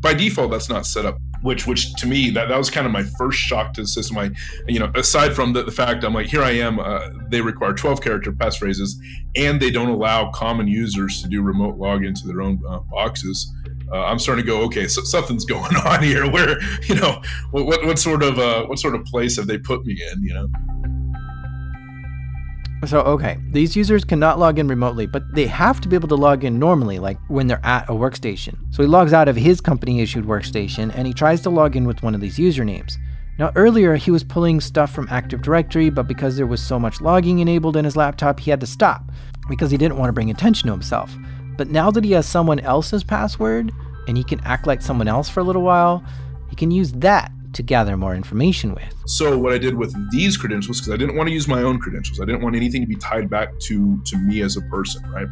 by 0.01 0.13
default 0.13 0.51
that's 0.51 0.67
not 0.67 0.85
set 0.85 1.05
up 1.05 1.17
which 1.41 1.67
which 1.67 1.93
to 1.95 2.07
me 2.07 2.29
that, 2.31 2.49
that 2.49 2.57
was 2.57 2.69
kind 2.69 2.85
of 2.85 2.91
my 2.91 3.03
first 3.17 3.37
shock 3.37 3.73
to 3.73 3.81
the 3.81 3.87
system. 3.87 4.17
I 4.17 4.31
you 4.67 4.79
know 4.79 4.91
aside 4.95 5.33
from 5.33 5.53
the, 5.53 5.63
the 5.63 5.71
fact 5.71 6.03
i'm 6.03 6.13
like 6.13 6.27
here 6.27 6.41
i 6.41 6.51
am 6.51 6.79
uh, 6.79 7.09
they 7.29 7.41
require 7.41 7.73
12 7.73 8.01
character 8.01 8.31
passphrases 8.31 8.95
and 9.35 9.61
they 9.61 9.71
don't 9.71 9.89
allow 9.89 10.29
common 10.31 10.67
users 10.67 11.21
to 11.21 11.27
do 11.27 11.41
remote 11.41 11.77
login 11.77 12.19
to 12.19 12.27
their 12.27 12.41
own 12.41 12.61
uh, 12.67 12.79
boxes 12.91 13.53
uh, 13.91 14.05
i'm 14.05 14.19
starting 14.19 14.45
to 14.45 14.51
go 14.51 14.61
okay 14.61 14.87
so 14.87 15.01
something's 15.03 15.45
going 15.49 15.75
on 15.77 16.03
here. 16.03 16.29
Where 16.29 16.61
you 16.83 16.95
know 16.95 17.21
what, 17.51 17.65
what, 17.65 17.85
what 17.85 17.99
sort 17.99 18.23
of 18.23 18.39
uh, 18.39 18.65
what 18.65 18.79
sort 18.79 18.95
of 18.95 19.05
place 19.05 19.37
have 19.37 19.47
they 19.47 19.57
put 19.57 19.85
me 19.85 19.99
in 20.11 20.23
you 20.23 20.33
know 20.33 20.47
So, 22.87 23.01
okay, 23.01 23.37
these 23.51 23.75
users 23.75 24.05
cannot 24.05 24.39
log 24.39 24.57
in 24.57 24.67
remotely, 24.67 25.05
but 25.05 25.23
they 25.33 25.47
have 25.47 25.81
to 25.81 25.89
be 25.89 25.95
able 25.95 26.07
to 26.07 26.15
log 26.15 26.45
in 26.45 26.57
normally, 26.57 26.97
like 26.97 27.17
when 27.27 27.47
they're 27.47 27.65
at 27.65 27.89
a 27.89 27.93
workstation. 27.93 28.55
So 28.73 28.81
he 28.81 28.87
logs 28.87 29.11
out 29.11 29.27
of 29.27 29.35
his 29.35 29.59
company 29.59 29.99
issued 29.99 30.25
workstation 30.25 30.91
and 30.95 31.05
he 31.05 31.13
tries 31.13 31.41
to 31.41 31.49
log 31.49 31.75
in 31.75 31.85
with 31.85 32.01
one 32.01 32.15
of 32.15 32.21
these 32.21 32.37
usernames. 32.37 32.93
Now, 33.37 33.51
earlier 33.55 33.95
he 33.95 34.11
was 34.11 34.23
pulling 34.23 34.61
stuff 34.61 34.91
from 34.91 35.07
Active 35.09 35.41
Directory, 35.41 35.89
but 35.89 36.07
because 36.07 36.37
there 36.37 36.47
was 36.47 36.61
so 36.61 36.79
much 36.79 37.01
logging 37.01 37.39
enabled 37.39 37.75
in 37.75 37.85
his 37.85 37.97
laptop, 37.97 38.39
he 38.39 38.49
had 38.49 38.61
to 38.61 38.67
stop 38.67 39.03
because 39.49 39.71
he 39.71 39.77
didn't 39.77 39.97
want 39.97 40.09
to 40.09 40.13
bring 40.13 40.29
attention 40.29 40.67
to 40.67 40.73
himself. 40.73 41.13
But 41.57 41.69
now 41.69 41.91
that 41.91 42.05
he 42.05 42.11
has 42.13 42.25
someone 42.25 42.59
else's 42.61 43.03
password 43.03 43.73
and 44.07 44.17
he 44.17 44.23
can 44.23 44.39
act 44.41 44.67
like 44.67 44.81
someone 44.81 45.09
else 45.09 45.27
for 45.27 45.41
a 45.41 45.43
little 45.43 45.61
while, 45.61 46.03
he 46.49 46.55
can 46.55 46.71
use 46.71 46.93
that 46.93 47.31
to 47.53 47.63
gather 47.63 47.97
more 47.97 48.15
information 48.15 48.73
with. 48.73 48.93
So 49.05 49.37
what 49.37 49.53
I 49.53 49.57
did 49.57 49.75
with 49.75 49.93
these 50.11 50.37
credentials, 50.37 50.79
because 50.79 50.93
I 50.93 50.97
didn't 50.97 51.15
want 51.15 51.27
to 51.27 51.33
use 51.33 51.47
my 51.47 51.61
own 51.61 51.79
credentials, 51.79 52.19
I 52.19 52.25
didn't 52.25 52.41
want 52.41 52.55
anything 52.55 52.81
to 52.81 52.87
be 52.87 52.95
tied 52.95 53.29
back 53.29 53.57
to 53.59 54.01
to 54.05 54.17
me 54.17 54.41
as 54.41 54.57
a 54.57 54.61
person, 54.61 55.09
right? 55.11 55.27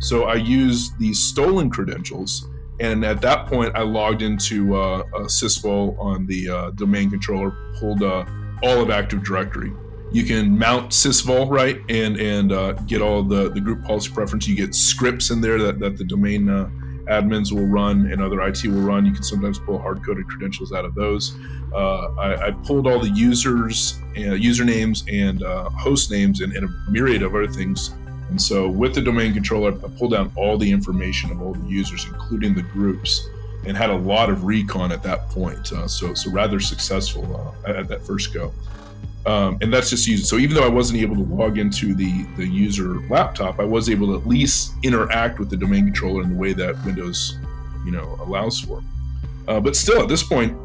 So 0.00 0.24
I 0.24 0.34
used 0.34 0.98
these 0.98 1.18
stolen 1.20 1.70
credentials, 1.70 2.48
and 2.80 3.04
at 3.04 3.20
that 3.20 3.46
point, 3.46 3.74
I 3.76 3.82
logged 3.82 4.22
into 4.22 4.74
uh, 4.74 5.04
a 5.14 5.20
Sysvol 5.22 5.98
on 5.98 6.26
the 6.26 6.48
uh, 6.48 6.70
domain 6.70 7.10
controller, 7.10 7.52
pulled 7.78 8.02
uh, 8.02 8.24
all 8.62 8.80
of 8.80 8.90
Active 8.90 9.22
Directory. 9.22 9.72
You 10.10 10.24
can 10.24 10.58
mount 10.58 10.90
Sysvol, 10.90 11.48
right, 11.48 11.80
and 11.88 12.16
and 12.18 12.52
uh, 12.52 12.72
get 12.86 13.00
all 13.00 13.22
the 13.22 13.50
the 13.50 13.60
group 13.60 13.84
policy 13.84 14.12
preference. 14.12 14.46
You 14.46 14.56
get 14.56 14.74
scripts 14.74 15.30
in 15.30 15.40
there 15.40 15.58
that, 15.58 15.78
that 15.78 15.96
the 15.96 16.04
domain 16.04 16.50
uh, 16.50 16.68
admins 17.06 17.52
will 17.52 17.66
run 17.66 18.10
and 18.10 18.22
other 18.22 18.40
IT 18.42 18.64
will 18.64 18.80
run. 18.80 19.06
You 19.06 19.12
can 19.12 19.22
sometimes 19.22 19.58
pull 19.58 19.78
hard 19.78 20.04
coded 20.04 20.26
credentials 20.28 20.72
out 20.72 20.84
of 20.84 20.94
those. 20.94 21.36
Uh, 21.74 22.08
I, 22.18 22.48
I, 22.48 22.50
pulled 22.50 22.86
all 22.86 23.00
the 23.00 23.10
users, 23.10 23.98
uh, 24.10 24.36
usernames, 24.36 25.10
and 25.10 25.42
uh, 25.42 25.70
host 25.70 26.10
names, 26.10 26.42
and, 26.42 26.52
and, 26.54 26.68
a 26.68 26.90
myriad 26.90 27.22
of 27.22 27.34
other 27.34 27.48
things. 27.48 27.94
And 28.28 28.40
so, 28.40 28.68
with 28.68 28.94
the 28.94 29.00
domain 29.00 29.32
controller, 29.32 29.72
I 29.72 29.88
pulled 29.98 30.12
down 30.12 30.30
all 30.36 30.58
the 30.58 30.70
information 30.70 31.30
of 31.30 31.40
all 31.40 31.54
the 31.54 31.66
users, 31.66 32.04
including 32.04 32.54
the 32.54 32.62
groups, 32.62 33.26
and 33.66 33.74
had 33.74 33.88
a 33.88 33.96
lot 33.96 34.28
of 34.28 34.44
recon 34.44 34.92
at 34.92 35.02
that 35.04 35.30
point. 35.30 35.72
Uh, 35.72 35.88
so, 35.88 36.12
so 36.12 36.30
rather 36.30 36.60
successful 36.60 37.54
uh, 37.66 37.70
at 37.70 37.88
that 37.88 38.02
first 38.06 38.34
go. 38.34 38.52
Um, 39.24 39.58
and 39.60 39.72
that's 39.72 39.90
just 39.90 40.06
using. 40.06 40.26
So 40.26 40.36
even 40.36 40.56
though 40.56 40.64
I 40.64 40.68
wasn't 40.68 41.00
able 41.00 41.14
to 41.16 41.22
log 41.22 41.58
into 41.58 41.94
the 41.94 42.24
the 42.36 42.46
user 42.46 43.00
laptop, 43.08 43.60
I 43.60 43.64
was 43.64 43.88
able 43.88 44.08
to 44.08 44.16
at 44.16 44.26
least 44.26 44.72
interact 44.82 45.38
with 45.38 45.48
the 45.48 45.56
domain 45.56 45.84
controller 45.84 46.22
in 46.22 46.30
the 46.30 46.36
way 46.36 46.52
that 46.54 46.84
Windows, 46.84 47.38
you 47.84 47.92
know, 47.92 48.16
allows 48.20 48.60
for. 48.60 48.82
Uh, 49.46 49.60
but 49.60 49.76
still, 49.76 50.02
at 50.02 50.08
this 50.08 50.22
point, 50.22 50.56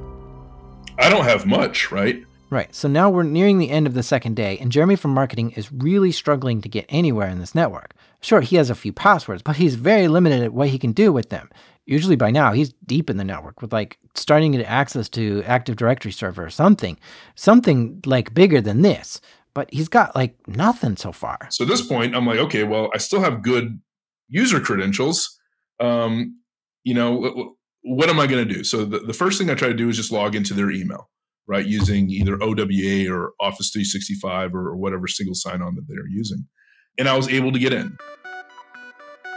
I 0.97 1.09
don't 1.09 1.25
have 1.25 1.45
much, 1.45 1.91
right? 1.91 2.23
Right. 2.49 2.73
So 2.73 2.87
now 2.87 3.09
we're 3.09 3.23
nearing 3.23 3.57
the 3.57 3.69
end 3.69 3.87
of 3.87 3.93
the 3.93 4.03
second 4.03 4.35
day, 4.35 4.57
and 4.57 4.71
Jeremy 4.71 4.95
from 4.95 5.13
marketing 5.13 5.51
is 5.51 5.71
really 5.71 6.11
struggling 6.11 6.61
to 6.61 6.69
get 6.69 6.85
anywhere 6.89 7.27
in 7.29 7.39
this 7.39 7.53
network. 7.53 7.93
Sure, 8.21 8.41
he 8.41 8.55
has 8.55 8.69
a 8.69 8.75
few 8.75 8.91
passwords, 8.91 9.41
but 9.41 9.57
he's 9.57 9.75
very 9.75 10.07
limited 10.07 10.41
at 10.41 10.53
what 10.53 10.69
he 10.69 10.79
can 10.79 10.91
do 10.91 11.13
with 11.13 11.29
them 11.29 11.49
usually 11.87 12.17
by 12.17 12.29
now 12.29 12.51
he's 12.51 12.73
deep 12.85 13.09
in 13.09 13.17
the 13.17 13.23
network 13.23 13.61
with 13.61 13.73
like 13.73 13.97
starting 14.13 14.51
to 14.51 14.59
get 14.59 14.67
access 14.67 15.09
to 15.09 15.41
Active 15.47 15.77
Directory 15.77 16.11
server 16.11 16.45
or 16.45 16.49
something, 16.49 16.99
something 17.33 18.01
like 18.05 18.33
bigger 18.33 18.61
than 18.61 18.83
this. 18.83 19.19
But 19.53 19.73
he's 19.73 19.87
got 19.87 20.15
like 20.15 20.35
nothing 20.47 20.97
so 20.97 21.11
far. 21.11 21.39
So 21.49 21.63
at 21.63 21.69
this 21.69 21.81
point, 21.81 22.15
I'm 22.15 22.27
like, 22.27 22.37
okay, 22.37 22.63
well, 22.63 22.91
I 22.93 22.99
still 22.99 23.21
have 23.21 23.41
good 23.41 23.81
user 24.27 24.59
credentials. 24.59 25.39
Um, 25.79 26.39
you 26.83 26.93
know, 26.93 27.55
what 27.81 28.09
am 28.09 28.19
I 28.19 28.27
going 28.27 28.47
to 28.47 28.53
do? 28.53 28.63
So 28.63 28.85
the, 28.85 28.99
the 28.99 29.13
first 29.13 29.39
thing 29.39 29.49
I 29.49 29.55
try 29.55 29.69
to 29.69 29.73
do 29.73 29.89
is 29.89 29.97
just 29.97 30.11
log 30.11 30.35
into 30.35 30.53
their 30.53 30.69
email, 30.69 31.09
right, 31.47 31.65
using 31.65 32.09
either 32.11 32.37
OWA 32.41 33.11
or 33.11 33.33
Office 33.39 33.71
365 33.71 34.53
or, 34.53 34.69
or 34.69 34.75
whatever 34.75 35.07
single 35.07 35.33
sign-on 35.33 35.73
that 35.75 35.85
they're 35.87 36.07
using, 36.07 36.45
and 36.97 37.07
I 37.07 37.15
was 37.15 37.27
able 37.29 37.51
to 37.51 37.59
get 37.59 37.73
in. 37.73 37.97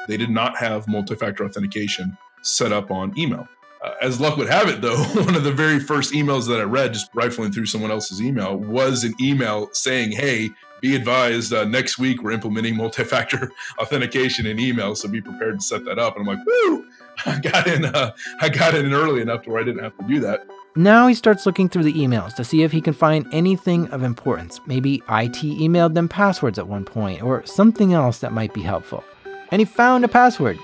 They 0.08 0.16
did 0.16 0.30
not 0.30 0.56
have 0.56 0.88
multi-factor 0.88 1.44
authentication 1.44 2.16
set 2.42 2.72
up 2.72 2.90
on 2.90 3.16
email. 3.18 3.46
Uh, 3.82 3.94
as 4.02 4.20
luck 4.20 4.36
would 4.36 4.48
have 4.48 4.68
it, 4.68 4.80
though, 4.80 4.96
one 5.24 5.34
of 5.34 5.44
the 5.44 5.52
very 5.52 5.80
first 5.80 6.12
emails 6.12 6.46
that 6.48 6.60
I 6.60 6.64
read, 6.64 6.92
just 6.92 7.10
rifling 7.14 7.52
through 7.52 7.66
someone 7.66 7.90
else's 7.90 8.20
email, 8.20 8.56
was 8.56 9.04
an 9.04 9.14
email 9.20 9.70
saying, 9.72 10.12
Hey, 10.12 10.50
be 10.80 10.94
advised, 10.96 11.52
uh, 11.52 11.64
next 11.64 11.98
week 11.98 12.22
we're 12.22 12.32
implementing 12.32 12.76
multi 12.76 13.04
factor 13.04 13.50
authentication 13.78 14.46
in 14.46 14.58
email. 14.58 14.94
So 14.94 15.08
be 15.08 15.20
prepared 15.20 15.60
to 15.60 15.64
set 15.64 15.84
that 15.84 15.98
up. 15.98 16.16
And 16.16 16.28
I'm 16.28 16.36
like, 16.36 16.46
Woo! 16.46 16.86
I 17.26 17.38
got 17.38 17.66
in, 17.66 17.84
uh, 17.84 18.12
I 18.40 18.48
got 18.48 18.74
in 18.74 18.92
early 18.92 19.20
enough 19.20 19.42
to 19.42 19.50
where 19.50 19.60
I 19.60 19.64
didn't 19.64 19.82
have 19.82 19.96
to 19.98 20.06
do 20.06 20.20
that. 20.20 20.46
Now 20.76 21.08
he 21.08 21.14
starts 21.14 21.46
looking 21.46 21.68
through 21.68 21.84
the 21.84 21.94
emails 21.94 22.34
to 22.36 22.44
see 22.44 22.62
if 22.62 22.72
he 22.72 22.80
can 22.80 22.94
find 22.94 23.26
anything 23.32 23.88
of 23.88 24.02
importance. 24.02 24.60
Maybe 24.66 24.96
IT 25.08 25.42
emailed 25.42 25.94
them 25.94 26.08
passwords 26.08 26.58
at 26.58 26.68
one 26.68 26.84
point 26.84 27.22
or 27.22 27.44
something 27.46 27.92
else 27.92 28.18
that 28.18 28.32
might 28.32 28.54
be 28.54 28.62
helpful. 28.62 29.04
And 29.50 29.60
he 29.60 29.64
found 29.64 30.04
a 30.04 30.08
password 30.08 30.58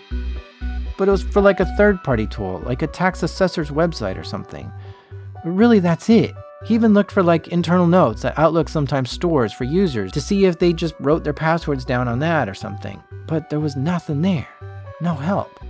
but 0.96 1.08
it 1.08 1.10
was 1.10 1.22
for 1.22 1.42
like 1.42 1.60
a 1.60 1.76
third 1.76 2.02
party 2.02 2.26
tool, 2.26 2.62
like 2.64 2.82
a 2.82 2.86
tax 2.86 3.22
assessor's 3.22 3.70
website 3.70 4.18
or 4.18 4.24
something. 4.24 4.70
But 5.44 5.50
Really, 5.50 5.78
that's 5.78 6.08
it. 6.08 6.34
He 6.64 6.74
even 6.74 6.94
looked 6.94 7.12
for 7.12 7.22
like 7.22 7.48
internal 7.48 7.86
notes 7.86 8.22
that 8.22 8.38
Outlook 8.38 8.68
sometimes 8.68 9.10
stores 9.10 9.52
for 9.52 9.64
users 9.64 10.10
to 10.12 10.20
see 10.20 10.46
if 10.46 10.58
they 10.58 10.72
just 10.72 10.94
wrote 10.98 11.22
their 11.22 11.32
passwords 11.32 11.84
down 11.84 12.08
on 12.08 12.18
that 12.20 12.48
or 12.48 12.54
something. 12.54 13.02
But 13.26 13.50
there 13.50 13.60
was 13.60 13.76
nothing 13.76 14.22
there. 14.22 14.48
No 15.00 15.14
help. 15.14 15.60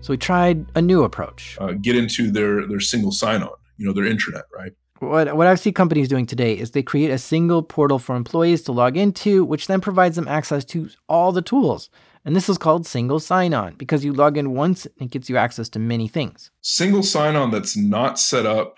So 0.00 0.12
we 0.12 0.16
tried 0.16 0.66
a 0.74 0.82
new 0.82 1.02
approach. 1.02 1.56
Uh, 1.60 1.72
get 1.72 1.96
into 1.96 2.30
their, 2.30 2.66
their 2.66 2.80
single 2.80 3.12
sign 3.12 3.42
on, 3.42 3.50
you 3.76 3.86
know, 3.86 3.92
their 3.92 4.04
intranet, 4.04 4.44
right? 4.54 4.72
What, 5.00 5.36
what 5.36 5.46
I 5.46 5.54
see 5.54 5.72
companies 5.72 6.08
doing 6.08 6.26
today 6.26 6.58
is 6.58 6.72
they 6.72 6.82
create 6.82 7.10
a 7.10 7.18
single 7.18 7.62
portal 7.62 7.98
for 7.98 8.16
employees 8.16 8.62
to 8.62 8.72
log 8.72 8.96
into, 8.96 9.44
which 9.44 9.66
then 9.66 9.80
provides 9.80 10.16
them 10.16 10.26
access 10.26 10.64
to 10.66 10.88
all 11.08 11.30
the 11.30 11.42
tools. 11.42 11.90
And 12.24 12.34
this 12.34 12.48
is 12.48 12.58
called 12.58 12.86
single 12.86 13.20
sign 13.20 13.54
on 13.54 13.74
because 13.74 14.04
you 14.04 14.12
log 14.12 14.36
in 14.36 14.54
once 14.54 14.86
and 14.86 15.06
it 15.06 15.10
gets 15.10 15.30
you 15.30 15.36
access 15.36 15.68
to 15.70 15.78
many 15.78 16.08
things. 16.08 16.50
Single 16.62 17.02
sign 17.02 17.36
on 17.36 17.50
that's 17.50 17.76
not 17.76 18.18
set 18.18 18.44
up 18.44 18.74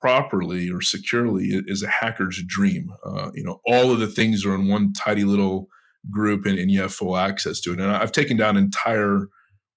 properly 0.00 0.70
or 0.70 0.80
securely 0.80 1.46
is 1.66 1.82
a 1.82 1.88
hacker's 1.88 2.42
dream. 2.46 2.92
Uh, 3.04 3.30
you 3.34 3.42
know, 3.42 3.60
all 3.66 3.90
of 3.90 4.00
the 4.00 4.06
things 4.06 4.44
are 4.44 4.54
in 4.54 4.68
one 4.68 4.92
tidy 4.92 5.24
little 5.24 5.68
group 6.10 6.46
and, 6.46 6.58
and 6.58 6.70
you 6.70 6.80
have 6.80 6.92
full 6.94 7.16
access 7.16 7.60
to 7.60 7.72
it. 7.72 7.80
And 7.80 7.90
I've 7.90 8.12
taken 8.12 8.36
down 8.36 8.56
entire 8.56 9.28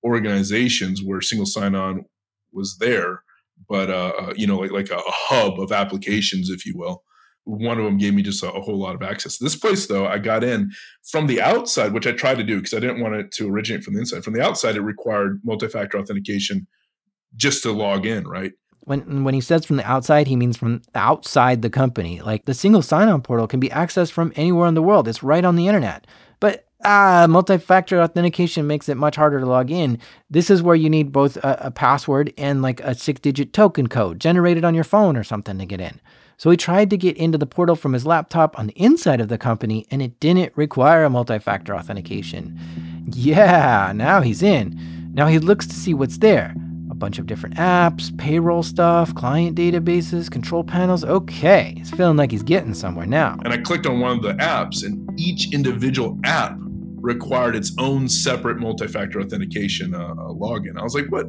organizations 0.04 1.02
where 1.04 1.22
single 1.22 1.46
sign 1.46 1.76
on 1.76 2.06
was 2.52 2.78
there, 2.80 3.24
but 3.70 3.90
uh, 3.90 4.14
uh 4.20 4.34
you 4.36 4.48
know, 4.48 4.58
like 4.58 4.72
like 4.72 4.90
a, 4.90 4.98
a 4.98 5.12
hub 5.12 5.60
of 5.60 5.72
applications, 5.72 6.50
if 6.50 6.66
you 6.66 6.78
will 6.78 7.04
one 7.44 7.80
of 7.80 7.86
them 7.86 7.98
gave 7.98 8.14
me 8.14 8.22
just 8.22 8.44
a, 8.44 8.52
a, 8.52 8.62
whole 8.62 8.78
lot 8.78 8.96
of 8.96 9.02
access. 9.02 9.38
This 9.38 9.56
place, 9.56 9.88
though, 9.88 10.06
I 10.06 10.20
got 10.20 10.44
in 10.44 10.72
from 11.10 11.28
the 11.28 11.42
outside, 11.42 11.94
which 11.94 12.06
I 12.06 12.12
tried 12.12 12.38
to 12.38 12.44
do 12.44 12.58
because 12.58 12.74
I 12.74 12.80
didn't 12.80 13.02
want 13.02 13.16
it 13.16 13.32
to 13.34 13.50
originate 13.50 13.84
from 13.84 13.96
the 13.96 14.02
inside. 14.02 14.24
From 14.24 14.34
the 14.34 14.44
outside, 14.44 14.76
it 14.76 14.82
required 14.82 15.42
multi-factor 15.44 15.98
authentication 15.98 16.68
just 17.36 17.64
to 17.64 17.72
log 17.72 18.06
in, 18.06 18.28
right? 18.28 18.52
When 18.82 19.24
when 19.24 19.34
he 19.34 19.42
says 19.42 19.66
from 19.66 19.78
the 19.78 19.90
outside, 19.90 20.28
he 20.28 20.36
means 20.36 20.58
from 20.58 20.82
outside 20.96 21.62
the 21.62 21.70
company. 21.70 22.20
Like 22.20 22.46
the 22.46 22.54
single 22.54 22.82
sign-on 22.82 23.22
portal 23.22 23.48
can 23.48 23.60
be 23.60 23.70
accessed 23.70 24.12
from 24.12 24.34
anywhere 24.36 24.68
in 24.68 24.74
the 24.74 24.82
world. 24.82 25.08
It's 25.08 25.22
right 25.22 25.46
on 25.46 25.56
the 25.56 25.68
internet. 25.68 26.08
Ah, 26.84 27.28
multi-factor 27.30 28.02
authentication 28.02 28.66
makes 28.66 28.90
it 28.90 28.98
much 28.98 29.16
harder 29.16 29.40
to 29.40 29.46
log 29.46 29.70
in. 29.70 30.00
This 30.30 30.50
is 30.50 30.64
where 30.64 30.76
you 30.76 30.90
need 30.90 31.12
both 31.12 31.38
a, 31.38 31.58
a 31.62 31.72
password 31.72 32.34
and 32.38 32.62
like 32.62 32.80
a 32.80 32.96
six-digit 32.96 33.54
token 33.54 33.88
code 33.88 34.20
generated 34.20 34.66
on 34.66 34.74
your 34.74 34.84
phone 34.84 35.16
or 35.16 35.24
something 35.24 35.60
to 35.60 35.66
get 35.66 35.80
in. 35.80 36.02
So 36.38 36.50
he 36.50 36.58
tried 36.58 36.90
to 36.90 36.98
get 36.98 37.18
into 37.18 37.38
the 37.38 37.46
portal 37.46 37.76
from 37.76 37.94
his 37.94 38.06
laptop 38.06 38.58
on 38.58 38.66
the 38.66 38.74
inside 38.74 39.22
of 39.22 39.28
the 39.28 39.38
company, 39.38 39.86
and 39.92 40.02
it 40.02 40.20
didn't 40.20 40.54
require 40.56 41.04
a 41.04 41.10
multi 41.10 41.38
factor 41.38 41.76
authentication. 41.76 42.60
Yeah, 43.06 43.92
now 43.96 44.22
he's 44.22 44.42
in. 44.42 45.12
Now 45.14 45.28
he 45.28 45.38
looks 45.38 45.68
to 45.68 45.76
see 45.76 45.94
what's 45.94 46.18
there 46.18 46.56
a 46.90 46.96
bunch 46.96 47.20
of 47.20 47.28
different 47.28 47.56
apps, 47.56 48.16
payroll 48.18 48.64
stuff, 48.64 49.14
client 49.16 49.56
databases, 49.56 50.32
control 50.32 50.64
panels. 50.64 51.06
Okay, 51.06 51.76
he's 51.78 51.92
feeling 51.92 52.18
like 52.18 52.32
he's 52.32 52.44
getting 52.44 52.74
somewhere 52.74 53.06
now. 53.06 53.38
And 53.46 53.54
I 53.54 53.58
clicked 53.58 53.86
on 53.86 54.00
one 54.00 54.18
of 54.18 54.24
the 54.24 54.34
apps, 54.34 54.84
and 54.84 55.10
each 55.20 55.54
individual 55.54 56.20
app 56.24 56.58
required 57.02 57.56
its 57.56 57.74
own 57.78 58.08
separate 58.08 58.60
multi 58.60 58.88
factor 58.88 59.20
authentication 59.20 59.94
uh, 59.94 60.00
uh, 60.00 60.34
login. 60.34 60.78
I 60.78 60.84
was 60.84 60.96
like, 60.96 61.08
what? 61.08 61.28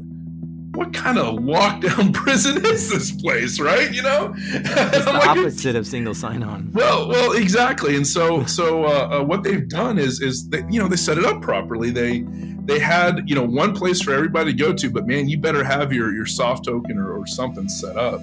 what 0.74 0.94
kind 0.94 1.18
of 1.18 1.34
lockdown 1.36 2.14
prison 2.14 2.64
is 2.64 2.90
this 2.90 3.10
place, 3.10 3.60
right? 3.60 3.92
You 3.92 4.02
know, 4.02 4.34
it's 4.38 5.04
the 5.04 5.12
like, 5.12 5.28
opposite 5.28 5.76
of 5.76 5.86
single 5.86 6.14
sign-on. 6.14 6.70
Well, 6.72 7.08
well, 7.08 7.32
exactly. 7.32 7.96
And 7.96 8.06
so, 8.06 8.44
so 8.46 8.84
uh, 8.84 9.20
uh, 9.20 9.24
what 9.24 9.42
they've 9.42 9.68
done 9.68 9.98
is, 9.98 10.20
is 10.20 10.48
that 10.50 10.70
you 10.72 10.80
know 10.80 10.88
they 10.88 10.96
set 10.96 11.18
it 11.18 11.24
up 11.24 11.42
properly. 11.42 11.90
They 11.90 12.24
they 12.64 12.78
had 12.78 13.28
you 13.28 13.34
know 13.34 13.44
one 13.44 13.74
place 13.74 14.00
for 14.00 14.12
everybody 14.12 14.52
to 14.52 14.58
go 14.58 14.72
to, 14.72 14.90
but 14.90 15.06
man, 15.06 15.28
you 15.28 15.38
better 15.38 15.64
have 15.64 15.92
your 15.92 16.12
your 16.12 16.26
soft 16.26 16.64
token 16.64 16.98
or, 16.98 17.12
or 17.12 17.26
something 17.26 17.68
set 17.68 17.96
up. 17.96 18.22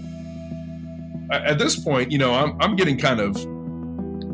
At 1.32 1.60
this 1.60 1.80
point, 1.80 2.12
you 2.12 2.18
know, 2.18 2.34
I'm 2.34 2.60
I'm 2.60 2.76
getting 2.76 2.98
kind 2.98 3.20
of 3.20 3.36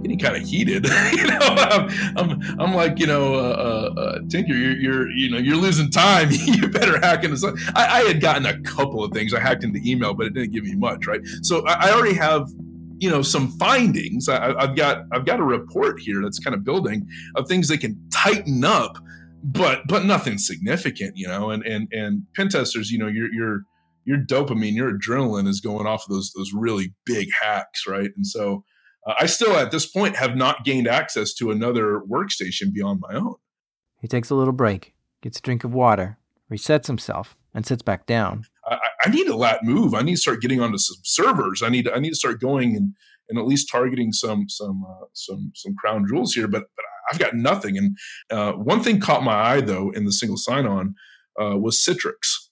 getting 0.05 0.19
kind 0.19 0.35
of 0.35 0.47
heated. 0.47 0.85
you 1.13 1.27
know, 1.27 1.39
I'm, 1.41 1.89
I'm, 2.17 2.59
I'm, 2.59 2.73
like, 2.73 2.99
you 2.99 3.07
know, 3.07 3.33
uh, 3.33 3.91
uh, 3.97 3.99
uh, 3.99 4.19
Tinker, 4.29 4.53
you're, 4.53 4.77
you're, 4.77 5.11
you 5.11 5.31
know, 5.31 5.37
you're 5.37 5.57
losing 5.57 5.89
time. 5.89 6.29
you 6.45 6.67
better 6.67 6.99
hack 6.99 7.23
into. 7.23 7.55
I, 7.75 7.85
I 7.85 8.03
had 8.03 8.21
gotten 8.21 8.45
a 8.45 8.59
couple 8.61 9.03
of 9.03 9.11
things. 9.11 9.33
I 9.33 9.39
hacked 9.39 9.63
into 9.63 9.79
email, 9.83 10.13
but 10.13 10.27
it 10.27 10.33
didn't 10.33 10.51
give 10.51 10.63
me 10.63 10.75
much, 10.75 11.07
right? 11.07 11.21
So 11.41 11.65
I, 11.65 11.89
I 11.89 11.93
already 11.93 12.13
have 12.13 12.47
you 12.97 13.09
know 13.09 13.21
some 13.21 13.49
findings. 13.57 14.29
I, 14.29 14.61
have 14.61 14.75
got 14.75 15.03
I've 15.11 15.25
got 15.25 15.39
a 15.39 15.43
report 15.43 15.99
here 15.99 16.21
that's 16.21 16.39
kind 16.39 16.53
of 16.53 16.63
building 16.63 17.07
of 17.35 17.47
things 17.47 17.67
they 17.67 17.77
can 17.77 17.99
tighten 18.13 18.63
up, 18.63 18.97
but 19.43 19.81
but 19.87 20.05
nothing 20.05 20.37
significant, 20.37 21.17
you 21.17 21.27
know. 21.27 21.49
And 21.49 21.65
and 21.65 21.87
and 21.91 22.23
pen 22.35 22.49
testers, 22.49 22.91
you 22.91 22.99
know, 22.99 23.07
your 23.07 23.33
your 23.33 23.63
your 24.05 24.17
dopamine, 24.19 24.75
your 24.75 24.93
adrenaline 24.93 25.47
is 25.47 25.59
going 25.59 25.87
off 25.87 26.03
of 26.07 26.15
those 26.15 26.31
those 26.35 26.53
really 26.53 26.93
big 27.05 27.29
hacks, 27.41 27.85
right? 27.87 28.11
And 28.15 28.25
so 28.25 28.63
uh, 29.05 29.13
I 29.19 29.25
still 29.25 29.55
at 29.55 29.71
this 29.71 29.85
point 29.85 30.15
have 30.15 30.35
not 30.35 30.65
gained 30.65 30.87
access 30.87 31.33
to 31.35 31.51
another 31.51 32.01
workstation 32.09 32.73
beyond 32.73 33.01
my 33.01 33.15
own. 33.15 33.35
He 34.01 34.07
takes 34.07 34.29
a 34.29 34.35
little 34.35 34.53
break, 34.53 34.93
gets 35.21 35.39
a 35.39 35.41
drink 35.41 35.63
of 35.63 35.73
water, 35.73 36.17
resets 36.51 36.87
himself, 36.87 37.35
and 37.53 37.65
sits 37.65 37.81
back 37.81 38.05
down. 38.05 38.45
I, 38.65 38.77
I 39.05 39.09
need 39.09 39.27
to 39.27 39.35
let 39.35 39.63
move. 39.63 39.93
I 39.93 40.01
need 40.01 40.15
to 40.15 40.21
start 40.21 40.41
getting 40.41 40.61
onto 40.61 40.77
some 40.77 40.97
servers. 41.03 41.61
I 41.63 41.69
need 41.69 41.87
I 41.89 41.99
need 41.99 42.09
to 42.09 42.15
start 42.15 42.41
going 42.41 42.75
and 42.75 42.93
and 43.29 43.39
at 43.39 43.45
least 43.45 43.69
targeting 43.71 44.11
some 44.11 44.47
some 44.49 44.83
uh, 44.87 45.05
some 45.13 45.51
some 45.55 45.75
crown 45.75 46.05
jewels 46.07 46.33
here. 46.33 46.47
But 46.47 46.63
but 46.75 46.85
I've 47.11 47.19
got 47.19 47.35
nothing. 47.35 47.77
And 47.77 47.97
uh, 48.29 48.53
one 48.53 48.81
thing 48.81 48.99
caught 48.99 49.23
my 49.23 49.33
eye 49.33 49.61
though 49.61 49.91
in 49.91 50.05
the 50.05 50.11
single 50.11 50.37
sign 50.37 50.65
on 50.65 50.95
uh, 51.39 51.57
was 51.57 51.77
Citrix. 51.77 52.49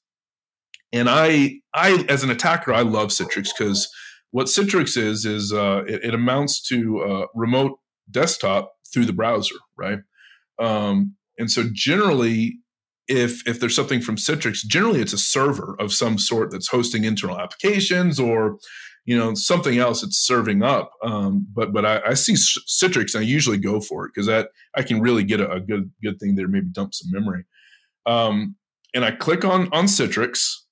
And 0.92 1.10
I 1.10 1.60
I 1.74 2.06
as 2.10 2.24
an 2.24 2.30
attacker 2.30 2.74
I 2.74 2.82
love 2.82 3.10
Citrix 3.10 3.50
because 3.58 3.90
what 4.34 4.48
Citrix 4.48 4.98
is 4.98 5.26
is 5.26 5.54
uh, 5.54 5.84
it, 5.88 6.04
it, 6.06 6.14
amounts 6.16 6.60
to 6.70 7.04
uh, 7.04 7.26
remote 7.36 7.78
desktop 8.10 8.74
through 8.92 9.06
the 9.06 9.14
browser, 9.14 9.54
right? 9.78 10.00
Um, 10.58 11.16
and 11.38 11.52
so 11.52 11.66
generally 11.72 12.58
if 13.08 13.48
if 13.48 13.60
there's 13.60 13.76
something 13.76 14.02
from 14.02 14.16
Citrix, 14.16 14.66
generally 14.66 15.02
it's 15.02 15.14
a 15.14 15.20
server 15.20 15.76
of 15.80 15.94
some 15.94 16.18
sort 16.18 16.50
that's 16.50 16.68
hosting 16.68 17.04
internal 17.04 17.40
applications 17.40 18.20
or 18.20 18.58
you 19.06 19.16
know 19.16 19.36
something 19.36 19.78
else 19.78 20.02
it's 20.02 20.18
serving 20.18 20.64
up. 20.64 20.92
Um, 21.04 21.46
but 21.54 21.72
but 21.72 21.86
I, 21.86 22.02
I, 22.08 22.14
see 22.16 22.34
Citrix 22.34 23.14
and 23.14 23.24
I 23.24 23.28
usually 23.28 23.60
go 23.60 23.82
for 23.82 24.06
it 24.06 24.14
because 24.16 24.26
that 24.26 24.50
I 24.76 24.82
can 24.82 25.00
really 25.00 25.24
get 25.24 25.42
a, 25.42 25.52
a, 25.52 25.60
good 25.60 25.92
good 26.02 26.20
thing 26.20 26.34
there. 26.34 26.48
Maybe 26.48 26.68
dump 26.72 26.96
some 26.96 27.12
memory. 27.12 27.46
Um, 28.08 28.56
and 28.96 29.06
I 29.06 29.12
click 29.12 29.46
on 29.46 29.70
on 29.72 29.86
Citrix 29.86 30.63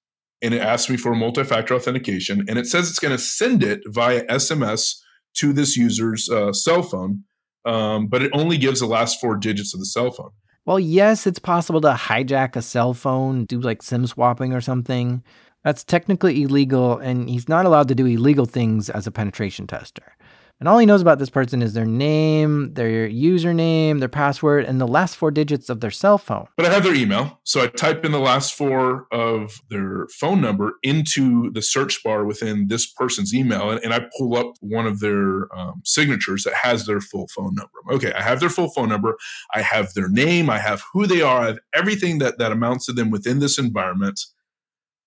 and 0.41 0.53
it 0.53 0.61
asks 0.61 0.89
me 0.89 0.97
for 0.97 1.13
multi-factor 1.13 1.75
authentication 1.75 2.45
and 2.47 2.57
it 2.57 2.65
says 2.65 2.89
it's 2.89 2.99
going 2.99 3.15
to 3.15 3.23
send 3.23 3.63
it 3.63 3.81
via 3.87 4.25
SMS 4.25 4.95
to 5.35 5.53
this 5.53 5.77
user's 5.77 6.29
uh, 6.29 6.51
cell 6.53 6.83
phone, 6.83 7.23
um, 7.65 8.07
but 8.07 8.21
it 8.21 8.31
only 8.33 8.57
gives 8.57 8.79
the 8.79 8.85
last 8.85 9.19
four 9.21 9.35
digits 9.35 9.73
of 9.73 9.79
the 9.79 9.85
cell 9.85 10.11
phone. 10.11 10.31
Well, 10.65 10.79
yes, 10.79 11.25
it's 11.25 11.39
possible 11.39 11.81
to 11.81 11.93
hijack 11.93 12.55
a 12.55 12.61
cell 12.61 12.93
phone, 12.93 13.45
do 13.45 13.59
like 13.59 13.81
SIM 13.81 14.05
swapping 14.05 14.53
or 14.53 14.61
something. 14.61 15.23
That's 15.63 15.83
technically 15.83 16.43
illegal, 16.43 16.97
and 16.97 17.29
he's 17.29 17.47
not 17.47 17.65
allowed 17.65 17.87
to 17.89 17.95
do 17.95 18.05
illegal 18.05 18.45
things 18.45 18.89
as 18.89 19.07
a 19.07 19.11
penetration 19.11 19.67
tester. 19.67 20.15
And 20.61 20.69
all 20.69 20.77
he 20.77 20.85
knows 20.85 21.01
about 21.01 21.17
this 21.17 21.31
person 21.31 21.63
is 21.63 21.73
their 21.73 21.87
name, 21.87 22.75
their 22.75 23.09
username, 23.09 23.99
their 23.99 24.07
password, 24.07 24.63
and 24.65 24.79
the 24.79 24.87
last 24.87 25.17
four 25.17 25.31
digits 25.31 25.69
of 25.69 25.79
their 25.79 25.89
cell 25.89 26.19
phone. 26.19 26.45
But 26.55 26.67
I 26.67 26.69
have 26.69 26.83
their 26.83 26.93
email. 26.93 27.39
So 27.45 27.63
I 27.63 27.67
type 27.67 28.05
in 28.05 28.11
the 28.11 28.19
last 28.19 28.53
four 28.53 29.07
of 29.11 29.59
their 29.71 30.05
phone 30.19 30.39
number 30.39 30.73
into 30.83 31.49
the 31.49 31.63
search 31.63 32.03
bar 32.03 32.25
within 32.25 32.67
this 32.67 32.85
person's 32.85 33.33
email, 33.33 33.71
and, 33.71 33.83
and 33.83 33.91
I 33.91 34.05
pull 34.15 34.37
up 34.37 34.53
one 34.59 34.85
of 34.85 34.99
their 34.99 35.47
um, 35.57 35.81
signatures 35.83 36.43
that 36.43 36.53
has 36.53 36.85
their 36.85 37.01
full 37.01 37.27
phone 37.35 37.55
number. 37.55 37.95
Okay, 37.95 38.13
I 38.13 38.21
have 38.21 38.39
their 38.39 38.49
full 38.49 38.69
phone 38.69 38.89
number. 38.89 39.17
I 39.55 39.63
have 39.63 39.95
their 39.95 40.09
name. 40.09 40.47
I 40.47 40.59
have 40.59 40.83
who 40.93 41.07
they 41.07 41.23
are. 41.23 41.39
I 41.41 41.47
have 41.47 41.59
everything 41.73 42.19
that, 42.19 42.37
that 42.37 42.51
amounts 42.51 42.85
to 42.85 42.93
them 42.93 43.09
within 43.09 43.39
this 43.39 43.57
environment. 43.57 44.21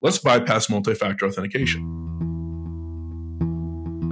Let's 0.03 0.19
bypass 0.19 0.69
multi 0.69 0.95
factor 0.95 1.27
authentication. 1.27 2.04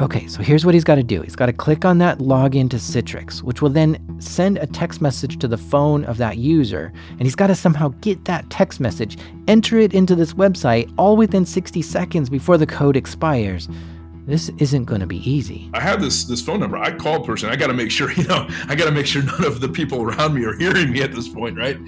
Okay, 0.01 0.26
so 0.26 0.43
here's 0.43 0.64
what 0.64 0.74
he's 0.74 0.84
got 0.84 0.97
to 0.97 1.03
do. 1.03 1.20
He's 1.22 1.36
got 1.36 1.47
to 1.47 1.53
click 1.53 1.84
on 1.84 1.99
that 1.99 2.18
login 2.18 2.68
to 2.70 2.76
Citrix, 2.76 3.43
which 3.43 3.61
will 3.61 3.68
then 3.68 3.99
send 4.20 4.59
a 4.59 4.66
text 4.66 5.01
message 5.01 5.38
to 5.38 5.47
the 5.47 5.59
phone 5.59 6.05
of 6.07 6.16
that 6.16 6.38
user. 6.38 6.93
And 7.11 7.22
he's 7.22 7.36
got 7.36 7.49
to 7.49 7.55
somehow 7.55 7.88
get 8.01 8.24
that 8.24 8.49
text 8.51 8.80
message, 8.80 9.18
enter 9.49 9.78
it 9.78 9.93
into 9.93 10.14
this 10.14 10.32
website 10.32 10.93
all 10.97 11.16
within 11.16 11.45
60 11.45 11.82
seconds 11.82 12.30
before 12.30 12.57
the 12.57 12.66
code 12.66 12.97
expires. 12.97 13.68
This 14.26 14.51
isn't 14.59 14.84
going 14.84 15.01
to 15.01 15.07
be 15.07 15.18
easy. 15.28 15.68
I 15.74 15.80
have 15.80 16.01
this 16.01 16.24
this 16.24 16.40
phone 16.40 16.61
number. 16.61 16.78
I 16.78 16.93
called 16.93 17.26
person. 17.26 17.51
I 17.51 17.57
got 17.57 17.66
to 17.66 17.74
make 17.74 17.90
sure, 17.90 18.12
you 18.16 18.24
know, 18.24 18.47
I 18.68 18.74
got 18.74 18.86
to 18.86 18.93
make 18.93 19.07
sure 19.07 19.22
none 19.22 19.45
of 19.45 19.61
the 19.61 19.68
people 19.68 20.03
around 20.03 20.34
me 20.34 20.45
are 20.45 20.57
hearing 20.57 20.90
me 20.93 21.03
at 21.03 21.12
this 21.12 21.28
point, 21.28 21.59
right? 21.59 21.78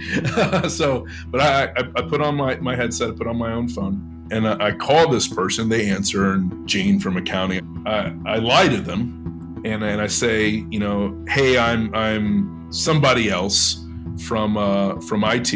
so, 0.71 1.07
but 1.29 1.41
I, 1.41 1.65
I, 1.77 1.81
I 1.97 2.03
put 2.03 2.21
on 2.21 2.35
my, 2.35 2.57
my 2.57 2.77
headset, 2.77 3.17
put 3.17 3.27
on 3.27 3.37
my 3.37 3.53
own 3.53 3.69
phone, 3.69 4.14
and 4.35 4.49
I, 4.49 4.66
I 4.66 4.72
call 4.72 5.09
this 5.09 5.28
person, 5.28 5.68
they 5.68 5.89
answer, 5.89 6.32
and 6.32 6.66
Gene 6.68 6.99
from 6.99 7.16
accounting. 7.16 7.85
I, 7.87 8.12
I 8.26 8.37
lie 8.39 8.68
to 8.68 8.80
them, 8.80 9.62
and, 9.64 9.82
and 9.85 10.01
I 10.01 10.09
say, 10.09 10.49
you 10.49 10.80
know, 10.80 11.24
hey, 11.28 11.57
I'm 11.57 11.95
I'm 11.95 12.72
somebody 12.72 13.30
else 13.30 13.85
from 14.26 14.57
uh, 14.57 15.01
from 15.03 15.22
IT, 15.24 15.53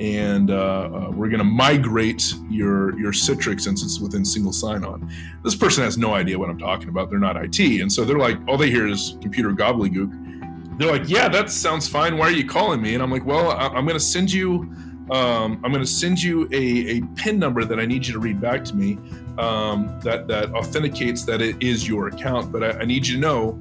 and 0.00 0.50
uh, 0.50 0.54
uh, 0.54 1.10
we're 1.12 1.28
going 1.28 1.38
to 1.38 1.44
migrate 1.44 2.34
your 2.48 2.98
your 2.98 3.12
Citrix 3.12 3.68
instance 3.68 4.00
within 4.00 4.24
single 4.24 4.52
sign-on. 4.52 5.08
This 5.44 5.54
person 5.54 5.84
has 5.84 5.96
no 5.96 6.12
idea 6.14 6.36
what 6.36 6.50
I'm 6.50 6.58
talking 6.58 6.88
about. 6.88 7.10
They're 7.10 7.20
not 7.20 7.36
IT, 7.36 7.60
and 7.80 7.90
so 7.92 8.04
they're 8.04 8.18
like, 8.18 8.38
all 8.48 8.58
they 8.58 8.70
hear 8.70 8.88
is 8.88 9.16
computer 9.22 9.52
gobbledygook. 9.52 10.78
They're 10.78 10.90
like, 10.90 11.08
yeah, 11.08 11.28
that 11.28 11.50
sounds 11.50 11.86
fine. 11.86 12.16
Why 12.16 12.26
are 12.26 12.32
you 12.32 12.46
calling 12.46 12.80
me? 12.82 12.94
And 12.94 13.02
I'm 13.02 13.10
like, 13.10 13.26
well, 13.26 13.50
I'm 13.52 13.84
going 13.84 13.98
to 13.98 14.00
send 14.00 14.32
you 14.32 14.74
um, 15.10 15.60
I'm 15.64 15.72
going 15.72 15.84
to 15.84 15.90
send 15.90 16.22
you 16.22 16.48
a, 16.52 16.98
a 16.98 17.02
PIN 17.16 17.38
number 17.38 17.64
that 17.64 17.80
I 17.80 17.86
need 17.86 18.06
you 18.06 18.12
to 18.12 18.20
read 18.20 18.40
back 18.40 18.64
to 18.66 18.76
me 18.76 18.98
um, 19.38 19.98
that, 20.02 20.28
that 20.28 20.50
authenticates 20.52 21.24
that 21.24 21.40
it 21.40 21.60
is 21.60 21.88
your 21.88 22.08
account. 22.08 22.52
But 22.52 22.62
I, 22.62 22.80
I 22.80 22.84
need 22.84 23.06
you 23.06 23.16
to 23.16 23.20
know, 23.20 23.60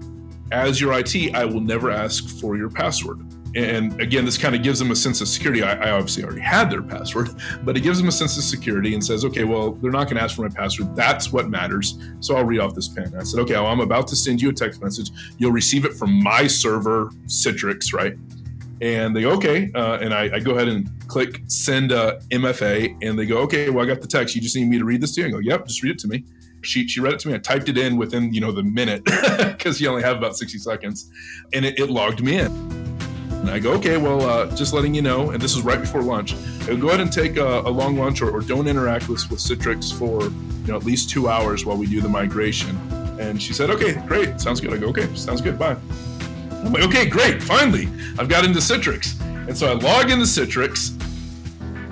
as 0.52 0.80
your 0.80 0.94
IT, 0.94 1.34
I 1.34 1.46
will 1.46 1.62
never 1.62 1.90
ask 1.90 2.28
for 2.40 2.56
your 2.56 2.70
password. 2.70 3.26
And 3.56 4.00
again, 4.00 4.26
this 4.26 4.38
kind 4.38 4.54
of 4.54 4.62
gives 4.62 4.78
them 4.78 4.92
a 4.92 4.96
sense 4.96 5.22
of 5.22 5.28
security. 5.28 5.64
I, 5.64 5.74
I, 5.74 5.92
obviously 5.92 6.24
already 6.24 6.42
had 6.42 6.70
their 6.70 6.84
password, 6.84 7.30
but 7.64 7.76
it 7.76 7.82
gives 7.82 7.98
them 7.98 8.08
a 8.08 8.12
sense 8.12 8.38
of 8.38 8.44
security 8.44 8.94
and 8.94 9.04
says, 9.04 9.26
okay, 9.26 9.44
well, 9.44 9.72
they're 9.72 9.92
not 9.92 10.06
going 10.06 10.18
to 10.18 10.24
ask 10.24 10.36
for 10.36 10.44
my 10.44 10.50
password. 10.50 10.96
That's 10.96 11.32
what 11.32 11.50
matters. 11.50 11.98
So 12.20 12.36
I'll 12.36 12.46
read 12.46 12.60
off 12.60 12.76
this 12.76 12.88
PIN. 12.88 13.16
I 13.16 13.24
said, 13.24 13.40
okay, 13.40 13.54
well, 13.54 13.68
I'm 13.68 13.80
about 13.80 14.08
to 14.10 14.16
send 14.16 14.42
you 14.42 14.50
a 14.50 14.54
text 14.54 14.84
message. 14.84 15.10
You'll 15.40 15.52
receive 15.52 15.86
it 15.86 15.94
from 15.94 16.22
my 16.22 16.46
server, 16.46 17.10
Citrix, 17.26 17.92
right? 17.92 18.14
And 18.82 19.16
they 19.16 19.22
go 19.22 19.32
okay 19.32 19.72
uh, 19.76 19.98
and 20.02 20.14
I, 20.14 20.36
I, 20.36 20.40
go 20.40 20.52
ahead 20.52 20.68
and 20.68 20.90
click 21.08 21.42
send 21.48 21.92
uh, 21.92 22.20
mfa 22.30 22.96
and 23.02 23.20
they 23.20 23.26
go 23.26 23.40
okay 23.40 23.70
well 23.70 23.84
i 23.84 23.88
got 23.88 24.02
the 24.02 24.08
text. 24.08 24.36
You 24.36 24.42
just 24.42 24.56
need 24.56 24.68
me 24.68 24.78
to 24.78 24.86
read 24.86 25.02
this 25.02 25.16
to 25.16 25.22
you? 25.22 25.28
I 25.28 25.30
go 25.32 25.40
yep 25.40 25.66
just 25.68 25.84
read 25.84 25.92
it 25.92 26.00
to 26.00 26.08
me. 26.08 26.24
She, 26.62 26.88
she 26.90 27.00
read 27.00 27.14
it 27.14 27.20
to 27.22 27.30
me. 27.30 27.36
I 27.36 27.38
typed 27.38 27.70
it 27.70 27.78
in 27.78 27.96
within 27.98 28.34
you 28.34 28.42
know 28.42 28.52
the 28.52 28.64
minute 28.64 29.04
because 29.38 29.80
you 29.80 29.88
only 29.90 30.04
have 30.04 30.18
about 30.18 30.38
60 30.38 30.58
seconds 30.58 31.10
and 31.54 31.66
it, 31.66 31.80
it 31.80 31.90
logged 31.90 32.24
me 32.24 32.40
in. 32.40 32.52
And 33.32 33.50
i 33.50 33.60
go 33.60 33.72
okay 33.74 33.98
well 33.98 34.22
uh, 34.22 34.54
just 34.56 34.74
letting 34.74 34.94
you 34.94 35.02
know 35.02 35.32
and 35.32 35.42
this 35.42 35.56
is 35.56 35.62
right 35.62 35.80
before 35.80 36.02
lunch. 36.02 36.36
Go 36.66 36.90
ahead 36.90 37.00
and 37.00 37.12
take 37.12 37.38
a, 37.38 37.62
a 37.62 37.72
long 37.72 37.98
lunch 37.98 38.22
or, 38.22 38.30
or, 38.30 38.42
don't 38.42 38.68
interact 38.68 39.10
with, 39.10 39.30
with 39.32 39.40
citrix 39.40 39.92
for 39.92 40.24
you 40.24 40.68
know 40.68 40.76
at 40.76 40.84
least 40.84 41.10
two 41.10 41.28
hours 41.28 41.66
while 41.66 41.78
we 41.78 41.88
do 41.88 42.02
the 42.02 42.10
migration. 42.10 42.78
And 43.20 43.42
she 43.42 43.54
said 43.54 43.70
okay 43.72 44.02
great 44.08 44.40
sounds 44.40 44.62
good. 44.62 44.74
I 44.74 44.78
go 44.78 44.88
okay 44.88 45.14
sounds 45.16 45.42
good 45.42 45.58
bye 45.58 45.78
I'm 46.64 46.74
like, 46.74 46.84
okay, 46.84 47.08
great. 47.08 47.42
Finally, 47.42 47.88
I've 48.18 48.28
got 48.30 48.46
into 48.46 48.60
Citrix. 48.60 49.20
And 49.48 49.58
so 49.58 49.68
I 49.68 49.74
log 49.74 50.12
into 50.12 50.26
Citrix, 50.26 50.92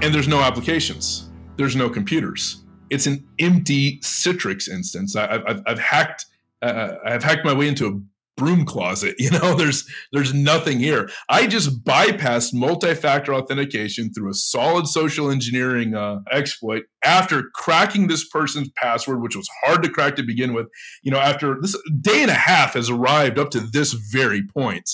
and 0.03 0.13
there's 0.13 0.27
no 0.27 0.41
applications, 0.41 1.29
there's 1.55 1.75
no 1.75 1.89
computers. 1.89 2.63
It's 2.89 3.07
an 3.07 3.25
empty 3.39 3.99
Citrix 4.01 4.69
instance. 4.69 5.15
I, 5.15 5.27
have 5.47 5.63
I've 5.65 5.79
hacked. 5.79 6.25
Uh, 6.61 6.95
I've 7.05 7.23
hacked 7.23 7.45
my 7.45 7.53
way 7.53 7.67
into 7.67 7.87
a 7.87 7.99
broom 8.37 8.65
closet. 8.65 9.15
You 9.27 9.31
know, 9.31 9.55
there's 9.55 9.83
there's 10.13 10.33
nothing 10.33 10.79
here. 10.79 11.09
I 11.27 11.47
just 11.47 11.83
bypassed 11.83 12.53
multi-factor 12.53 13.33
authentication 13.33 14.13
through 14.13 14.29
a 14.29 14.33
solid 14.33 14.87
social 14.87 15.29
engineering 15.29 15.95
uh, 15.95 16.19
exploit 16.31 16.83
after 17.03 17.49
cracking 17.53 18.07
this 18.07 18.25
person's 18.29 18.69
password, 18.77 19.21
which 19.21 19.35
was 19.35 19.49
hard 19.65 19.83
to 19.83 19.89
crack 19.89 20.15
to 20.15 20.23
begin 20.23 20.53
with. 20.53 20.67
You 21.03 21.11
know, 21.11 21.19
after 21.19 21.57
this 21.61 21.75
day 21.99 22.21
and 22.21 22.31
a 22.31 22.35
half 22.35 22.75
has 22.75 22.89
arrived 22.89 23.37
up 23.37 23.49
to 23.49 23.59
this 23.59 23.91
very 23.91 24.43
point, 24.47 24.89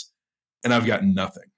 and 0.63 0.73
I've 0.73 0.87
got 0.87 1.03
nothing. 1.03 1.51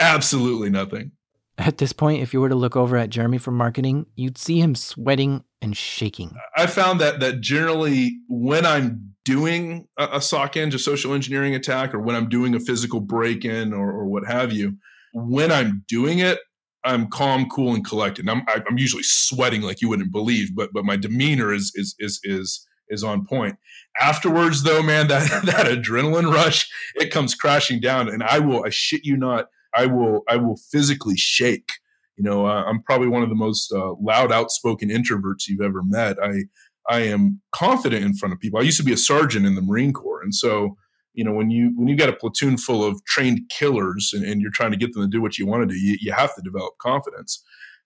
Absolutely 0.00 0.70
nothing. 0.70 1.12
At 1.56 1.78
this 1.78 1.92
point, 1.92 2.20
if 2.20 2.32
you 2.32 2.40
were 2.40 2.48
to 2.48 2.54
look 2.54 2.74
over 2.74 2.96
at 2.96 3.10
Jeremy 3.10 3.38
from 3.38 3.56
marketing, 3.56 4.06
you'd 4.16 4.38
see 4.38 4.60
him 4.60 4.74
sweating 4.74 5.44
and 5.62 5.76
shaking. 5.76 6.34
I 6.56 6.66
found 6.66 7.00
that 7.00 7.20
that 7.20 7.40
generally 7.40 8.18
when 8.28 8.66
I'm 8.66 9.14
doing 9.24 9.86
a, 9.98 10.08
a 10.14 10.20
SOC 10.20 10.56
a 10.56 10.78
social 10.78 11.14
engineering 11.14 11.54
attack, 11.54 11.94
or 11.94 12.00
when 12.00 12.16
I'm 12.16 12.28
doing 12.28 12.54
a 12.54 12.60
physical 12.60 13.00
break-in 13.00 13.72
or, 13.72 13.90
or 13.90 14.06
what 14.06 14.26
have 14.26 14.52
you, 14.52 14.76
when 15.12 15.52
I'm 15.52 15.84
doing 15.88 16.18
it, 16.18 16.40
I'm 16.84 17.08
calm, 17.08 17.48
cool, 17.48 17.74
and 17.74 17.84
collected. 17.84 18.28
And 18.28 18.30
I'm 18.30 18.44
I'm 18.68 18.78
usually 18.78 19.04
sweating 19.04 19.62
like 19.62 19.80
you 19.80 19.88
wouldn't 19.88 20.12
believe, 20.12 20.54
but 20.54 20.72
but 20.72 20.84
my 20.84 20.96
demeanor 20.96 21.52
is 21.52 21.72
is 21.74 21.94
is 21.98 22.20
is 22.24 22.66
is 22.88 23.02
on 23.02 23.24
point. 23.24 23.56
Afterwards, 24.00 24.64
though, 24.64 24.82
man, 24.82 25.08
that 25.08 25.44
that 25.46 25.66
adrenaline 25.66 26.32
rush 26.32 26.68
it 26.96 27.10
comes 27.10 27.34
crashing 27.34 27.80
down, 27.80 28.08
and 28.08 28.22
I 28.22 28.38
will 28.40 28.64
I 28.66 28.70
shit 28.70 29.04
you 29.04 29.16
not 29.16 29.46
I 29.76 29.86
will 29.86 30.22
I 30.28 30.36
will 30.36 30.56
physically 30.70 31.16
shake. 31.16 31.72
You 32.16 32.24
know, 32.24 32.46
uh, 32.46 32.64
I'm 32.64 32.82
probably 32.82 33.08
one 33.08 33.22
of 33.22 33.28
the 33.28 33.34
most 33.34 33.72
uh, 33.72 33.94
loud, 34.00 34.30
outspoken 34.30 34.88
introverts 34.88 35.48
you've 35.48 35.60
ever 35.60 35.82
met. 35.82 36.16
I 36.22 36.44
I 36.88 37.00
am 37.00 37.40
confident 37.52 38.04
in 38.04 38.14
front 38.14 38.32
of 38.32 38.40
people. 38.40 38.58
I 38.58 38.62
used 38.62 38.78
to 38.78 38.84
be 38.84 38.92
a 38.92 38.96
sergeant 38.96 39.46
in 39.46 39.54
the 39.54 39.62
Marine 39.62 39.92
Corps, 39.92 40.22
and 40.22 40.34
so 40.34 40.76
you 41.14 41.24
know 41.24 41.32
when 41.32 41.50
you 41.50 41.72
when 41.76 41.88
you 41.88 41.96
got 41.96 42.08
a 42.08 42.16
platoon 42.16 42.56
full 42.56 42.84
of 42.84 43.02
trained 43.04 43.40
killers 43.50 44.12
and, 44.12 44.24
and 44.24 44.40
you're 44.40 44.50
trying 44.52 44.70
to 44.70 44.76
get 44.76 44.92
them 44.92 45.02
to 45.02 45.08
do 45.08 45.22
what 45.22 45.38
you 45.38 45.46
want 45.46 45.68
to 45.68 45.74
do, 45.74 45.80
you, 45.80 45.96
you 46.00 46.12
have 46.12 46.34
to 46.34 46.42
develop 46.42 46.74
confidence, 46.78 47.42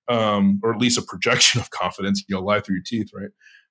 um, 0.09 0.61
or 0.62 0.74
at 0.74 0.80
least 0.80 0.99
a 0.99 1.03
projection 1.03 1.61
of 1.62 1.70
confidence. 1.70 2.24
You 2.28 2.36
know, 2.36 2.43
lie 2.43 2.61
through 2.61 2.76
your 2.76 2.84
teeth, 2.84 3.11
right? 3.14 3.30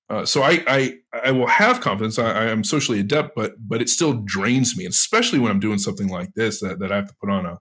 Uh, 0.09 0.25
so 0.25 0.41
I, 0.41 0.63
I 0.67 0.93
I 1.25 1.31
will 1.31 1.47
have 1.47 1.81
confidence. 1.81 2.17
I, 2.17 2.31
I, 2.31 2.45
am 2.45 2.63
socially 2.63 2.99
adept, 3.01 3.35
but 3.35 3.55
but 3.59 3.81
it 3.81 3.89
still 3.89 4.13
drains 4.13 4.77
me, 4.77 4.85
especially 4.85 5.37
when 5.37 5.51
I'm 5.51 5.59
doing 5.59 5.79
something 5.79 6.07
like 6.07 6.33
this 6.33 6.61
that, 6.61 6.79
that 6.79 6.93
I 6.93 6.95
have 6.95 7.09
to 7.09 7.15
put 7.19 7.29
on 7.29 7.45
a, 7.45 7.57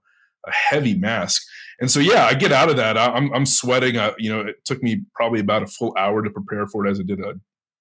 a 0.47 0.51
heavy 0.51 0.95
mask. 0.95 1.41
And 1.79 1.91
so 1.91 1.99
yeah, 1.99 2.25
I 2.25 2.33
get 2.33 2.51
out 2.51 2.69
of 2.69 2.77
that. 2.77 2.97
I, 2.97 3.15
am 3.15 3.31
I'm 3.33 3.45
sweating. 3.45 3.97
I, 3.97 4.13
you 4.17 4.29
know, 4.29 4.41
it 4.41 4.55
took 4.65 4.81
me 4.81 5.01
probably 5.13 5.39
about 5.39 5.63
a 5.63 5.67
full 5.67 5.93
hour 5.97 6.23
to 6.23 6.29
prepare 6.29 6.67
for 6.67 6.85
it 6.85 6.89
as 6.89 6.99
I 6.99 7.03
did 7.03 7.19
a 7.19 7.33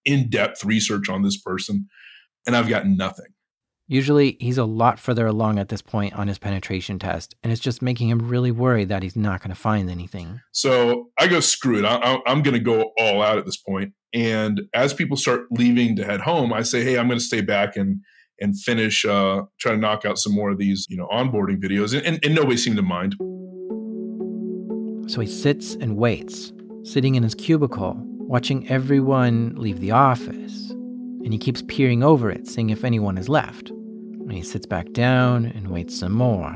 in 0.05 0.31
depth 0.31 0.65
research 0.65 1.09
on 1.09 1.23
this 1.23 1.41
person, 1.41 1.89
and 2.47 2.55
I've 2.55 2.69
got 2.69 2.87
nothing. 2.87 3.27
Usually, 3.89 4.37
he's 4.41 4.59
a 4.59 4.65
lot 4.65 4.99
further 4.99 5.27
along 5.27 5.61
at 5.61 5.69
this 5.69 5.81
point 5.81 6.15
on 6.15 6.27
his 6.27 6.39
penetration 6.39 6.99
test, 6.99 7.37
and 7.43 7.53
it's 7.53 7.61
just 7.61 7.83
making 7.83 8.09
him 8.09 8.29
really 8.29 8.51
worried 8.51 8.89
that 8.89 9.03
he's 9.03 9.17
not 9.17 9.41
going 9.41 9.51
to 9.51 9.61
find 9.61 9.89
anything. 9.89 10.41
So 10.53 11.11
I 11.19 11.29
go, 11.29 11.39
screw 11.41 11.79
it. 11.79 11.85
I, 11.85 12.19
am 12.27 12.43
going 12.43 12.55
to 12.55 12.61
go 12.61 12.91
all 12.99 13.23
out 13.23 13.39
at 13.39 13.47
this 13.47 13.57
point. 13.57 13.93
And 14.13 14.63
as 14.75 14.93
people 14.93 15.17
start 15.17 15.43
leaving 15.51 15.95
to 15.97 16.05
head 16.05 16.21
home, 16.21 16.53
I 16.53 16.63
say, 16.63 16.83
hey, 16.83 16.99
I'm 16.99 17.07
going 17.07 17.19
to 17.19 17.25
stay 17.25 17.43
back 17.43 17.77
and 17.77 18.01
and 18.41 18.59
finish 18.59 19.05
uh, 19.05 19.43
try 19.59 19.73
to 19.73 19.79
knock 19.79 20.05
out 20.05 20.19
some 20.19 20.35
more 20.35 20.51
of 20.51 20.59
these, 20.59 20.87
you 20.89 20.97
know, 20.97 21.07
onboarding 21.09 21.61
videos. 21.61 21.95
And, 21.95 22.05
and, 22.07 22.25
and 22.25 22.35
nobody 22.35 22.57
seemed 22.57 22.77
to 22.77 22.83
mind. 22.83 23.15
So 25.09 25.21
he 25.21 25.27
sits 25.27 25.77
and 25.77 25.97
waits, 25.97 26.53
sitting 26.83 27.15
in 27.15 27.23
his 27.23 27.35
cubicle, 27.35 27.97
watching 27.99 28.69
everyone 28.69 29.55
leave 29.57 29.81
the 29.81 29.93
office. 29.93 30.71
And 30.71 31.33
he 31.33 31.39
keeps 31.39 31.63
peering 31.63 32.03
over 32.03 32.31
it, 32.31 32.47
seeing 32.47 32.71
if 32.71 32.85
anyone 32.85 33.17
has 33.17 33.29
left. 33.29 33.71
And 33.71 34.33
he 34.33 34.43
sits 34.43 34.67
back 34.67 34.93
down 34.93 35.47
and 35.47 35.69
waits 35.69 35.99
some 35.99 36.13
more. 36.13 36.55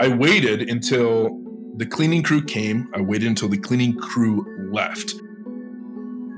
I 0.00 0.08
waited 0.08 0.68
until 0.68 1.30
the 1.76 1.86
cleaning 1.86 2.22
crew 2.22 2.42
came. 2.42 2.88
I 2.94 3.00
waited 3.00 3.28
until 3.28 3.48
the 3.48 3.58
cleaning 3.58 3.96
crew 3.98 4.44
left. 4.72 5.14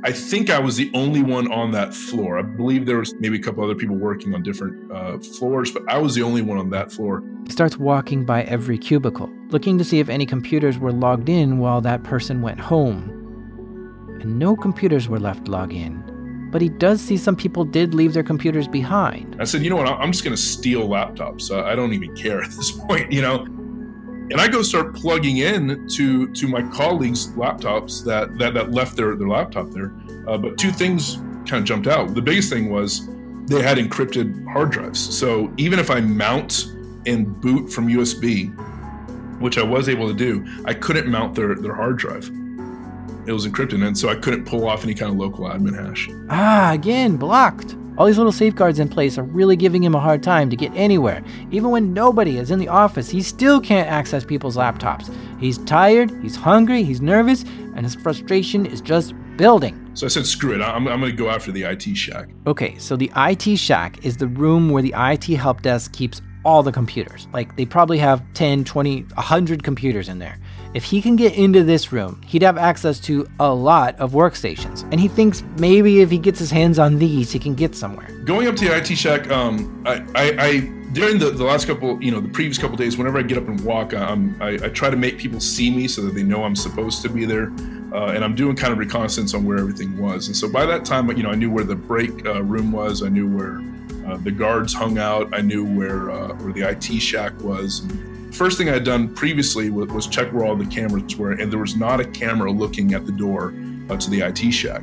I 0.07 0.13
think 0.13 0.51
I 0.51 0.59
was 0.59 0.77
the 0.77 0.91
only 0.93 1.23
one 1.23 1.51
on 1.51 1.71
that 1.71 1.95
floor. 1.95 2.39
I 2.39 2.43
believe 2.43 2.85
there 2.85 2.99
was 2.99 3.15
maybe 3.21 3.39
a 3.39 3.43
couple 3.43 3.65
other 3.65 3.75
people 3.75 3.97
working 3.97 4.35
on 4.35 4.43
different 4.43 4.93
uh, 4.93 5.19
floors, 5.19 5.73
but 5.73 5.83
I 5.89 5.97
was 5.97 6.15
the 6.15 6.23
only 6.23 6.43
one 6.43 6.59
on 6.59 6.69
that 6.71 6.93
floor. 6.93 7.23
He 7.47 7.53
starts 7.53 7.79
walking 7.79 8.27
by 8.27 8.43
every 8.43 8.77
cubicle, 8.77 9.33
looking 9.49 9.79
to 9.79 9.85
see 9.85 10.01
if 10.01 10.11
any 10.11 10.27
computers 10.27 10.79
were 10.79 10.93
logged 10.93 11.31
in 11.31 11.59
while 11.59 11.81
that 11.81 12.03
person 12.03 12.43
went 12.43 12.61
home. 12.61 13.09
And 14.21 14.39
no 14.39 14.55
computers 14.55 15.09
were 15.09 15.19
left 15.19 15.49
log 15.49 15.73
in 15.73 16.05
but 16.55 16.63
he 16.63 16.69
does 16.69 17.01
see 17.01 17.17
some 17.17 17.35
people 17.35 17.65
did 17.65 17.95
leave 17.95 18.13
their 18.13 18.23
computers 18.23 18.69
behind. 18.69 19.37
I 19.41 19.45
said, 19.45 19.63
you 19.63 19.71
know 19.71 19.75
what? 19.75 19.89
I'm 19.89 20.13
just 20.13 20.23
going 20.23 20.37
to 20.37 20.41
steal 20.41 20.87
laptops. 20.87 21.51
I 21.51 21.75
don't 21.75 21.93
even 21.93 22.15
care 22.15 22.43
at 22.43 22.53
this 22.53 22.71
point, 22.87 23.11
you 23.11 23.23
know. 23.23 23.45
And 24.31 24.41
I 24.41 24.49
go 24.49 24.63
start 24.63 24.95
plugging 24.95 25.39
in 25.39 25.87
to 25.89 26.29
to 26.29 26.49
my 26.49 26.63
colleagues' 26.71 27.29
laptops 27.33 28.05
that 28.05 28.39
that, 28.39 28.55
that 28.55 28.73
left 28.73 28.97
their, 28.97 29.17
their 29.17 29.29
laptop 29.29 29.71
there. 29.71 29.93
Uh, 30.27 30.39
but 30.39 30.57
two 30.59 30.71
things 30.71 31.17
kind 31.47 31.55
of 31.55 31.65
jumped 31.65 31.87
out. 31.87 32.15
The 32.15 32.23
biggest 32.23 32.51
thing 32.51 32.71
was 32.71 33.09
they 33.47 33.63
had 33.63 33.77
encrypted 33.77 34.51
hard 34.51 34.71
drives. 34.71 34.99
So 34.99 35.53
even 35.59 35.79
if 35.79 35.91
I 35.91 36.01
mount 36.01 36.73
and 37.07 37.39
boot 37.41 37.71
from 37.71 37.89
USB, 37.89 38.51
which 39.41 39.59
I 39.59 39.63
was 39.63 39.91
able 39.91 40.09
to 40.09 40.15
do, 40.15 40.47
I 40.65 40.73
couldn't 40.73 41.07
mount 41.07 41.35
their, 41.35 41.55
their 41.55 41.75
hard 41.75 41.99
drive 41.99 42.31
it 43.27 43.33
was 43.33 43.47
encrypted, 43.47 43.87
and 43.87 43.97
so 43.97 44.09
I 44.09 44.17
couldn't 44.17 44.45
pull 44.45 44.67
off 44.67 44.85
any 44.85 44.95
kind 44.95 45.11
of 45.11 45.19
local 45.19 45.47
admin 45.47 45.75
hash. 45.75 46.11
Ah, 46.29 46.73
again, 46.73 47.17
blocked. 47.17 47.75
All 47.97 48.07
these 48.07 48.19
little 48.19 48.33
safeguards 48.33 48.81
in 48.81 48.89
place 48.89 49.19
are 49.19 49.23
really 49.23 49.55
giving 49.55 49.85
him 49.85 49.95
a 49.95 50.01
hard 50.01 50.21
time 50.21 50.51
to 50.51 50.57
get 50.57 50.73
anywhere. 50.75 51.23
Even 51.53 51.71
when 51.71 51.95
nobody 51.95 52.39
is 52.39 52.51
in 52.51 52.59
the 52.59 52.67
office, 52.67 53.09
he 53.09 53.23
still 53.23 53.61
can't 53.61 53.89
access 53.89 54.25
people's 54.25 54.57
laptops. 54.57 55.15
He's 55.39 55.59
tired, 55.59 56.11
he's 56.21 56.35
hungry, 56.35 56.83
he's 56.83 57.01
nervous, 57.01 57.45
and 57.77 57.83
his 57.83 57.95
frustration 57.95 58.67
is 58.67 58.81
just 58.81 59.15
building. 59.37 59.81
So 59.95 60.07
I 60.07 60.09
said, 60.09 60.27
screw 60.27 60.55
it, 60.55 60.61
I'm, 60.61 60.89
I'm 60.89 60.99
going 61.01 61.13
to 61.13 61.17
go 61.17 61.31
after 61.31 61.53
the 61.53 61.63
IT 61.63 61.97
shack. 61.97 62.31
Okay, 62.49 62.77
so 62.79 62.97
the 62.97 63.13
IT 63.17 63.57
shack 63.59 64.05
is 64.05 64.17
the 64.17 64.27
room 64.27 64.71
where 64.71 64.83
the 64.83 64.95
IT 64.97 65.27
help 65.37 65.63
desk 65.63 65.93
keeps 65.93 66.21
all 66.45 66.65
the 66.65 66.73
computers. 66.73 67.29
Like 67.33 67.55
they 67.57 67.65
probably 67.65 67.99
have 67.99 68.25
10, 68.35 68.65
20, 68.65 69.03
100 69.03 69.63
computers 69.63 70.09
in 70.09 70.19
there. 70.19 70.39
If 70.75 70.83
he 70.83 71.01
can 71.01 71.15
get 71.15 71.35
into 71.35 71.63
this 71.63 71.93
room, 71.93 72.21
he'd 72.27 72.43
have 72.43 72.59
access 72.59 72.99
to 73.01 73.29
a 73.39 73.55
lot 73.55 73.97
of 74.01 74.11
workstations. 74.11 74.83
And 74.91 74.99
he 74.99 75.07
thinks 75.07 75.45
maybe 75.57 76.01
if 76.01 76.11
he 76.11 76.19
gets 76.19 76.41
his 76.41 76.51
hands 76.51 76.81
on 76.81 76.99
these, 76.99 77.31
he 77.31 77.39
can 77.39 77.55
get 77.55 77.77
somewhere. 77.77 78.11
Going 78.25 78.49
up 78.49 78.57
to 78.57 78.65
the 78.65 78.77
IT 78.77 78.87
shack, 78.97 79.31
um, 79.31 79.85
I, 79.87 80.05
I, 80.17 80.35
I 80.37 80.61
during 80.93 81.21
the, 81.21 81.31
the 81.31 81.45
last 81.45 81.69
couple, 81.69 82.03
you 82.03 82.11
know, 82.11 82.19
the 82.19 82.29
previous 82.29 82.59
couple 82.59 82.77
days, 82.77 82.99
whenever 82.99 83.19
I 83.19 83.23
get 83.23 83.39
up 83.39 83.47
and 83.47 83.61
walk, 83.61 83.95
um, 83.95 84.37
I, 84.41 84.55
I 84.55 84.69
try 84.69 84.91
to 84.91 84.97
make 84.97 85.17
people 85.17 85.39
see 85.39 85.71
me 85.71 85.87
so 85.87 86.03
that 86.03 86.15
they 86.15 86.25
know 86.25 86.43
I'm 86.43 86.57
supposed 86.57 87.03
to 87.03 87.09
be 87.09 87.25
there. 87.25 87.53
Uh, 87.93 88.07
and 88.13 88.25
I'm 88.25 88.35
doing 88.35 88.57
kind 88.57 88.73
of 88.73 88.81
reconnaissance 88.81 89.33
on 89.33 89.45
where 89.45 89.59
everything 89.59 89.97
was. 89.97 90.27
And 90.27 90.37
so 90.37 90.49
by 90.49 90.67
that 90.67 90.85
time, 90.85 91.09
you 91.17 91.23
know, 91.23 91.31
I 91.31 91.37
knew 91.37 91.53
where 91.53 91.63
the 91.63 91.77
break 91.77 92.27
uh, 92.27 92.43
room 92.43 92.73
was. 92.73 93.05
I 93.05 93.09
knew 93.09 93.29
where 93.29 93.61
uh, 94.11 94.17
the 94.17 94.33
guards 94.33 94.75
hung 94.75 94.99
out. 94.99 95.33
I 95.33 95.41
knew 95.41 95.65
where 95.65 96.11
uh, 96.11 96.35
where 96.35 96.53
the 96.53 96.69
IT 96.69 97.01
shack 97.01 97.41
was. 97.41 97.81
And, 97.81 98.14
first 98.35 98.59
thing 98.59 98.69
I'd 98.69 98.85
done 98.85 99.15
previously 99.15 99.71
was, 99.71 99.89
was, 99.89 100.07
check 100.07 100.33
where 100.33 100.45
all 100.45 100.57
the 100.57 100.67
cameras 100.67 101.17
were, 101.17 101.33
and 101.33 101.51
there 101.51 101.59
was 101.59 101.77
not 101.77 102.01
a 102.01 102.05
camera 102.05 102.51
looking 102.51 102.95
at 102.95 103.07
the 103.07 103.13
door 103.13 103.55
uh, 103.89 103.97
to 103.97 104.11
the 104.11 104.21
IT 104.21 104.53
shack. 104.53 104.83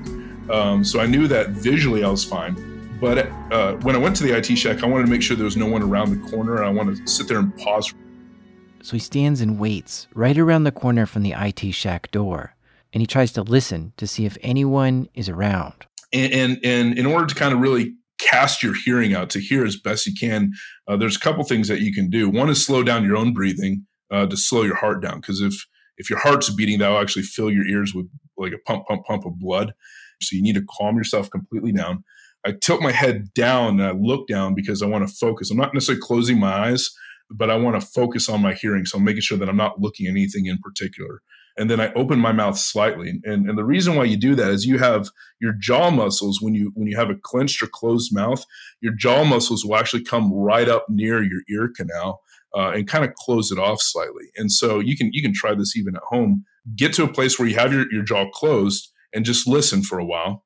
Um, 0.49 0.84
so 0.84 0.99
I 0.99 1.06
knew 1.06 1.28
that 1.28 1.49
visually 1.49 2.04
I 2.04 2.10
was 2.10 2.24
fine. 2.24 2.70
But 2.99 3.32
uh, 3.52 3.74
when 3.78 3.95
I 3.95 3.99
went 3.99 4.16
to 4.18 4.24
the 4.24 4.38
IT 4.38 4.56
shack, 4.56 4.84
I 4.84 4.86
wanted 4.86 5.06
to 5.06 5.12
make 5.12 5.24
sure 5.24 5.36
there 5.36 5.45
was 5.45 5.58
no 5.58 5.66
one 5.66 5.82
around 5.82 6.12
the 6.12 6.30
corner. 6.30 6.64
I 6.64 6.70
wanted 6.70 6.97
to 6.97 7.08
sit 7.08 7.28
there 7.28 7.39
and 7.39 7.56
pause. 7.58 7.93
So 8.84 8.93
he 8.93 8.99
stands 8.99 9.41
and 9.41 9.60
waits 9.60 10.08
right 10.14 10.38
around 10.38 10.64
the 10.64 10.72
corner 10.72 11.06
from 11.06 11.24
the 11.24 11.34
IT 11.36 11.74
shack 11.74 12.12
door, 12.12 12.56
and 12.93 13.02
he 13.02 13.08
tries 13.08 13.32
to 13.34 13.41
listen 13.41 13.93
to 13.97 14.06
see 14.06 14.26
if 14.26 14.38
anyone 14.41 15.10
is 15.14 15.30
around. 15.30 15.86
And, 16.14 16.34
and, 16.34 16.60
and 16.64 16.99
in 16.99 17.06
order 17.06 17.26
to 17.26 17.36
kind 17.36 17.54
of 17.54 17.60
really 17.60 17.95
cast 18.30 18.61
your 18.61 18.74
hearing 18.74 19.13
out 19.13 19.30
to 19.32 19.39
hear 19.39 19.65
as 19.65 19.76
best 19.76 20.05
you 20.05 20.13
can, 20.19 20.51
uh, 20.88 20.95
there's 20.97 21.17
a 21.17 21.19
couple 21.19 21.43
things 21.43 21.67
that 21.67 21.82
you 21.82 21.93
can 21.93 22.09
do. 22.09 22.30
One 22.30 22.49
is 22.49 22.65
slow 22.65 22.84
down 22.84 23.03
your 23.03 23.17
own 23.17 23.34
breathing 23.34 23.86
uh, 24.11 24.28
to 24.28 24.38
slow 24.38 24.63
your 24.63 24.76
heart 24.76 25.01
down, 25.01 25.19
because 25.22 25.41
if 25.41 25.65
if 25.97 26.09
your 26.09 26.19
heart's 26.19 26.49
beating, 26.49 26.80
that 26.80 26.89
will 26.89 26.99
actually 26.99 27.24
fill 27.24 27.51
your 27.51 27.65
ears 27.67 27.93
with 27.93 28.07
like 28.38 28.53
a 28.53 28.57
pump, 28.65 28.88
pump, 28.88 29.05
pump 29.05 29.26
of 29.26 29.38
blood. 29.38 29.74
So 30.22 30.36
you 30.36 30.41
need 30.41 30.55
to 30.55 30.65
calm 30.78 30.95
yourself 30.97 31.30
completely 31.30 31.72
down. 31.72 32.03
I 32.45 32.53
tilt 32.53 32.82
my 32.82 32.91
head 32.91 33.34
down 33.34 33.80
and 33.80 33.84
I 33.84 33.91
look 33.91 34.28
down 34.28 34.55
because 34.55 34.82
I 34.82 34.88
want 34.88 35.07
to 35.07 35.13
focus. 35.13 35.51
I'm 35.51 35.57
not 35.57 35.74
necessarily 35.74 36.01
closing 36.01 36.39
my 36.39 36.69
eyes, 36.69 36.89
but 37.30 37.51
I 37.51 37.55
want 37.57 37.80
to 37.80 37.86
focus 37.86 38.30
on 38.30 38.41
my 38.41 38.53
hearing. 38.53 38.86
So 38.86 38.97
I'm 38.97 39.03
making 39.03 39.22
sure 39.22 39.38
that 39.38 39.49
I'm 39.49 39.57
not 39.57 39.80
looking 39.80 40.07
at 40.07 40.11
anything 40.11 40.47
in 40.47 40.57
particular 40.57 41.22
and 41.58 41.70
then 41.70 41.80
I 41.80 41.93
open 41.93 42.20
my 42.20 42.32
mouth 42.32 42.58
slightly. 42.58 43.20
And, 43.24 43.49
and 43.49 43.58
the 43.58 43.64
reason 43.64 43.95
why 43.95 44.06
you 44.06 44.18
do 44.18 44.36
that 44.36 44.52
is 44.52 44.66
you 44.66 44.80
have 44.80 45.10
your 45.39 45.54
jaw 45.54 45.91
muscles 45.91 46.41
when 46.41 46.54
you 46.54 46.72
when 46.76 46.88
you 46.88 46.97
have 46.97 47.10
a 47.10 47.16
clenched 47.16 47.62
or 47.62 47.68
closed 47.68 48.14
mouth, 48.14 48.45
your 48.82 48.93
jaw 48.93 49.24
muscles 49.24 49.66
will 49.66 49.76
actually 49.76 50.04
come 50.04 50.32
right 50.34 50.70
up 50.70 50.86
near 50.89 51.22
your 51.22 51.41
ear 51.49 51.72
canal 51.76 52.22
uh, 52.56 52.70
and 52.70 52.88
kind 52.88 53.06
of 53.06 53.14
close 53.16 53.52
it 53.52 53.60
off 53.60 53.82
slightly. 53.82 54.26
And 54.36 54.52
so 54.52 54.80
you 54.80 54.95
can 54.95 55.12
you 55.14 55.22
can 55.22 55.34
try 55.34 55.54
this 55.54 55.76
even 55.76 55.95
at 55.95 56.04
home. 56.04 56.45
Get 56.76 56.93
to 56.93 57.04
a 57.04 57.12
place 57.12 57.39
where 57.39 57.47
you 57.47 57.56
have 57.56 57.74
your, 57.74 57.91
your 57.91 58.04
jaw 58.04 58.30
closed 58.32 58.91
and 59.14 59.26
just 59.26 59.47
listen 59.47 59.84
for 59.84 59.99
a 59.99 60.06
while. 60.06 60.45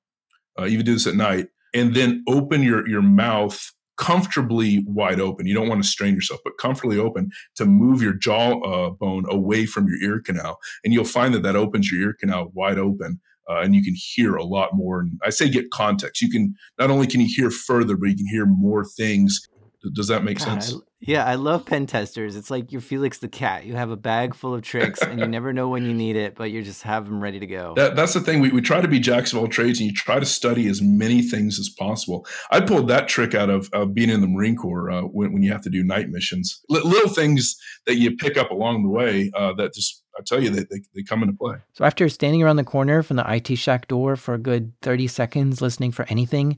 Uh, 0.58 0.66
even 0.66 0.86
do 0.86 0.94
this 0.94 1.08
at 1.08 1.16
night, 1.16 1.50
and 1.74 1.94
then 1.94 2.24
open 2.28 2.64
your 2.64 2.88
your 2.88 3.02
mouth 3.02 3.74
comfortably 3.98 4.84
wide 4.88 5.20
open. 5.20 5.46
You 5.46 5.54
don't 5.54 5.70
want 5.70 5.84
to 5.84 5.90
strain 5.90 6.16
yourself, 6.16 6.42
but 6.44 6.58
comfortably 6.58 7.00
open 7.00 7.32
to 7.56 7.66
move 7.66 8.02
your 8.02 8.14
jaw 8.14 8.60
uh, 8.62 8.90
bone 8.90 9.26
away 9.30 9.66
from 9.66 9.88
your 9.88 10.02
ear 10.02 10.22
canal. 10.22 10.60
And 10.84 10.94
you'll 10.94 11.06
find 11.06 11.34
that 11.34 11.44
that 11.44 11.56
opens 11.56 11.92
your 11.92 12.02
ear 12.02 12.14
canal 12.14 12.52
wide 12.54 12.78
open. 12.78 13.20
Uh, 13.48 13.60
and 13.60 13.76
you 13.76 13.84
can 13.84 13.94
hear 13.96 14.36
a 14.36 14.44
lot 14.44 14.72
more. 14.74 15.02
And 15.02 15.20
I 15.24 15.30
say 15.30 15.50
get 15.50 15.70
context. 15.70 16.22
You 16.22 16.32
can 16.32 16.56
not 16.80 16.90
only 16.90 17.06
can 17.06 17.22
you 17.22 17.28
hear 17.28 17.52
further, 17.52 17.96
but 17.96 18.10
you 18.10 18.16
can 18.16 18.28
hear 18.28 18.46
more 18.46 18.84
things. 18.84 19.48
Does 19.94 20.08
that 20.08 20.24
make 20.24 20.40
God, 20.40 20.64
sense? 20.64 20.76
Yeah, 21.00 21.26
I 21.26 21.36
love 21.36 21.66
pen 21.66 21.86
testers. 21.86 22.36
It's 22.36 22.50
like 22.50 22.72
you're 22.72 22.82
Felix 22.82 23.20
the 23.20 23.28
cat. 23.28 23.66
You 23.66 23.76
have 23.76 23.92
a 23.92 23.98
bag 23.98 24.34
full 24.34 24.56
of 24.56 24.64
tricks 24.64 25.02
and 25.02 25.20
you 25.20 25.28
never 25.28 25.54
know 25.54 25.70
when 25.70 25.86
you 25.86 25.94
need 25.94 26.16
it, 26.16 26.36
but 26.36 26.50
you 26.52 26.64
just 26.64 26.84
have 26.84 27.06
them 27.06 27.22
ready 27.22 27.40
to 27.40 27.46
go. 27.46 27.74
That, 27.76 27.96
that's 27.96 28.14
the 28.14 28.22
thing. 28.22 28.40
We, 28.40 28.50
we 28.50 28.62
try 28.62 28.82
to 28.82 28.88
be 28.88 29.00
jacks 29.00 29.32
of 29.32 29.40
all 29.40 29.48
trades 29.48 29.80
and 29.80 29.88
you 29.88 29.94
try 29.94 30.20
to 30.20 30.26
study 30.26 30.68
as 30.68 30.82
many 30.82 31.22
things 31.22 31.60
as 31.60 31.70
possible. 31.70 32.26
I 32.50 32.62
pulled 32.62 32.88
that 32.88 33.08
trick 33.08 33.36
out 33.36 33.50
of, 33.50 33.70
of 33.74 33.94
being 33.94 34.10
in 34.10 34.22
the 34.22 34.28
Marine 34.28 34.56
Corps 34.56 34.90
uh, 34.90 35.02
when, 35.02 35.32
when 35.34 35.44
you 35.44 35.52
have 35.52 35.62
to 35.62 35.70
do 35.70 35.84
night 35.84 36.10
missions. 36.10 36.62
L- 36.74 36.88
little 36.88 37.10
things 37.10 37.56
that 37.86 37.96
you 37.96 38.16
pick 38.16 38.38
up 38.38 38.50
along 38.50 38.84
the 38.84 38.90
way 38.90 39.32
uh, 39.36 39.54
that 39.54 39.74
just 39.74 40.02
I 40.18 40.22
tell 40.26 40.42
you, 40.42 40.50
they, 40.50 40.64
they, 40.64 40.82
they, 40.94 41.04
come 41.04 41.24
into 41.24 41.36
play. 41.36 41.58
So 41.74 41.84
after 41.84 42.08
standing 42.08 42.42
around 42.42 42.56
the 42.56 42.64
corner 42.64 43.04
from 43.04 43.18
the 43.18 43.34
IT 43.34 43.58
shack 43.58 43.88
door 43.88 44.16
for 44.16 44.34
a 44.34 44.40
good 44.40 44.72
30 44.82 45.08
seconds 45.08 45.62
listening 45.62 45.92
for 45.92 46.06
anything, 46.08 46.58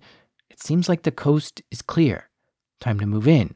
it 0.50 0.62
seems 0.62 0.88
like 0.88 1.04
the 1.04 1.12
coast 1.12 1.62
is 1.72 1.82
clear. 1.82 2.27
Time 2.80 3.00
to 3.00 3.06
move 3.06 3.28
in. 3.28 3.56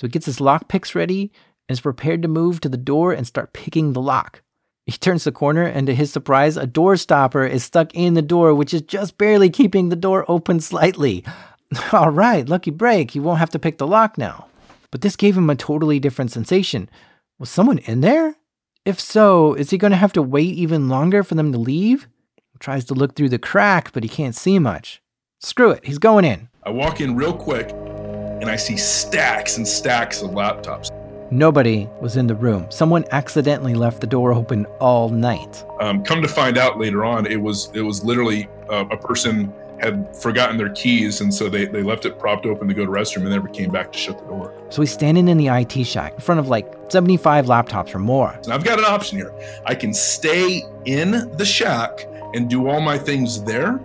So 0.00 0.06
he 0.06 0.10
gets 0.10 0.26
his 0.26 0.40
lock 0.40 0.68
picks 0.68 0.94
ready 0.94 1.32
and 1.68 1.74
is 1.74 1.80
prepared 1.80 2.22
to 2.22 2.28
move 2.28 2.60
to 2.60 2.68
the 2.68 2.76
door 2.76 3.12
and 3.12 3.26
start 3.26 3.52
picking 3.52 3.92
the 3.92 4.00
lock. 4.00 4.42
He 4.86 4.92
turns 4.98 5.24
the 5.24 5.32
corner, 5.32 5.64
and 5.64 5.86
to 5.86 5.94
his 5.94 6.12
surprise, 6.12 6.56
a 6.56 6.66
door 6.66 6.96
stopper 6.96 7.44
is 7.44 7.64
stuck 7.64 7.94
in 7.94 8.14
the 8.14 8.22
door, 8.22 8.54
which 8.54 8.74
is 8.74 8.82
just 8.82 9.18
barely 9.18 9.50
keeping 9.50 9.88
the 9.88 9.96
door 9.96 10.24
open 10.28 10.60
slightly. 10.60 11.24
All 11.92 12.10
right, 12.10 12.48
lucky 12.48 12.70
break. 12.70 13.12
He 13.12 13.20
won't 13.20 13.38
have 13.38 13.50
to 13.50 13.58
pick 13.58 13.78
the 13.78 13.86
lock 13.86 14.18
now. 14.18 14.48
But 14.90 15.00
this 15.00 15.16
gave 15.16 15.36
him 15.36 15.50
a 15.50 15.56
totally 15.56 15.98
different 15.98 16.30
sensation. 16.30 16.88
Was 17.38 17.50
someone 17.50 17.78
in 17.78 18.00
there? 18.00 18.36
If 18.84 19.00
so, 19.00 19.54
is 19.54 19.70
he 19.70 19.78
going 19.78 19.90
to 19.90 19.96
have 19.96 20.12
to 20.12 20.22
wait 20.22 20.54
even 20.54 20.88
longer 20.88 21.22
for 21.22 21.34
them 21.34 21.52
to 21.52 21.58
leave? 21.58 22.06
He 22.36 22.58
tries 22.58 22.84
to 22.86 22.94
look 22.94 23.16
through 23.16 23.30
the 23.30 23.38
crack, 23.38 23.92
but 23.92 24.02
he 24.02 24.08
can't 24.08 24.36
see 24.36 24.58
much. 24.58 25.02
Screw 25.40 25.70
it, 25.70 25.84
he's 25.84 25.98
going 25.98 26.24
in. 26.24 26.48
I 26.62 26.70
walk 26.70 27.00
in 27.00 27.16
real 27.16 27.34
quick 27.34 27.74
and 28.40 28.50
I 28.50 28.56
see 28.56 28.76
stacks 28.76 29.56
and 29.56 29.66
stacks 29.66 30.22
of 30.22 30.30
laptops. 30.30 30.90
Nobody 31.30 31.88
was 32.00 32.16
in 32.16 32.26
the 32.26 32.34
room. 32.34 32.66
Someone 32.70 33.04
accidentally 33.10 33.74
left 33.74 34.00
the 34.00 34.06
door 34.06 34.32
open 34.32 34.66
all 34.78 35.08
night. 35.08 35.64
Um, 35.80 36.04
come 36.04 36.22
to 36.22 36.28
find 36.28 36.58
out 36.58 36.78
later 36.78 37.04
on, 37.04 37.26
it 37.26 37.40
was 37.40 37.70
it 37.74 37.80
was 37.80 38.04
literally 38.04 38.48
uh, 38.70 38.84
a 38.90 38.96
person 38.96 39.52
had 39.80 40.16
forgotten 40.16 40.56
their 40.56 40.70
keys, 40.70 41.20
and 41.20 41.32
so 41.32 41.48
they, 41.48 41.66
they 41.66 41.82
left 41.82 42.06
it 42.06 42.18
propped 42.18 42.46
open 42.46 42.68
to 42.68 42.74
go 42.74 42.84
to 42.84 42.90
restroom 42.90 43.22
and 43.22 43.30
never 43.30 43.48
came 43.48 43.70
back 43.70 43.92
to 43.92 43.98
shut 43.98 44.18
the 44.18 44.24
door. 44.26 44.54
So 44.70 44.82
he's 44.82 44.92
standing 44.92 45.28
in 45.28 45.36
the 45.36 45.48
IT 45.48 45.84
shack 45.84 46.14
in 46.14 46.20
front 46.20 46.38
of 46.38 46.48
like 46.48 46.72
75 46.88 47.46
laptops 47.46 47.94
or 47.94 47.98
more. 47.98 48.30
And 48.44 48.52
I've 48.52 48.64
got 48.64 48.78
an 48.78 48.84
option 48.84 49.18
here. 49.18 49.34
I 49.66 49.74
can 49.74 49.92
stay 49.92 50.62
in 50.84 51.10
the 51.36 51.44
shack 51.44 52.06
and 52.34 52.48
do 52.48 52.68
all 52.68 52.80
my 52.80 52.98
things 52.98 53.42
there, 53.44 53.80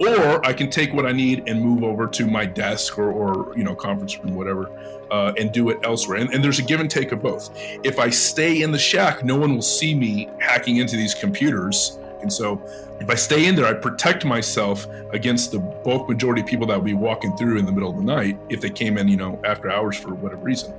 or 0.00 0.44
I 0.44 0.52
can 0.52 0.70
take 0.70 0.92
what 0.92 1.06
I 1.06 1.12
need 1.12 1.48
and 1.48 1.62
move 1.62 1.82
over 1.82 2.06
to 2.06 2.26
my 2.26 2.44
desk 2.44 2.98
or, 2.98 3.10
or 3.10 3.56
you 3.56 3.64
know 3.64 3.74
conference 3.74 4.18
room, 4.18 4.34
whatever, 4.34 4.70
uh, 5.10 5.32
and 5.38 5.52
do 5.52 5.70
it 5.70 5.78
elsewhere. 5.82 6.18
And, 6.18 6.32
and 6.32 6.42
there's 6.42 6.58
a 6.58 6.62
give 6.62 6.80
and 6.80 6.90
take 6.90 7.12
of 7.12 7.22
both. 7.22 7.50
If 7.84 7.98
I 7.98 8.10
stay 8.10 8.62
in 8.62 8.72
the 8.72 8.78
shack, 8.78 9.24
no 9.24 9.36
one 9.36 9.54
will 9.54 9.62
see 9.62 9.94
me 9.94 10.28
hacking 10.38 10.76
into 10.76 10.96
these 10.96 11.14
computers, 11.14 11.98
and 12.20 12.32
so 12.32 12.62
if 13.00 13.08
I 13.08 13.14
stay 13.14 13.46
in 13.46 13.54
there, 13.54 13.66
I 13.66 13.74
protect 13.74 14.24
myself 14.24 14.86
against 15.12 15.52
the 15.52 15.60
bulk 15.60 16.08
majority 16.08 16.42
of 16.42 16.48
people 16.48 16.66
that 16.66 16.76
will 16.76 16.84
be 16.84 16.94
walking 16.94 17.36
through 17.36 17.58
in 17.58 17.66
the 17.66 17.72
middle 17.72 17.90
of 17.90 17.96
the 17.96 18.02
night 18.02 18.38
if 18.48 18.60
they 18.60 18.70
came 18.70 18.98
in, 18.98 19.08
you 19.08 19.16
know, 19.16 19.40
after 19.44 19.70
hours 19.70 19.96
for 19.96 20.14
whatever 20.14 20.42
reason. 20.42 20.74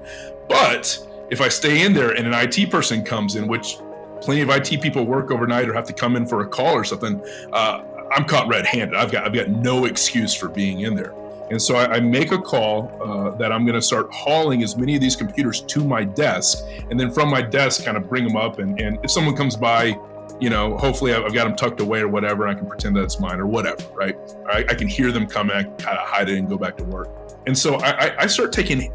But 0.48 1.00
if 1.30 1.42
I 1.42 1.48
stay 1.48 1.86
in 1.86 1.94
there 1.94 2.12
and 2.12 2.28
an 2.28 2.34
IT 2.34 2.70
person 2.70 3.04
comes 3.04 3.36
in, 3.36 3.48
which 3.48 3.78
plenty 4.22 4.42
of 4.42 4.50
IT 4.50 4.82
people 4.82 5.06
work 5.06 5.32
overnight 5.32 5.70
or 5.70 5.74
have 5.74 5.86
to 5.86 5.94
come 5.94 6.16
in 6.16 6.26
for 6.26 6.42
a 6.42 6.48
call 6.48 6.74
or 6.74 6.84
something, 6.84 7.24
uh, 7.54 7.84
I'm 8.12 8.26
caught 8.26 8.48
red-handed. 8.48 8.96
I've 8.96 9.12
got 9.12 9.26
I've 9.26 9.34
got 9.34 9.50
no 9.50 9.86
excuse 9.86 10.34
for 10.34 10.50
being 10.50 10.82
in 10.82 10.96
there. 10.96 11.14
And 11.52 11.62
so 11.62 11.76
I, 11.76 11.96
I 11.96 12.00
make 12.00 12.32
a 12.32 12.38
call 12.38 12.92
uh, 13.02 13.36
that 13.38 13.52
I'm 13.52 13.66
going 13.66 13.76
to 13.76 13.82
start 13.82 14.12
hauling 14.14 14.62
as 14.62 14.78
many 14.78 14.96
of 14.96 15.02
these 15.02 15.16
computers 15.16 15.62
to 15.62 15.84
my 15.84 16.04
desk, 16.04 16.64
and 16.90 17.00
then 17.00 17.12
from 17.12 17.30
my 17.30 17.42
desk, 17.42 17.86
kind 17.86 17.98
of 17.98 18.08
bring 18.08 18.28
them 18.28 18.38
up. 18.38 18.60
And, 18.60 18.80
and 18.80 19.00
if 19.04 19.10
someone 19.10 19.36
comes 19.36 19.56
by, 19.56 19.98
you 20.40 20.50
know, 20.50 20.78
hopefully 20.78 21.14
I've 21.14 21.34
got 21.34 21.46
them 21.46 21.56
tucked 21.56 21.80
away 21.80 22.02
or 22.02 22.08
whatever. 22.08 22.48
I 22.48 22.54
can 22.54 22.68
pretend 22.68 22.96
that 22.98 23.04
it's 23.04 23.20
mine 23.20 23.40
or 23.40 23.48
whatever, 23.48 23.84
right? 23.94 24.16
I, 24.48 24.60
I 24.60 24.76
can 24.76 24.88
hear 24.88 25.12
them 25.12 25.26
come 25.26 25.50
and 25.50 25.66
kind 25.80 25.98
of 25.98 26.08
hide 26.08 26.30
it 26.30 26.38
and 26.38 26.48
go 26.48 26.58
back 26.58 26.78
to 26.78 26.84
work. 26.84 27.10
And 27.48 27.58
so 27.58 27.78
I, 27.78 28.24
I 28.24 28.28
start 28.28 28.54
taking 28.54 28.92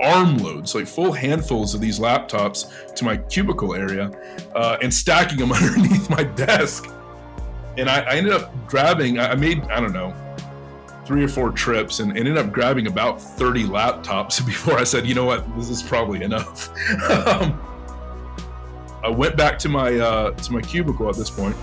armloads, 0.00 0.74
like 0.74 0.86
full 0.86 1.12
handfuls 1.12 1.74
of 1.74 1.80
these 1.80 1.98
laptops 1.98 2.94
to 2.94 3.04
my 3.04 3.16
cubicle 3.16 3.74
area 3.74 4.10
uh, 4.54 4.78
and 4.80 4.92
stacking 4.92 5.38
them 5.38 5.52
underneath 5.52 6.08
my 6.08 6.22
desk 6.22 6.86
and 7.78 7.88
I, 7.88 8.00
I 8.00 8.16
ended 8.16 8.32
up 8.32 8.52
grabbing. 8.66 9.18
I 9.18 9.34
made 9.34 9.62
I 9.64 9.80
don't 9.80 9.92
know 9.92 10.14
three 11.06 11.24
or 11.24 11.28
four 11.28 11.50
trips 11.50 12.00
and 12.00 12.18
ended 12.18 12.36
up 12.36 12.52
grabbing 12.52 12.86
about 12.86 13.18
30 13.18 13.64
laptops 13.64 14.44
before 14.46 14.78
I 14.78 14.84
said, 14.84 15.06
you 15.06 15.14
know 15.14 15.24
what, 15.24 15.56
this 15.56 15.70
is 15.70 15.82
probably 15.82 16.22
enough. 16.22 16.68
um, 17.10 17.58
I 19.02 19.08
went 19.08 19.34
back 19.34 19.58
to 19.60 19.70
my 19.70 19.96
uh, 19.96 20.32
to 20.32 20.52
my 20.52 20.60
cubicle 20.60 21.08
at 21.08 21.16
this 21.16 21.30
point, 21.30 21.56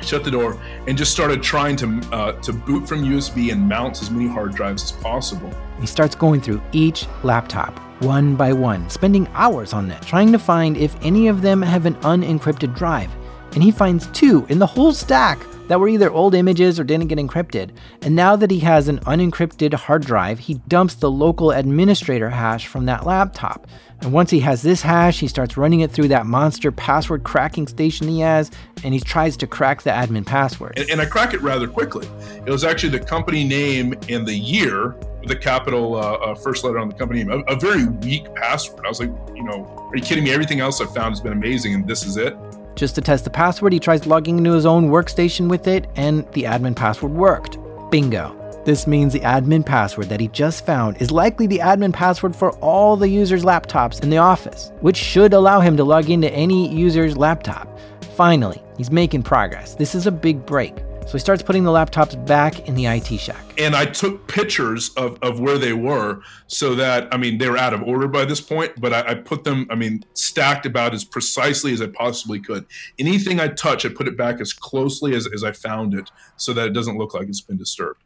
shut 0.00 0.24
the 0.24 0.30
door, 0.30 0.58
and 0.86 0.96
just 0.96 1.12
started 1.12 1.42
trying 1.42 1.76
to 1.76 2.00
uh, 2.12 2.32
to 2.40 2.52
boot 2.52 2.88
from 2.88 3.02
USB 3.02 3.52
and 3.52 3.68
mount 3.68 4.00
as 4.00 4.10
many 4.10 4.28
hard 4.28 4.54
drives 4.54 4.82
as 4.84 4.92
possible. 4.92 5.52
He 5.80 5.86
starts 5.86 6.14
going 6.14 6.40
through 6.40 6.62
each 6.72 7.06
laptop 7.24 7.78
one 8.00 8.36
by 8.36 8.52
one, 8.52 8.88
spending 8.88 9.28
hours 9.34 9.72
on 9.72 9.86
that, 9.88 10.02
trying 10.02 10.32
to 10.32 10.38
find 10.38 10.76
if 10.76 10.96
any 11.02 11.28
of 11.28 11.42
them 11.42 11.62
have 11.62 11.84
an 11.84 11.94
unencrypted 11.96 12.74
drive 12.74 13.10
and 13.54 13.62
he 13.62 13.70
finds 13.70 14.06
two 14.08 14.46
in 14.48 14.58
the 14.58 14.66
whole 14.66 14.92
stack 14.92 15.44
that 15.68 15.78
were 15.78 15.88
either 15.88 16.10
old 16.10 16.34
images 16.34 16.78
or 16.78 16.84
didn't 16.84 17.06
get 17.06 17.18
encrypted. 17.18 17.70
And 18.02 18.16
now 18.16 18.36
that 18.36 18.50
he 18.50 18.58
has 18.60 18.88
an 18.88 18.98
unencrypted 19.00 19.72
hard 19.74 20.04
drive, 20.04 20.40
he 20.40 20.54
dumps 20.68 20.94
the 20.94 21.10
local 21.10 21.50
administrator 21.50 22.30
hash 22.30 22.66
from 22.66 22.86
that 22.86 23.06
laptop. 23.06 23.66
And 24.00 24.12
once 24.12 24.30
he 24.30 24.40
has 24.40 24.62
this 24.62 24.82
hash, 24.82 25.20
he 25.20 25.28
starts 25.28 25.56
running 25.56 25.80
it 25.80 25.92
through 25.92 26.08
that 26.08 26.26
monster 26.26 26.72
password 26.72 27.22
cracking 27.22 27.68
station 27.68 28.08
he 28.08 28.18
has, 28.20 28.50
and 28.82 28.92
he 28.92 28.98
tries 28.98 29.36
to 29.36 29.46
crack 29.46 29.82
the 29.82 29.90
admin 29.90 30.26
password. 30.26 30.76
And, 30.76 30.90
and 30.90 31.00
I 31.00 31.06
crack 31.06 31.34
it 31.34 31.40
rather 31.40 31.68
quickly. 31.68 32.08
It 32.44 32.50
was 32.50 32.64
actually 32.64 32.98
the 32.98 33.04
company 33.04 33.44
name 33.44 33.94
and 34.08 34.26
the 34.26 34.34
year, 34.34 34.96
with 35.20 35.28
the 35.28 35.36
capital 35.36 35.94
uh, 35.94 36.14
uh, 36.14 36.34
first 36.34 36.64
letter 36.64 36.80
on 36.80 36.88
the 36.88 36.96
company 36.96 37.22
name, 37.22 37.44
a, 37.48 37.52
a 37.52 37.56
very 37.56 37.86
weak 37.86 38.34
password. 38.34 38.84
I 38.84 38.88
was 38.88 38.98
like, 38.98 39.10
you 39.36 39.44
know, 39.44 39.64
are 39.90 39.96
you 39.96 40.02
kidding 40.02 40.24
me? 40.24 40.32
Everything 40.32 40.58
else 40.58 40.80
I've 40.80 40.92
found 40.92 41.12
has 41.12 41.20
been 41.20 41.32
amazing, 41.32 41.72
and 41.72 41.86
this 41.86 42.04
is 42.04 42.16
it. 42.16 42.36
Just 42.74 42.94
to 42.94 43.00
test 43.00 43.24
the 43.24 43.30
password, 43.30 43.72
he 43.72 43.80
tries 43.80 44.06
logging 44.06 44.38
into 44.38 44.52
his 44.52 44.66
own 44.66 44.88
workstation 44.90 45.48
with 45.48 45.66
it, 45.66 45.86
and 45.96 46.26
the 46.32 46.44
admin 46.44 46.74
password 46.74 47.12
worked. 47.12 47.58
Bingo. 47.90 48.38
This 48.64 48.86
means 48.86 49.12
the 49.12 49.20
admin 49.20 49.66
password 49.66 50.08
that 50.08 50.20
he 50.20 50.28
just 50.28 50.64
found 50.64 51.00
is 51.02 51.10
likely 51.10 51.48
the 51.48 51.58
admin 51.58 51.92
password 51.92 52.36
for 52.36 52.52
all 52.58 52.96
the 52.96 53.08
users' 53.08 53.44
laptops 53.44 54.02
in 54.02 54.10
the 54.10 54.18
office, 54.18 54.70
which 54.80 54.96
should 54.96 55.34
allow 55.34 55.60
him 55.60 55.76
to 55.76 55.84
log 55.84 56.08
into 56.08 56.32
any 56.32 56.72
user's 56.72 57.16
laptop. 57.16 57.68
Finally, 58.14 58.62
he's 58.76 58.90
making 58.90 59.24
progress. 59.24 59.74
This 59.74 59.96
is 59.96 60.06
a 60.06 60.12
big 60.12 60.46
break. 60.46 60.76
So 61.06 61.12
he 61.12 61.18
starts 61.18 61.42
putting 61.42 61.64
the 61.64 61.70
laptops 61.70 62.26
back 62.26 62.68
in 62.68 62.74
the 62.74 62.86
IT 62.86 63.18
shack. 63.18 63.42
And 63.58 63.76
I 63.76 63.84
took 63.84 64.26
pictures 64.28 64.90
of, 64.94 65.18
of 65.22 65.40
where 65.40 65.58
they 65.58 65.72
were 65.72 66.22
so 66.46 66.74
that, 66.76 67.12
I 67.12 67.16
mean, 67.16 67.38
they 67.38 67.50
were 67.50 67.58
out 67.58 67.74
of 67.74 67.82
order 67.82 68.08
by 68.08 68.24
this 68.24 68.40
point, 68.40 68.80
but 68.80 68.92
I, 68.92 69.10
I, 69.10 69.14
put 69.14 69.44
them, 69.44 69.66
I 69.68 69.74
mean, 69.74 70.04
stacked 70.14 70.64
about 70.64 70.94
as 70.94 71.04
precisely 71.04 71.72
as 71.72 71.82
I 71.82 71.88
possibly 71.88 72.40
could. 72.40 72.64
Anything 72.98 73.40
I 73.40 73.48
touch, 73.48 73.84
I 73.84 73.90
put 73.90 74.08
it 74.08 74.16
back 74.16 74.40
as 74.40 74.52
closely 74.52 75.14
as, 75.14 75.28
as 75.34 75.44
I 75.44 75.52
found 75.52 75.92
it 75.94 76.10
so 76.36 76.52
that 76.54 76.66
it 76.66 76.72
doesn't 76.72 76.96
look 76.96 77.14
like 77.14 77.28
it's 77.28 77.40
been 77.40 77.58
disturbed. 77.58 78.02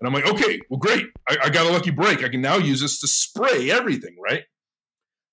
And 0.00 0.06
I'm 0.06 0.12
like, 0.12 0.26
okay, 0.26 0.60
well, 0.68 0.78
great. 0.78 1.06
I, 1.28 1.38
I 1.44 1.50
got 1.50 1.66
a 1.66 1.70
lucky 1.70 1.90
break. 1.90 2.22
I 2.22 2.28
can 2.28 2.42
now 2.42 2.58
use 2.58 2.80
this 2.80 3.00
to 3.00 3.06
spray 3.06 3.70
everything, 3.70 4.16
right? 4.22 4.44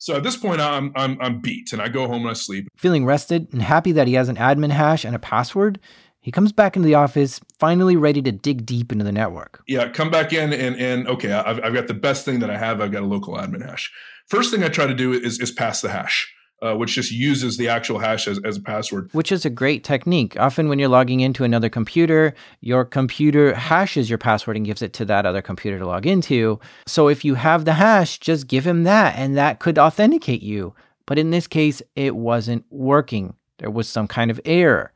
So 0.03 0.17
at 0.17 0.23
this 0.23 0.35
point, 0.35 0.59
I'm, 0.59 0.91
I'm, 0.97 1.17
I'm 1.21 1.39
beat 1.39 1.71
and 1.71 1.81
I 1.81 1.87
go 1.87 2.07
home 2.07 2.23
and 2.23 2.31
I 2.31 2.33
sleep. 2.33 2.67
Feeling 2.75 3.05
rested 3.05 3.47
and 3.53 3.61
happy 3.61 3.93
that 3.93 4.05
he 4.05 4.15
has 4.15 4.27
an 4.27 4.35
admin 4.35 4.71
hash 4.71 5.05
and 5.05 5.15
a 5.15 5.19
password, 5.19 5.79
he 6.23 6.31
comes 6.31 6.53
back 6.53 6.77
into 6.77 6.87
the 6.87 6.95
office, 6.95 7.41
finally 7.59 7.97
ready 7.97 8.21
to 8.21 8.31
dig 8.31 8.65
deep 8.65 8.91
into 8.93 9.03
the 9.03 9.11
network. 9.11 9.61
Yeah, 9.67 9.89
come 9.89 10.09
back 10.09 10.31
in 10.33 10.53
and 10.53 10.75
and 10.77 11.07
okay, 11.07 11.31
I've, 11.31 11.59
I've 11.63 11.73
got 11.73 11.87
the 11.87 11.93
best 11.93 12.25
thing 12.25 12.39
that 12.39 12.49
I 12.49 12.57
have. 12.57 12.81
I've 12.81 12.91
got 12.91 13.03
a 13.03 13.05
local 13.05 13.35
admin 13.35 13.63
hash. 13.63 13.91
First 14.27 14.49
thing 14.49 14.63
I 14.63 14.69
try 14.69 14.87
to 14.87 14.93
do 14.93 15.11
is 15.11 15.39
is 15.39 15.51
pass 15.51 15.81
the 15.81 15.89
hash. 15.89 16.33
Uh, 16.61 16.73
which 16.73 16.93
just 16.95 17.11
uses 17.11 17.57
the 17.57 17.67
actual 17.67 17.99
hash 17.99 18.25
as, 18.25 18.39
as 18.45 18.55
a 18.55 18.61
password. 18.61 19.09
Which 19.11 19.33
is 19.33 19.43
a 19.43 19.49
great 19.49 19.83
technique. 19.83 20.39
Often, 20.39 20.69
when 20.69 20.79
you're 20.79 20.87
logging 20.87 21.19
into 21.19 21.43
another 21.43 21.67
computer, 21.67 22.33
your 22.61 22.85
computer 22.85 23.53
hashes 23.53 24.09
your 24.09 24.17
password 24.17 24.55
and 24.55 24.65
gives 24.65 24.81
it 24.81 24.93
to 24.93 25.03
that 25.05 25.25
other 25.25 25.41
computer 25.41 25.77
to 25.77 25.85
log 25.85 26.05
into. 26.05 26.61
So, 26.87 27.09
if 27.09 27.25
you 27.25 27.35
have 27.35 27.65
the 27.65 27.73
hash, 27.73 28.17
just 28.17 28.47
give 28.47 28.65
him 28.65 28.83
that, 28.83 29.17
and 29.17 29.35
that 29.35 29.59
could 29.59 29.77
authenticate 29.77 30.41
you. 30.41 30.73
But 31.05 31.19
in 31.19 31.31
this 31.31 31.47
case, 31.47 31.81
it 31.97 32.15
wasn't 32.15 32.63
working. 32.69 33.35
There 33.57 33.69
was 33.69 33.89
some 33.89 34.07
kind 34.07 34.31
of 34.31 34.39
error. 34.45 34.92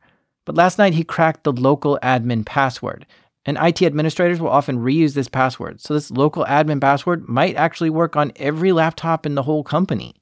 But 0.48 0.56
last 0.56 0.78
night 0.78 0.94
he 0.94 1.04
cracked 1.04 1.44
the 1.44 1.52
local 1.52 1.98
admin 2.02 2.46
password. 2.46 3.04
And 3.44 3.58
IT 3.60 3.82
administrators 3.82 4.40
will 4.40 4.48
often 4.48 4.78
reuse 4.78 5.12
this 5.12 5.28
password. 5.28 5.82
So 5.82 5.92
this 5.92 6.10
local 6.10 6.46
admin 6.46 6.80
password 6.80 7.28
might 7.28 7.54
actually 7.56 7.90
work 7.90 8.16
on 8.16 8.32
every 8.36 8.72
laptop 8.72 9.26
in 9.26 9.34
the 9.34 9.42
whole 9.42 9.62
company. 9.62 10.14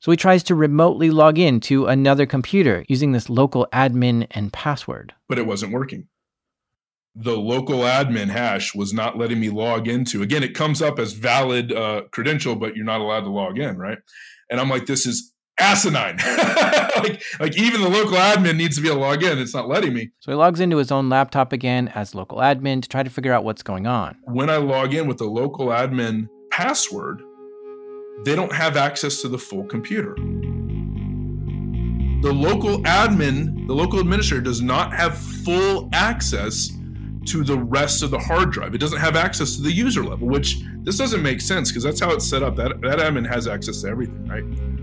So 0.00 0.10
he 0.10 0.16
tries 0.16 0.42
to 0.44 0.56
remotely 0.56 1.10
log 1.10 1.38
in 1.38 1.60
to 1.60 1.86
another 1.86 2.26
computer 2.26 2.84
using 2.88 3.12
this 3.12 3.30
local 3.30 3.68
admin 3.72 4.26
and 4.32 4.52
password. 4.52 5.14
But 5.28 5.38
it 5.38 5.46
wasn't 5.46 5.72
working. 5.72 6.08
The 7.14 7.36
local 7.36 7.82
admin 7.82 8.30
hash 8.30 8.74
was 8.74 8.92
not 8.92 9.16
letting 9.16 9.38
me 9.38 9.48
log 9.48 9.86
into. 9.86 10.22
Again, 10.22 10.42
it 10.42 10.56
comes 10.56 10.82
up 10.82 10.98
as 10.98 11.12
valid 11.12 11.72
uh, 11.72 12.02
credential, 12.10 12.56
but 12.56 12.74
you're 12.74 12.84
not 12.84 13.00
allowed 13.00 13.20
to 13.20 13.30
log 13.30 13.60
in, 13.60 13.78
right? 13.78 13.98
And 14.50 14.58
I'm 14.60 14.70
like, 14.70 14.86
this 14.86 15.06
is 15.06 15.32
asinine. 15.60 16.16
like, 16.96 17.22
like 17.40 17.56
even 17.56 17.80
the 17.80 17.88
local 17.88 18.16
admin 18.16 18.56
needs 18.56 18.76
to 18.76 18.82
be 18.82 18.88
able 18.88 18.98
to 18.98 19.06
log 19.06 19.22
in. 19.22 19.38
It's 19.38 19.54
not 19.54 19.68
letting 19.68 19.94
me. 19.94 20.10
So 20.20 20.32
he 20.32 20.36
logs 20.36 20.60
into 20.60 20.76
his 20.76 20.90
own 20.90 21.08
laptop 21.08 21.52
again 21.52 21.88
as 21.88 22.14
local 22.14 22.38
admin 22.38 22.82
to 22.82 22.88
try 22.88 23.02
to 23.02 23.10
figure 23.10 23.32
out 23.32 23.44
what's 23.44 23.62
going 23.62 23.86
on. 23.86 24.16
When 24.24 24.50
I 24.50 24.56
log 24.56 24.94
in 24.94 25.06
with 25.06 25.18
the 25.18 25.26
local 25.26 25.68
admin 25.68 26.28
password, 26.50 27.22
they 28.24 28.34
don't 28.34 28.52
have 28.52 28.76
access 28.76 29.22
to 29.22 29.28
the 29.28 29.38
full 29.38 29.64
computer. 29.64 30.14
The 32.20 32.32
local 32.32 32.78
admin, 32.82 33.68
the 33.68 33.74
local 33.74 34.00
administrator 34.00 34.42
does 34.42 34.60
not 34.60 34.92
have 34.92 35.16
full 35.16 35.88
access 35.92 36.72
to 37.26 37.44
the 37.44 37.56
rest 37.56 38.02
of 38.02 38.10
the 38.10 38.18
hard 38.18 38.50
drive. 38.50 38.74
It 38.74 38.78
doesn't 38.78 38.98
have 38.98 39.14
access 39.14 39.56
to 39.56 39.62
the 39.62 39.70
user 39.70 40.02
level, 40.02 40.26
which 40.26 40.60
this 40.82 40.98
doesn't 40.98 41.22
make 41.22 41.40
sense 41.40 41.70
because 41.70 41.84
that's 41.84 42.00
how 42.00 42.10
it's 42.10 42.28
set 42.28 42.42
up. 42.42 42.56
That 42.56 42.80
that 42.80 42.98
admin 42.98 43.28
has 43.28 43.46
access 43.46 43.82
to 43.82 43.88
everything, 43.88 44.26
right? 44.26 44.77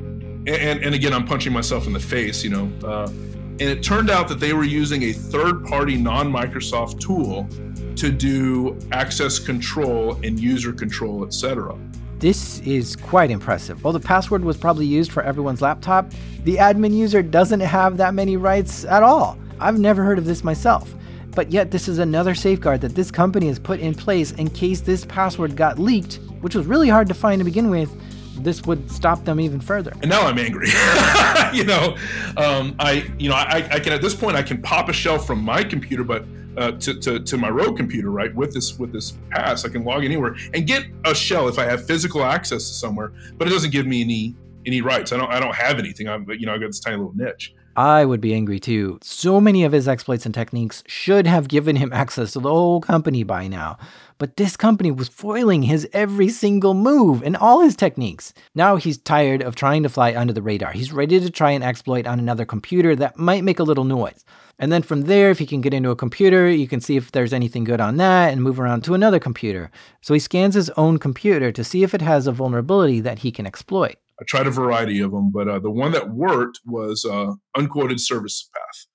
And, 0.48 0.84
and 0.84 0.96
again, 0.96 1.14
I'm 1.14 1.26
punching 1.26 1.52
myself 1.52 1.88
in 1.88 1.94
the 1.94 2.00
face, 2.00 2.44
you 2.44 2.50
know. 2.50 2.72
Uh, 2.84 3.08
and 3.08 3.62
it 3.62 3.82
turned 3.82 4.10
out 4.10 4.28
that 4.28 4.40
they 4.40 4.54
were 4.54 4.66
using 4.66 5.04
a 5.04 5.14
third-party 5.14 5.96
non-Microsoft 5.96 7.00
tool 7.00 7.48
to 7.96 8.12
do 8.12 8.78
access 8.92 9.40
control 9.40 10.16
and 10.24 10.40
user 10.40 10.74
control, 10.74 11.26
etc. 11.26 11.78
This 12.20 12.60
is 12.60 12.96
quite 12.96 13.32
impressive. 13.32 13.84
While 13.84 13.94
the 13.94 14.00
password 14.00 14.44
was 14.44 14.58
probably 14.58 14.86
used 14.86 15.12
for 15.12 15.24
everyone's 15.24 15.62
laptop, 15.62 16.12
the 16.44 16.58
admin 16.58 16.94
user 16.96 17.22
doesn't 17.22 17.62
have 17.62 17.98
that 17.98 18.14
many 18.14 18.36
rights 18.36 18.84
at 18.86 19.04
all. 19.04 19.38
I've 19.60 19.80
never 19.80 20.04
heard 20.04 20.18
of 20.18 20.26
this 20.26 20.44
myself. 20.44 20.94
But 21.32 21.52
yet, 21.52 21.72
this 21.72 21.88
is 21.88 22.00
another 22.00 22.34
safeguard 22.34 22.82
that 22.82 22.96
this 22.96 23.12
company 23.12 23.48
has 23.48 23.60
put 23.60 23.80
in 23.80 23.94
place 23.94 24.32
in 24.32 24.50
case 24.50 24.82
this 24.82 25.06
password 25.06 25.56
got 25.56 25.78
leaked, 25.78 26.20
which 26.42 26.56
was 26.56 26.66
really 26.66 26.88
hard 26.88 27.08
to 27.10 27.14
find 27.14 27.40
to 27.40 27.46
begin 27.46 27.70
with. 27.70 27.94
This 28.36 28.64
would 28.66 28.92
stop 28.92 29.24
them 29.24 29.40
even 29.40 29.60
further. 29.60 29.92
And 30.02 30.10
now 30.10 30.22
I'm 30.22 30.38
angry. 30.38 30.68
you 31.54 31.64
know, 31.64 31.96
um, 32.38 32.76
I, 32.80 33.10
you 33.18 33.30
know, 33.30 33.36
I, 33.36 33.68
I 33.72 33.80
can 33.80 33.94
at 33.94 34.02
this 34.02 34.14
point 34.16 34.36
I 34.36 34.44
can 34.44 34.62
pop 34.62 34.90
a 34.90 34.94
shell 34.94 35.18
from 35.18 35.44
my 35.44 35.64
computer, 35.64 36.04
but 36.04 36.26
uh, 36.58 36.72
to, 36.74 37.00
to, 37.00 37.20
to 37.20 37.38
my 37.38 37.50
rogue 37.50 37.78
computer, 37.78 38.12
right? 38.12 38.34
With 38.34 38.54
this 38.54 38.78
with 38.80 38.92
this 38.92 39.18
pass, 39.30 39.66
I 39.66 39.70
can 39.70 39.84
log 39.84 40.06
anywhere 40.06 40.36
and 40.54 40.66
get 40.68 40.86
a 41.06 41.16
shell 41.16 41.48
if 41.48 41.60
I 41.60 41.66
have 41.66 41.86
physical 41.86 42.24
access 42.24 42.68
to 42.68 42.74
somewhere. 42.74 43.14
But 43.38 43.48
it 43.48 43.52
doesn't 43.52 43.72
give 43.72 43.86
me 43.86 44.02
any 44.02 44.36
any 44.66 44.82
rights. 44.82 45.12
I 45.12 45.18
don't 45.18 45.32
I 45.32 45.40
don't 45.40 45.56
have 45.56 45.80
anything. 45.80 46.08
I'm 46.08 46.30
you 46.30 46.46
know 46.46 46.54
I 46.54 46.58
got 46.58 46.68
this 46.68 46.80
tiny 46.80 46.98
little 46.98 47.16
niche. 47.16 47.55
I 47.76 48.06
would 48.06 48.22
be 48.22 48.34
angry 48.34 48.60
too. 48.60 49.00
So 49.02 49.42
many 49.42 49.66
of 49.66 49.74
his 49.74 49.88
exploits 49.88 50.26
and 50.26 50.34
techniques 50.34 50.82
should 50.88 51.28
have 51.28 51.50
given 51.50 51.76
him 51.76 51.92
access 51.94 52.34
to 52.34 52.40
the 52.40 52.50
whole 52.50 52.80
company 52.80 53.24
by 53.24 53.48
now. 53.48 53.78
But 54.18 54.38
this 54.38 54.56
company 54.56 54.92
was 54.92 55.10
foiling 55.10 55.64
his 55.64 55.88
every 55.92 56.30
single 56.30 56.74
move 56.74 57.22
and 57.22 57.36
all 57.36 57.60
his 57.60 57.76
techniques. 57.76 58.34
Now 58.54 58.78
he's 58.78 58.98
tired 58.98 59.42
of 59.42 59.56
trying 59.56 59.84
to 59.84 59.90
fly 59.90 60.16
under 60.16 60.32
the 60.32 60.42
radar. 60.42 60.72
He's 60.72 60.94
ready 60.94 61.20
to 61.20 61.30
try 61.30 61.52
an 61.52 61.64
exploit 61.64 62.08
on 62.08 62.18
another 62.18 62.46
computer 62.46 62.96
that 62.96 63.18
might 63.18 63.44
make 63.44 63.60
a 63.60 63.64
little 63.64 63.84
noise. 63.84 64.24
And 64.58 64.72
then 64.72 64.84
from 64.84 65.02
there, 65.02 65.32
if 65.32 65.40
he 65.40 65.46
can 65.46 65.60
get 65.60 65.74
into 65.74 65.90
a 65.90 65.98
computer, 65.98 66.50
you 66.50 66.68
can 66.68 66.80
see 66.80 66.96
if 66.96 67.12
there's 67.12 67.34
anything 67.34 67.66
good 67.66 67.82
on 67.82 67.98
that 67.98 68.32
and 68.32 68.42
move 68.42 68.58
around 68.58 68.86
to 68.86 68.94
another 68.94 69.20
computer. 69.20 69.70
So 70.00 70.14
he 70.14 70.20
scans 70.22 70.56
his 70.56 70.70
own 70.72 70.98
computer 70.98 71.52
to 71.52 71.64
see 71.64 71.84
if 71.84 71.94
it 71.94 72.02
has 72.02 72.26
a 72.26 72.32
vulnerability 72.32 73.02
that 73.02 73.20
he 73.20 73.34
can 73.34 73.46
exploit. 73.46 73.98
I 74.20 74.24
tried 74.26 74.48
a 74.48 74.52
variety 74.52 75.02
of 75.02 75.12
them, 75.12 75.32
but 75.32 75.48
uh, 75.48 75.60
the 75.60 75.72
one 75.72 75.92
that 75.92 76.10
worked 76.10 76.60
was 76.66 77.06
uh, 77.06 77.34
unquoted 77.56 78.00
service 78.00 78.50
path, 78.54 78.86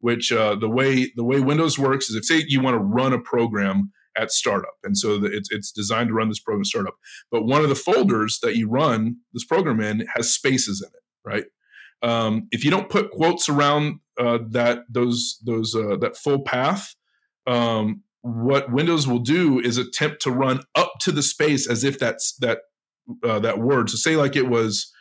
which 0.00 0.30
uh, 0.32 0.54
the 0.54 0.68
way 0.68 1.10
the 1.16 1.24
way 1.24 1.40
Windows 1.40 1.78
works 1.78 2.08
is 2.08 2.16
if 2.16 2.24
say 2.24 2.44
you 2.46 2.60
want 2.60 2.74
to 2.74 2.82
run 2.82 3.12
a 3.12 3.18
program 3.18 3.92
at 4.16 4.32
startup, 4.32 4.74
and 4.84 4.96
so 4.96 5.18
the, 5.18 5.26
it's 5.26 5.48
it's 5.50 5.72
designed 5.72 6.08
to 6.08 6.14
run 6.14 6.28
this 6.28 6.40
program 6.40 6.64
startup, 6.64 6.94
but 7.30 7.44
one 7.44 7.62
of 7.62 7.68
the 7.68 7.74
folders 7.74 8.38
that 8.42 8.56
you 8.56 8.68
run 8.68 9.16
this 9.32 9.44
program 9.44 9.80
in 9.80 10.06
has 10.14 10.32
spaces 10.32 10.80
in 10.80 10.88
it, 10.88 11.02
right? 11.28 11.44
Um, 12.02 12.46
if 12.52 12.64
you 12.64 12.70
don't 12.70 12.88
put 12.88 13.10
quotes 13.10 13.48
around 13.48 14.00
uh, 14.18 14.38
that 14.50 14.80
those 14.88 15.38
those 15.44 15.74
uh, 15.74 15.96
that 16.00 16.16
full 16.16 16.42
path, 16.42 16.94
um, 17.46 18.02
what 18.22 18.72
Windows 18.72 19.06
will 19.06 19.18
do 19.18 19.58
is 19.58 19.78
attempt 19.78 20.22
to 20.22 20.30
run 20.30 20.60
up 20.74 20.92
to 21.00 21.12
the 21.12 21.22
space 21.22 21.68
as 21.68 21.84
if 21.84 21.98
that's 21.98 22.36
that 22.36 22.58
uh, 23.24 23.38
that 23.40 23.58
word. 23.58 23.90
So 23.90 23.96
say 23.96 24.16
like 24.16 24.36
it 24.36 24.48
was 24.48 24.92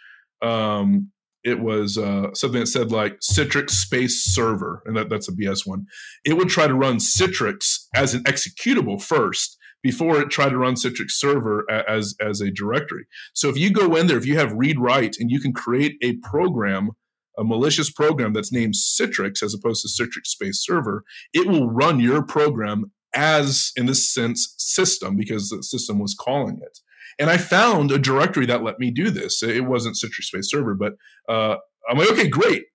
um, 0.41 1.11
it 1.43 1.59
was 1.59 1.97
uh, 1.97 2.33
something 2.33 2.59
that 2.59 2.67
said 2.67 2.91
like 2.91 3.19
Citrix 3.19 3.71
space 3.71 4.23
server, 4.23 4.83
and 4.85 4.97
that, 4.97 5.09
that's 5.09 5.29
a 5.29 5.31
BS 5.31 5.65
one. 5.65 5.85
It 6.25 6.33
would 6.33 6.49
try 6.49 6.67
to 6.67 6.75
run 6.75 6.97
Citrix 6.97 7.85
as 7.95 8.13
an 8.13 8.23
executable 8.23 9.01
first 9.01 9.57
before 9.83 10.19
it 10.19 10.29
tried 10.29 10.49
to 10.49 10.57
run 10.57 10.73
Citrix 10.73 11.11
server 11.11 11.65
as 11.71 12.15
as 12.19 12.41
a 12.41 12.51
directory. 12.51 13.05
So 13.33 13.49
if 13.49 13.57
you 13.57 13.71
go 13.71 13.95
in 13.95 14.07
there, 14.07 14.17
if 14.17 14.25
you 14.25 14.37
have 14.37 14.53
read 14.53 14.79
write, 14.79 15.15
and 15.19 15.31
you 15.31 15.39
can 15.39 15.53
create 15.53 15.95
a 16.01 16.17
program, 16.17 16.91
a 17.37 17.43
malicious 17.43 17.91
program 17.91 18.33
that's 18.33 18.51
named 18.51 18.73
Citrix 18.73 19.41
as 19.41 19.53
opposed 19.53 19.83
to 19.83 20.03
Citrix 20.03 20.27
space 20.27 20.61
server, 20.61 21.03
it 21.33 21.47
will 21.47 21.69
run 21.69 21.99
your 21.99 22.23
program 22.23 22.91
as 23.15 23.71
in 23.75 23.85
this 23.85 24.11
sense 24.13 24.53
system 24.57 25.15
because 25.15 25.49
the 25.49 25.63
system 25.63 25.99
was 25.99 26.13
calling 26.13 26.59
it. 26.61 26.79
And 27.19 27.29
I 27.29 27.37
found 27.37 27.91
a 27.91 27.97
directory 27.97 28.45
that 28.45 28.63
let 28.63 28.79
me 28.79 28.91
do 28.91 29.09
this. 29.09 29.41
It 29.41 29.65
wasn't 29.65 29.95
Citrix 29.95 30.25
Space 30.25 30.49
Server, 30.49 30.75
but 30.75 30.93
uh, 31.27 31.55
I'm 31.89 31.97
like, 31.97 32.11
okay, 32.11 32.27
great. 32.27 32.65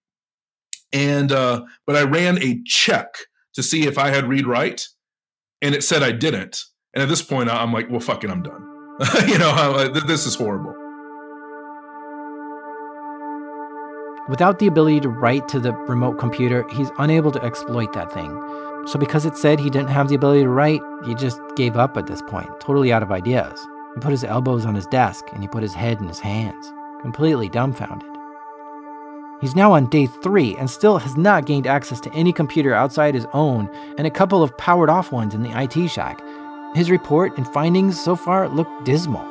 And 0.93 1.33
uh, 1.33 1.63
but 1.87 1.97
I 1.97 2.03
ran 2.03 2.43
a 2.43 2.61
check 2.65 3.15
to 3.55 3.63
see 3.63 3.87
if 3.87 3.99
I 3.99 4.09
had 4.09 4.27
read 4.27 4.47
write, 4.47 4.89
and 5.61 5.75
it 5.75 5.85
said 5.85 6.03
I 6.03 6.13
didn't. 6.13 6.63
And 6.95 7.03
at 7.03 7.09
this 7.09 7.23
point, 7.23 7.49
I'm 7.49 7.73
like, 7.73 7.89
well, 7.91 8.01
fucking, 8.01 8.31
I'm 8.31 8.43
done. 8.43 8.69
you 9.29 9.39
know, 9.39 9.89
this 9.89 10.27
is 10.27 10.35
horrible. 10.35 10.75
Without 14.29 14.59
the 14.59 14.67
ability 14.67 15.01
to 15.01 15.09
write 15.09 15.49
to 15.49 15.59
the 15.59 15.73
remote 15.73 16.19
computer, 16.19 16.67
he's 16.71 16.91
unable 16.99 17.33
to 17.33 17.43
exploit 17.43 17.93
that 17.95 18.13
thing. 18.13 18.31
So, 18.87 18.99
because 18.99 19.25
it 19.25 19.37
said 19.37 19.59
he 19.59 19.71
didn't 19.71 19.89
have 19.89 20.09
the 20.09 20.15
ability 20.15 20.43
to 20.43 20.49
write, 20.49 20.81
he 21.07 21.15
just 21.15 21.41
gave 21.57 21.77
up 21.77 21.97
at 21.97 22.07
this 22.07 22.23
point, 22.23 22.49
totally 22.61 22.93
out 22.93 23.03
of 23.03 23.11
ideas. 23.11 23.67
He 23.95 24.01
put 24.01 24.11
his 24.11 24.25
elbows 24.25 24.65
on 24.65 24.75
his 24.75 24.87
desk 24.87 25.27
and 25.33 25.43
he 25.43 25.49
put 25.49 25.63
his 25.63 25.75
head 25.75 26.01
in 26.01 26.09
his 26.09 26.21
hands, 26.21 26.73
completely 27.01 27.49
dumbfounded. 27.49 28.09
He's 29.41 29.57
now 29.57 29.73
on 29.73 29.87
day 29.87 30.07
three 30.07 30.57
and 30.57 30.71
still 30.71 30.99
has 30.99 31.17
not 31.17 31.47
gained 31.47 31.67
access 31.67 32.01
to 32.03 32.13
any 32.15 32.33
computer 32.33 32.75
outside 32.75 33.15
his 33.15 33.27
own 33.33 33.69
and 33.99 34.07
a 34.07 34.11
couple 34.11 34.43
of 34.43 34.57
powered 34.57 34.89
off 34.89 35.11
ones 35.11 35.35
in 35.35 35.43
the 35.43 35.61
IT 35.61 35.89
shack. 35.89 36.23
His 36.75 36.91
report 36.91 37.37
and 37.37 37.47
findings 37.49 38.01
so 38.01 38.15
far 38.15 38.49
look 38.49 38.69
dismal. 38.85 39.29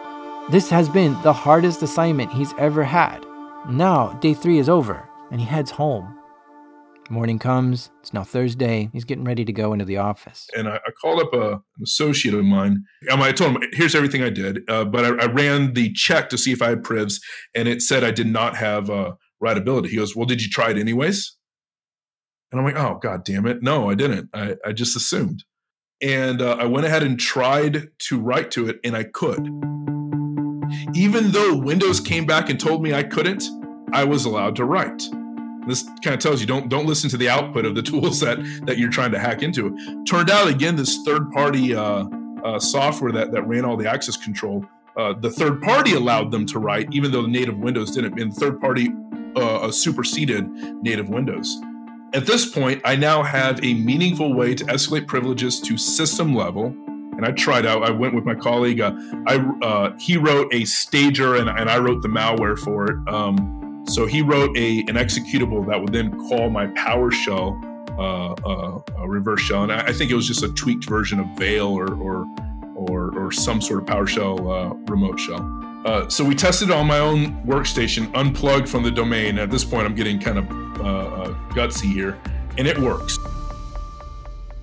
This 0.49 0.69
has 0.69 0.89
been 0.89 1.13
the 1.21 1.33
hardest 1.33 1.81
assignment 1.81 2.33
he's 2.33 2.53
ever 2.57 2.83
had. 2.83 3.25
Now, 3.69 4.09
day 4.19 4.33
three 4.33 4.59
is 4.59 4.67
over 4.67 5.07
and 5.31 5.39
he 5.39 5.47
heads 5.47 5.71
home. 5.71 6.19
Morning 7.11 7.39
comes. 7.39 7.91
It's 7.99 8.13
now 8.13 8.23
Thursday. 8.23 8.89
He's 8.93 9.03
getting 9.03 9.25
ready 9.25 9.43
to 9.43 9.51
go 9.51 9.73
into 9.73 9.83
the 9.83 9.97
office. 9.97 10.47
And 10.55 10.69
I, 10.69 10.77
I 10.77 10.91
called 11.01 11.19
up 11.19 11.33
a, 11.33 11.55
an 11.55 11.83
associate 11.83 12.33
of 12.33 12.45
mine. 12.45 12.85
I 13.11 13.33
told 13.33 13.57
him, 13.57 13.69
here's 13.73 13.95
everything 13.95 14.23
I 14.23 14.29
did. 14.29 14.61
Uh, 14.69 14.85
but 14.85 15.03
I, 15.03 15.25
I, 15.25 15.25
ran 15.25 15.73
the 15.73 15.91
check 15.91 16.29
to 16.29 16.37
see 16.37 16.53
if 16.53 16.61
I 16.61 16.69
had 16.69 16.83
privs, 16.83 17.19
and 17.53 17.67
it 17.67 17.81
said 17.81 18.05
I 18.05 18.11
did 18.11 18.27
not 18.27 18.55
have 18.55 18.89
uh, 18.89 19.15
writability. 19.43 19.87
He 19.87 19.97
goes, 19.97 20.15
Well, 20.15 20.25
did 20.25 20.41
you 20.41 20.49
try 20.49 20.69
it 20.69 20.77
anyways? 20.77 21.35
And 22.49 22.61
I'm 22.61 22.65
like, 22.65 22.81
Oh, 22.81 22.97
God 22.97 23.25
damn 23.25 23.45
it. 23.45 23.61
No, 23.61 23.89
I 23.89 23.95
didn't. 23.95 24.29
I, 24.33 24.55
I 24.65 24.71
just 24.71 24.95
assumed. 24.95 25.43
And 26.01 26.41
uh, 26.41 26.55
I 26.61 26.65
went 26.65 26.85
ahead 26.85 27.03
and 27.03 27.19
tried 27.19 27.89
to 28.07 28.21
write 28.21 28.51
to 28.51 28.69
it, 28.69 28.79
and 28.85 28.95
I 28.95 29.03
could. 29.03 29.49
Even 30.95 31.31
though 31.31 31.57
Windows 31.57 31.99
came 31.99 32.25
back 32.25 32.49
and 32.49 32.57
told 32.57 32.81
me 32.81 32.93
I 32.93 33.03
couldn't, 33.03 33.43
I 33.91 34.05
was 34.05 34.23
allowed 34.23 34.55
to 34.55 34.63
write. 34.63 35.03
This 35.67 35.83
kind 36.03 36.13
of 36.15 36.19
tells 36.19 36.41
you 36.41 36.47
don't 36.47 36.69
don't 36.69 36.85
listen 36.85 37.09
to 37.11 37.17
the 37.17 37.29
output 37.29 37.65
of 37.65 37.75
the 37.75 37.81
tools 37.91 38.19
that 38.21 38.37
that 38.65 38.77
you're 38.77 38.89
trying 38.89 39.11
to 39.11 39.19
hack 39.19 39.43
into. 39.43 39.75
Turned 40.05 40.29
out 40.29 40.47
again, 40.47 40.75
this 40.75 41.03
third 41.03 41.31
party 41.31 41.75
uh, 41.75 42.05
uh, 42.43 42.59
software 42.59 43.11
that 43.11 43.31
that 43.31 43.47
ran 43.47 43.65
all 43.65 43.77
the 43.77 43.89
access 43.89 44.17
control, 44.17 44.65
uh, 44.97 45.13
the 45.13 45.29
third 45.29 45.61
party 45.61 45.93
allowed 45.93 46.31
them 46.31 46.45
to 46.47 46.59
write, 46.59 46.87
even 46.91 47.11
though 47.11 47.21
the 47.21 47.27
native 47.27 47.57
Windows 47.57 47.91
didn't. 47.91 48.19
And 48.19 48.31
the 48.31 48.39
third 48.39 48.59
party 48.59 48.89
uh, 49.35 49.71
superseded 49.71 50.49
native 50.83 51.09
Windows. 51.09 51.61
At 52.13 52.25
this 52.25 52.49
point, 52.49 52.81
I 52.83 52.97
now 52.97 53.23
have 53.23 53.63
a 53.63 53.73
meaningful 53.73 54.33
way 54.33 54.53
to 54.55 54.65
escalate 54.65 55.07
privileges 55.07 55.61
to 55.61 55.77
system 55.77 56.35
level. 56.35 56.65
And 56.65 57.25
I 57.25 57.31
tried 57.31 57.65
out. 57.65 57.83
I 57.83 57.91
went 57.91 58.13
with 58.13 58.25
my 58.25 58.35
colleague. 58.35 58.81
Uh, 58.81 58.93
I 59.27 59.37
uh, 59.61 59.97
he 59.97 60.17
wrote 60.17 60.53
a 60.53 60.65
stager, 60.65 61.35
and, 61.35 61.49
and 61.49 61.69
I 61.69 61.77
wrote 61.77 62.01
the 62.01 62.07
malware 62.07 62.57
for 62.57 62.91
it. 62.91 63.07
Um, 63.07 63.70
so 63.85 64.05
he 64.05 64.21
wrote 64.21 64.55
a 64.57 64.79
an 64.81 64.95
executable 64.95 65.65
that 65.67 65.79
would 65.79 65.91
then 65.93 66.17
call 66.29 66.49
my 66.49 66.67
PowerShell 66.67 67.69
uh, 67.97 68.33
uh, 68.33 69.07
reverse 69.07 69.41
shell, 69.41 69.63
and 69.63 69.71
I, 69.71 69.81
I, 69.81 69.93
think 69.93 70.11
it 70.11 70.15
was 70.15 70.27
just 70.27 70.43
a 70.43 70.49
tweaked 70.53 70.87
version 70.87 71.19
of 71.19 71.27
Veil 71.37 71.67
or 71.67 71.93
or 71.95 72.25
or, 72.75 73.17
or 73.17 73.31
some 73.31 73.61
sort 73.61 73.83
of 73.83 73.85
PowerShell 73.85 74.39
uh, 74.39 74.73
remote 74.91 75.19
shell. 75.19 75.61
Uh, 75.85 76.07
so 76.09 76.23
we 76.23 76.35
tested 76.35 76.69
it 76.69 76.73
on 76.73 76.85
my 76.85 76.99
own 76.99 77.43
workstation, 77.45 78.11
unplugged 78.15 78.69
from 78.69 78.83
the 78.83 78.91
domain. 78.91 79.39
At 79.39 79.49
this 79.49 79.63
point, 79.63 79.85
I'm 79.85 79.95
getting 79.95 80.19
kind 80.19 80.37
of 80.37 80.79
uh, 80.79 80.83
uh, 80.83 81.27
gutsy 81.49 81.91
here, 81.91 82.19
and 82.57 82.67
it 82.67 82.77
works. 82.77 83.17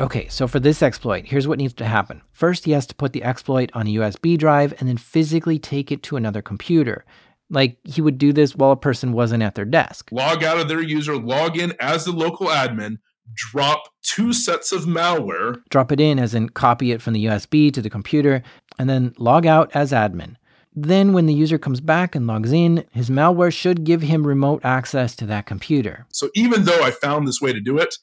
Okay, 0.01 0.29
so 0.29 0.47
for 0.47 0.61
this 0.61 0.81
exploit, 0.81 1.27
here's 1.27 1.49
what 1.49 1.59
needs 1.59 1.75
to 1.75 1.85
happen. 1.85 2.23
First, 2.31 2.66
he 2.66 2.71
has 2.71 2.87
to 2.87 2.95
put 2.95 3.12
the 3.12 3.25
exploit 3.25 3.71
on 3.75 3.89
a 3.89 3.95
USB 3.95 4.39
drive 4.39 4.73
and 4.79 4.89
then 4.89 4.97
physically 4.97 5.59
take 5.59 5.91
it 5.91 6.05
to 6.05 6.16
another 6.16 6.41
computer. 6.41 7.05
Like 7.51 7.78
he 7.84 8.03
would 8.03 8.18
do 8.18 8.32
this 8.32 8.55
while 8.55 8.72
a 8.72 8.76
person 8.76 9.12
wasn't 9.12 9.42
at 9.42 9.55
their 9.55 9.64
desk. 9.64 10.11
Log 10.12 10.44
out 10.44 10.59
of 10.59 10.68
their 10.68 10.82
user, 10.82 11.16
log 11.16 11.57
in 11.57 11.72
as 11.80 12.05
the 12.05 12.12
local 12.12 12.49
admin, 12.49 12.99
drop 13.34 13.88
two 14.03 14.32
sets 14.32 14.72
of 14.72 14.82
malware. 14.82 15.62
Drop 15.70 15.92
it 15.92 16.01
in 16.01 16.18
as 16.18 16.34
in 16.34 16.49
copy 16.51 16.92
it 16.92 17.03
from 17.03 17.14
the 17.14 17.24
USB 17.26 17.72
to 17.72 17.80
the 17.80 17.90
computer, 17.90 18.42
and 18.78 18.88
then 18.88 19.14
log 19.18 19.46
out 19.46 19.70
as 19.74 19.92
admin. 19.92 20.36
Then, 20.74 21.12
when 21.12 21.26
the 21.26 21.34
user 21.34 21.59
comes 21.59 21.80
back 21.80 22.14
and 22.14 22.26
logs 22.26 22.53
in, 22.53 22.84
his 22.92 23.11
malware 23.11 23.53
should 23.53 23.82
give 23.82 24.03
him 24.03 24.26
remote 24.26 24.64
access 24.64 25.16
to 25.16 25.26
that 25.26 25.46
computer. 25.46 26.07
So, 26.12 26.28
even 26.34 26.64
though 26.64 26.82
I 26.82 26.92
found 26.92 27.26
this 27.26 27.40
way 27.40 27.53
to 27.53 27.61
do 27.61 27.78
it, 27.78 27.94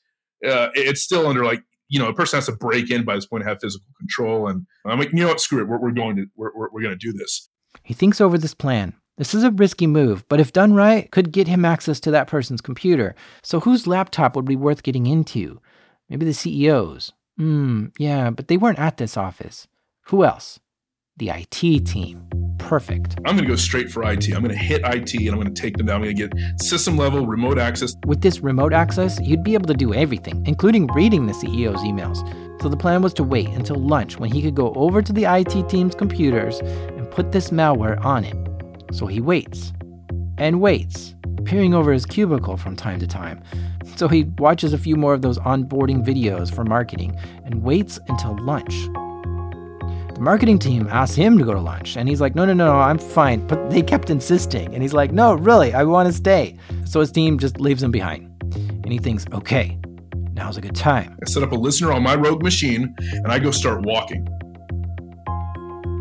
uh, 0.46 0.70
it's 0.74 1.02
still 1.02 1.28
under 1.28 1.46
like 1.46 1.62
you 1.88 2.00
know 2.00 2.10
a 2.10 2.14
person 2.14 2.38
has 2.38 2.48
to 2.48 2.52
break 2.52 2.92
in 2.92 3.06
by 3.06 3.16
this 3.16 3.28
point 3.28 3.44
to 3.44 3.50
have 3.50 3.62
physical 3.62 3.88
control. 3.98 4.48
And 4.48 4.66
I'm 4.86 5.00
like, 5.00 5.12
you 5.12 5.20
know 5.20 5.28
what, 5.28 5.40
screw 5.40 5.62
it, 5.62 5.68
we're, 5.68 5.80
we're 5.80 5.92
going 5.92 6.18
to 6.18 6.26
we're, 6.36 6.52
we're, 6.56 6.70
we're 6.72 6.82
going 6.82 6.98
to 6.98 7.12
do 7.12 7.14
this. 7.14 7.50
He 7.84 7.94
thinks 7.94 8.20
over 8.20 8.38
this 8.38 8.54
plan 8.54 8.94
This 9.18 9.34
is 9.34 9.44
a 9.44 9.52
risky 9.52 9.88
move, 9.88 10.28
but 10.28 10.42
if 10.42 10.52
done 10.52 10.74
right, 10.74 11.10
could 11.10 11.32
get 11.32 11.48
him 11.48 11.64
access 11.64 12.02
to 12.02 12.12
that 12.12 12.28
person's 12.28 12.60
computer. 12.60 13.16
So 13.44 13.62
whose 13.62 13.88
laptop 13.88 14.36
would 14.36 14.44
be 14.44 14.58
worth 14.58 14.84
getting 14.84 15.06
into? 15.06 15.62
Maybe 16.10 16.26
the 16.26 16.32
CEO's. 16.32 17.14
Hmm, 17.38 17.88
yeah, 17.98 18.30
but 18.30 18.50
they 18.50 18.58
weren't 18.58 18.80
at 18.80 18.98
this 18.98 19.16
office. 19.16 19.68
Who 20.08 20.26
else? 20.26 20.60
The 21.16 21.30
IT 21.30 21.86
team. 21.86 22.28
Perfect. 22.60 23.16
I'm 23.20 23.38
going 23.38 23.46
to 23.46 23.48
go 23.48 23.56
straight 23.56 23.90
for 23.90 24.04
IT. 24.04 24.28
I'm 24.28 24.42
going 24.42 24.50
to 24.50 24.58
hit 24.58 24.82
IT 24.84 25.14
and 25.14 25.30
I'm 25.30 25.36
going 25.36 25.54
to 25.54 25.62
take 25.62 25.78
them 25.78 25.86
down. 25.86 25.98
I'm 25.98 26.04
going 26.04 26.16
to 26.18 26.28
get 26.28 26.62
system 26.62 26.98
level 26.98 27.26
remote 27.26 27.58
access. 27.58 27.94
With 28.06 28.20
this 28.20 28.42
remote 28.42 28.74
access, 28.74 29.18
you'd 29.22 29.46
be 29.46 29.54
able 29.54 29.68
to 29.68 29.74
do 29.74 29.94
everything, 29.94 30.46
including 30.46 30.88
reading 30.88 31.28
the 31.28 31.34
CEO's 31.34 31.82
emails. 31.84 32.20
So 32.62 32.68
the 32.68 32.76
plan 32.76 33.02
was 33.02 33.14
to 33.14 33.24
wait 33.24 33.48
until 33.50 33.78
lunch 33.78 34.20
when 34.20 34.30
he 34.30 34.42
could 34.42 34.56
go 34.56 34.74
over 34.74 35.02
to 35.02 35.14
the 35.14 35.24
IT 35.24 35.70
team's 35.70 35.96
computers 35.96 36.60
and 36.60 37.10
put 37.12 37.32
this 37.32 37.52
malware 37.52 38.04
on 38.04 38.26
it. 38.26 38.36
So 38.92 39.08
he 39.08 39.20
waits 39.20 39.74
and 40.38 40.62
waits, 40.62 41.16
peering 41.46 41.74
over 41.74 41.92
his 41.92 42.06
cubicle 42.06 42.58
from 42.58 42.76
time 42.76 43.00
to 43.00 43.08
time. 43.08 43.42
So 43.96 44.08
he 44.08 44.24
watches 44.38 44.74
a 44.74 44.78
few 44.78 44.96
more 44.96 45.14
of 45.14 45.22
those 45.22 45.38
onboarding 45.40 46.06
videos 46.06 46.54
for 46.54 46.64
marketing 46.64 47.18
and 47.46 47.64
waits 47.64 48.00
until 48.08 48.38
lunch. 48.40 48.74
The 50.16 50.22
marketing 50.22 50.60
team 50.60 50.88
asks 50.90 51.16
him 51.16 51.38
to 51.38 51.44
go 51.44 51.54
to 51.54 51.60
lunch, 51.60 51.98
and 51.98 52.08
he's 52.08 52.22
like, 52.22 52.36
No, 52.36 52.46
no, 52.46 52.54
no, 52.54 52.80
I'm 52.80 52.98
fine. 52.98 53.46
But 53.48 53.70
they 53.70 53.82
kept 53.82 54.10
insisting. 54.10 54.74
And 54.74 54.82
he's 54.82 54.94
like, 54.94 55.12
No, 55.12 55.34
really, 55.34 55.74
I 55.74 55.84
want 55.84 56.08
to 56.08 56.14
stay. 56.14 56.58
So 56.86 57.02
his 57.02 57.12
team 57.12 57.38
just 57.38 57.60
leaves 57.60 57.84
him 57.84 57.92
behind. 57.92 58.32
And 58.54 58.92
he 58.94 58.98
thinks, 58.98 59.26
Okay, 59.34 59.78
now's 60.32 60.56
a 60.56 60.62
good 60.62 60.76
time. 60.76 61.18
I 61.22 61.30
set 61.30 61.44
up 61.44 61.52
a 61.52 61.56
listener 61.56 61.92
on 61.92 62.02
my 62.02 62.16
rogue 62.16 62.44
machine, 62.44 62.96
and 63.12 63.28
I 63.28 63.40
go 63.40 63.52
start 63.52 63.82
walking. 63.86 64.26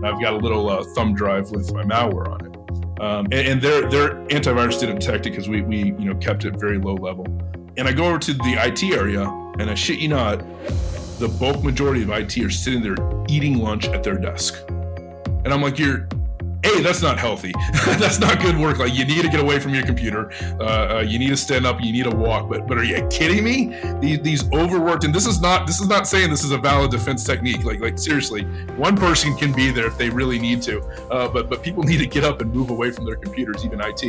I've 0.04 0.20
got 0.20 0.34
a 0.34 0.36
little 0.36 0.68
uh, 0.68 0.84
thumb 0.94 1.14
drive 1.14 1.50
with 1.50 1.72
my 1.72 1.82
malware 1.82 2.28
on 2.28 2.46
it. 2.46 2.53
Um, 3.00 3.26
and, 3.26 3.34
and, 3.34 3.62
their 3.62 3.88
their 3.90 4.14
antivirus 4.26 4.78
didn't 4.78 5.00
detect 5.00 5.26
it 5.26 5.30
because 5.30 5.48
we 5.48 5.62
we 5.62 5.78
you 5.78 6.04
know 6.04 6.14
kept 6.16 6.44
it 6.44 6.58
very 6.58 6.78
low 6.78 6.94
level. 6.94 7.26
And 7.76 7.88
I 7.88 7.92
go 7.92 8.04
over 8.04 8.18
to 8.20 8.32
the 8.32 8.56
IT 8.58 8.84
area, 8.84 9.24
and 9.58 9.68
I 9.68 9.74
shit 9.74 9.98
you 9.98 10.08
not, 10.08 10.38
the 11.18 11.28
bulk 11.40 11.64
majority 11.64 12.02
of 12.02 12.10
IT 12.10 12.38
are 12.38 12.50
sitting 12.50 12.82
there 12.82 12.94
eating 13.28 13.58
lunch 13.58 13.86
at 13.86 14.04
their 14.04 14.16
desk. 14.16 14.62
And 14.68 15.48
I'm 15.48 15.60
like, 15.60 15.78
you're 15.78 16.08
hey, 16.64 16.80
that's 16.80 17.02
not 17.02 17.18
healthy. 17.18 17.52
that's 17.84 18.18
not 18.18 18.40
good 18.40 18.58
work. 18.58 18.78
Like 18.78 18.94
you 18.94 19.04
need 19.04 19.22
to 19.22 19.28
get 19.28 19.40
away 19.40 19.60
from 19.60 19.74
your 19.74 19.84
computer. 19.84 20.32
Uh, 20.58 20.64
uh, 20.96 21.04
you 21.06 21.18
need 21.18 21.28
to 21.28 21.36
stand 21.36 21.66
up. 21.66 21.80
You 21.80 21.92
need 21.92 22.04
to 22.04 22.16
walk. 22.16 22.48
But 22.48 22.66
but 22.66 22.78
are 22.78 22.84
you 22.84 23.06
kidding 23.08 23.44
me? 23.44 23.76
These 24.00 24.20
these 24.20 24.52
overworked 24.52 25.04
and 25.04 25.14
this 25.14 25.26
is 25.26 25.40
not 25.40 25.66
this 25.66 25.80
is 25.80 25.88
not 25.88 26.06
saying 26.06 26.30
this 26.30 26.42
is 26.42 26.50
a 26.50 26.58
valid 26.58 26.90
defense 26.90 27.22
technique. 27.22 27.64
Like 27.64 27.80
like 27.80 27.98
seriously, 27.98 28.42
one 28.76 28.96
person 28.96 29.36
can 29.36 29.52
be 29.52 29.70
there 29.70 29.86
if 29.86 29.98
they 29.98 30.08
really 30.08 30.38
need 30.38 30.62
to. 30.62 30.82
Uh, 31.10 31.28
but 31.28 31.50
but 31.50 31.62
people 31.62 31.82
need 31.82 31.98
to 31.98 32.06
get 32.06 32.24
up 32.24 32.40
and 32.40 32.52
move 32.52 32.70
away 32.70 32.90
from 32.90 33.04
their 33.04 33.16
computers, 33.16 33.64
even 33.64 33.80
IT. 33.80 34.02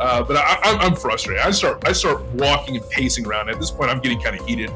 Uh, 0.00 0.22
but 0.22 0.36
I, 0.36 0.58
I'm 0.62 0.94
frustrated. 0.94 1.42
I 1.42 1.50
start 1.50 1.86
I 1.86 1.92
start 1.92 2.22
walking 2.34 2.76
and 2.76 2.88
pacing 2.88 3.26
around. 3.26 3.50
At 3.50 3.58
this 3.58 3.70
point, 3.70 3.90
I'm 3.90 4.00
getting 4.00 4.20
kind 4.20 4.38
of 4.38 4.46
heated. 4.46 4.70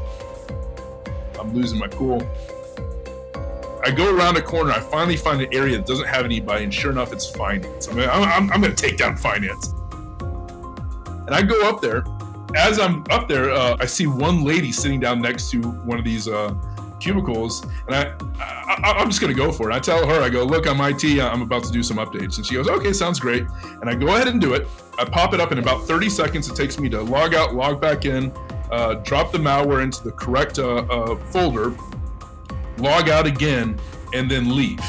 I'm 1.39 1.55
losing 1.55 1.79
my 1.79 1.89
cool. 1.89 2.21
I 3.83 3.91
go 3.91 4.15
around 4.15 4.37
a 4.37 4.43
corner. 4.43 4.73
I 4.73 4.81
finally 4.81 5.17
find 5.17 5.41
an 5.41 5.53
area 5.53 5.77
that 5.77 5.87
doesn't 5.87 6.07
have 6.07 6.25
anybody, 6.25 6.65
and 6.65 6.75
sure 6.75 6.91
enough, 6.91 7.13
it's 7.13 7.29
finance. 7.31 7.89
I'm, 7.89 7.99
I'm, 7.99 8.53
I'm 8.53 8.61
going 8.61 8.75
to 8.75 8.83
take 8.83 8.99
down 8.99 9.17
finance. 9.17 9.75
And 11.27 11.31
I 11.31 11.43
go 11.43 11.69
up 11.69 11.81
there. 11.81 12.05
As 12.57 12.81
I'm 12.81 13.05
up 13.11 13.29
there, 13.29 13.51
uh, 13.51 13.77
I 13.79 13.87
see 13.87 14.07
one 14.07 14.45
lady 14.45 14.73
sitting 14.73 14.99
down 14.99 15.23
next 15.23 15.51
to 15.53 15.61
one 15.61 15.99
of 15.99 16.05
these 16.05 16.27
uh, 16.27 16.53
cubicles, 16.99 17.65
and 17.87 17.95
I, 17.95 18.13
I 18.39 19.01
am 19.01 19.09
just 19.09 19.21
going 19.21 19.33
to 19.33 19.39
go 19.39 19.51
for 19.53 19.71
it. 19.71 19.75
I 19.75 19.79
tell 19.79 20.07
her, 20.07 20.21
I 20.21 20.29
go, 20.29 20.45
look, 20.45 20.67
I'm 20.67 20.81
IT. 20.81 21.21
I'm 21.21 21.43
about 21.43 21.65
to 21.65 21.73
do 21.73 21.83
some 21.83 21.97
updates, 21.97 22.37
and 22.37 22.47
she 22.47 22.55
goes, 22.55 22.69
okay, 22.69 22.93
sounds 22.93 23.19
great. 23.19 23.45
And 23.81 23.89
I 23.89 23.95
go 23.95 24.09
ahead 24.09 24.29
and 24.29 24.41
do 24.41 24.55
it. 24.55 24.69
I 24.99 25.05
pop 25.05 25.33
it 25.33 25.41
up 25.41 25.53
in 25.53 25.59
about 25.59 25.87
30 25.87 26.11
seconds. 26.11 26.49
It 26.51 26.57
takes 26.57 26.79
me 26.79 26.89
to 26.91 27.01
log 27.01 27.35
out, 27.35 27.55
log 27.55 27.81
back 27.81 28.05
in, 28.05 28.33
uh, 28.71 28.95
drop 28.95 29.33
the 29.33 29.39
malware 29.39 29.83
into 29.83 30.03
the 30.05 30.13
correct 30.13 30.59
uh, 30.59 30.79
uh, 30.79 31.17
folder, 31.17 31.75
log 32.81 33.09
out 33.09 33.27
again, 33.27 33.79
and 34.15 34.31
then 34.31 34.57
leave. 34.57 34.81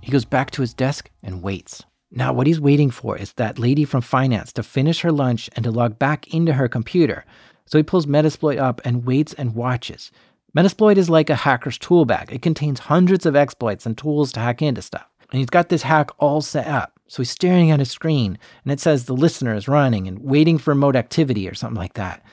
He 0.00 0.10
goes 0.10 0.24
back 0.24 0.50
to 0.52 0.62
his 0.62 0.72
desk 0.72 1.10
and 1.22 1.42
waits. 1.42 1.84
Now, 2.10 2.32
what 2.32 2.46
he's 2.46 2.60
waiting 2.60 2.90
for 2.90 3.18
is 3.18 3.34
that 3.34 3.58
lady 3.58 3.84
from 3.84 4.00
finance 4.00 4.52
to 4.54 4.62
finish 4.62 5.02
her 5.02 5.12
lunch 5.12 5.50
and 5.54 5.64
to 5.64 5.70
log 5.70 5.98
back 5.98 6.32
into 6.32 6.54
her 6.54 6.66
computer. 6.66 7.26
So 7.66 7.76
he 7.76 7.82
pulls 7.82 8.06
Metasploit 8.06 8.58
up 8.58 8.80
and 8.84 9.04
waits 9.04 9.34
and 9.34 9.54
watches. 9.54 10.10
Metasploit 10.56 10.96
is 10.96 11.10
like 11.10 11.28
a 11.28 11.34
hacker's 11.34 11.76
tool 11.76 12.06
bag. 12.06 12.32
It 12.32 12.40
contains 12.40 12.80
hundreds 12.80 13.26
of 13.26 13.36
exploits 13.36 13.84
and 13.84 13.98
tools 13.98 14.32
to 14.32 14.40
hack 14.40 14.62
into 14.62 14.80
stuff. 14.80 15.06
And 15.30 15.38
he's 15.38 15.50
got 15.50 15.68
this 15.68 15.82
hack 15.82 16.10
all 16.18 16.40
set 16.40 16.66
up. 16.66 16.98
So 17.06 17.22
he's 17.22 17.30
staring 17.30 17.70
at 17.70 17.80
a 17.80 17.84
screen 17.84 18.38
and 18.64 18.72
it 18.72 18.80
says 18.80 19.04
the 19.04 19.14
listener 19.14 19.54
is 19.54 19.68
running 19.68 20.08
and 20.08 20.18
waiting 20.20 20.56
for 20.56 20.70
remote 20.70 20.96
activity 20.96 21.46
or 21.46 21.54
something 21.54 21.76
like 21.76 21.94
that. 21.94 22.24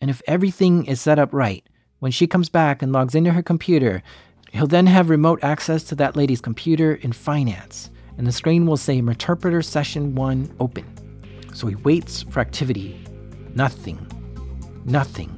And 0.00 0.10
if 0.10 0.22
everything 0.28 0.86
is 0.86 1.00
set 1.00 1.18
up 1.18 1.32
right, 1.32 1.64
when 2.00 2.12
she 2.12 2.26
comes 2.26 2.48
back 2.48 2.82
and 2.82 2.92
logs 2.92 3.14
into 3.14 3.32
her 3.32 3.42
computer, 3.42 4.02
he'll 4.52 4.66
then 4.66 4.86
have 4.86 5.10
remote 5.10 5.42
access 5.42 5.82
to 5.84 5.94
that 5.96 6.16
lady's 6.16 6.40
computer 6.40 6.94
in 6.94 7.12
finance, 7.12 7.90
and 8.16 8.26
the 8.26 8.32
screen 8.32 8.66
will 8.66 8.76
say 8.76 9.00
Meterpreter 9.00 9.64
Session 9.64 10.14
1 10.14 10.56
open. 10.60 10.86
So 11.54 11.66
he 11.66 11.74
waits 11.74 12.22
for 12.22 12.40
activity. 12.40 13.04
Nothing. 13.54 14.06
Nothing. 14.84 15.34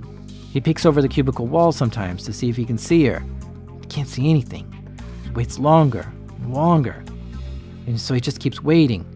He 0.53 0.61
peeks 0.61 0.85
over 0.85 1.01
the 1.01 1.09
cubicle 1.09 1.47
wall 1.47 1.73
sometimes 1.73 2.25
to 2.25 2.33
see 2.33 2.49
if 2.49 2.57
he 2.57 2.65
can 2.65 2.79
see 2.79 3.05
her. 3.07 3.23
He 3.81 3.87
can't 3.87 4.09
see 4.09 4.29
anything. 4.29 4.71
He 5.25 5.31
waits 5.31 5.59
longer 5.59 6.13
and 6.39 6.53
longer. 6.53 7.03
And 7.87 7.99
so 7.99 8.15
he 8.15 8.21
just 8.21 8.41
keeps 8.41 8.63
waiting. 8.63 9.07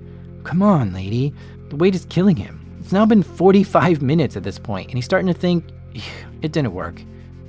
Come 0.45 0.63
on, 0.63 0.93
lady. 0.93 1.35
The 1.69 1.77
wait 1.77 1.95
is 1.95 2.07
killing 2.07 2.37
him. 2.37 2.61
It's 2.81 2.93
now 2.93 3.05
been 3.05 3.23
45 3.23 4.01
minutes 4.03 4.37
at 4.37 4.43
this 4.43 4.59
point, 4.59 4.89
and 4.89 4.97
he's 4.97 5.05
starting 5.05 5.27
to 5.27 5.39
think 5.39 5.65
it 6.43 6.53
didn't 6.53 6.73
work. 6.73 7.03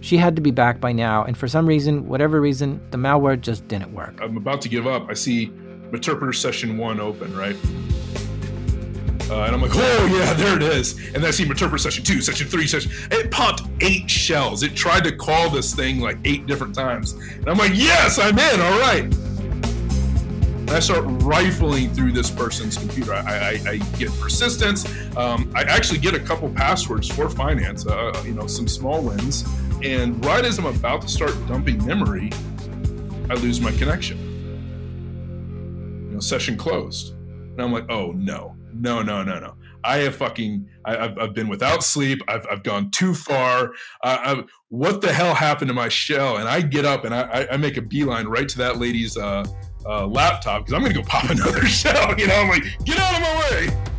She 0.05 0.17
had 0.17 0.35
to 0.35 0.41
be 0.43 0.51
back 0.51 0.79
by 0.79 0.91
now, 0.91 1.23
and 1.23 1.35
for 1.35 1.47
some 1.47 1.65
reason, 1.65 2.07
whatever 2.07 2.39
reason, 2.39 2.79
the 2.91 2.97
malware 2.97 3.41
just 3.41 3.67
didn't 3.67 3.91
work. 3.91 4.19
I'm 4.21 4.37
about 4.37 4.61
to 4.61 4.69
give 4.69 4.85
up. 4.85 5.09
I 5.09 5.15
see 5.15 5.47
Meterpreter 5.89 6.35
session 6.35 6.77
one 6.77 6.99
open, 6.99 7.35
right? 7.35 7.55
Uh, 9.27 9.45
and 9.45 9.55
I'm 9.55 9.61
like, 9.63 9.71
oh 9.73 10.05
yeah, 10.05 10.31
there 10.33 10.57
it 10.57 10.61
is. 10.61 10.95
And 11.07 11.15
then 11.15 11.25
I 11.25 11.31
see 11.31 11.43
Meterpreter 11.43 11.79
session 11.79 12.03
two, 12.03 12.21
session 12.21 12.47
three, 12.47 12.67
session. 12.67 12.91
It 13.09 13.31
popped 13.31 13.63
eight 13.81 14.07
shells. 14.07 14.61
It 14.61 14.75
tried 14.75 15.05
to 15.05 15.11
call 15.11 15.49
this 15.49 15.73
thing 15.73 15.99
like 15.99 16.19
eight 16.23 16.45
different 16.45 16.75
times. 16.75 17.13
And 17.13 17.49
I'm 17.49 17.57
like, 17.57 17.71
yes, 17.73 18.19
I'm 18.19 18.37
in. 18.37 18.61
All 18.61 18.77
right. 18.77 19.11
And 20.65 20.71
I 20.71 20.79
start 20.79 21.03
rifling 21.21 21.93
through 21.93 22.13
this 22.13 22.31
person's 22.31 22.75
computer. 22.75 23.13
I, 23.13 23.19
I, 23.19 23.69
I 23.69 23.77
get 23.99 24.09
persistence. 24.19 24.83
Um, 25.15 25.51
I 25.53 25.61
actually 25.61 25.99
get 25.99 26.15
a 26.15 26.19
couple 26.19 26.49
passwords 26.49 27.07
for 27.07 27.29
finance. 27.29 27.85
Uh, 27.85 28.19
you 28.25 28.33
know, 28.33 28.47
some 28.47 28.67
small 28.67 29.03
wins. 29.03 29.45
And 29.83 30.25
right 30.25 30.43
as 30.43 30.57
I'm 30.57 30.65
about 30.65 31.03
to 31.03 31.07
start 31.07 31.33
dumping 31.47 31.85
memory, 31.85 32.31
I 33.29 33.35
lose 33.35 33.61
my 33.61 33.73
connection. 33.73 34.17
You 36.07 36.15
know, 36.15 36.19
session 36.19 36.57
closed. 36.57 37.13
And 37.13 37.61
I'm 37.61 37.71
like, 37.71 37.85
oh 37.91 38.13
no, 38.13 38.55
no, 38.73 39.03
no, 39.03 39.21
no, 39.21 39.39
no. 39.39 39.55
I 39.83 39.97
have 39.97 40.15
fucking, 40.15 40.67
I, 40.83 40.95
have 40.95 41.19
I've 41.19 41.33
been 41.35 41.47
without 41.47 41.83
sleep. 41.83 42.23
I've, 42.27 42.47
I've 42.49 42.63
gone 42.63 42.89
too 42.89 43.13
far. 43.13 43.73
Uh, 44.01 44.41
what 44.69 45.01
the 45.01 45.13
hell 45.13 45.35
happened 45.35 45.67
to 45.67 45.75
my 45.75 45.89
shell? 45.89 46.37
And 46.37 46.49
I 46.49 46.61
get 46.61 46.85
up 46.85 47.05
and 47.05 47.13
I, 47.13 47.47
I 47.51 47.57
make 47.57 47.77
a 47.77 47.83
beeline 47.83 48.25
right 48.25 48.49
to 48.49 48.57
that 48.57 48.77
lady's 48.77 49.15
uh, 49.15 49.45
uh, 49.85 50.07
laptop 50.07 50.61
because 50.61 50.73
I'm 50.73 50.81
going 50.81 50.93
to 50.93 51.01
go 51.01 51.05
pop 51.07 51.29
another 51.29 51.65
shell. 51.65 52.17
You 52.17 52.27
know, 52.27 52.35
I'm 52.35 52.49
like, 52.49 52.63
get 52.83 52.97
out 52.99 53.15
of 53.15 53.21
my 53.21 53.49
way. 53.51 53.94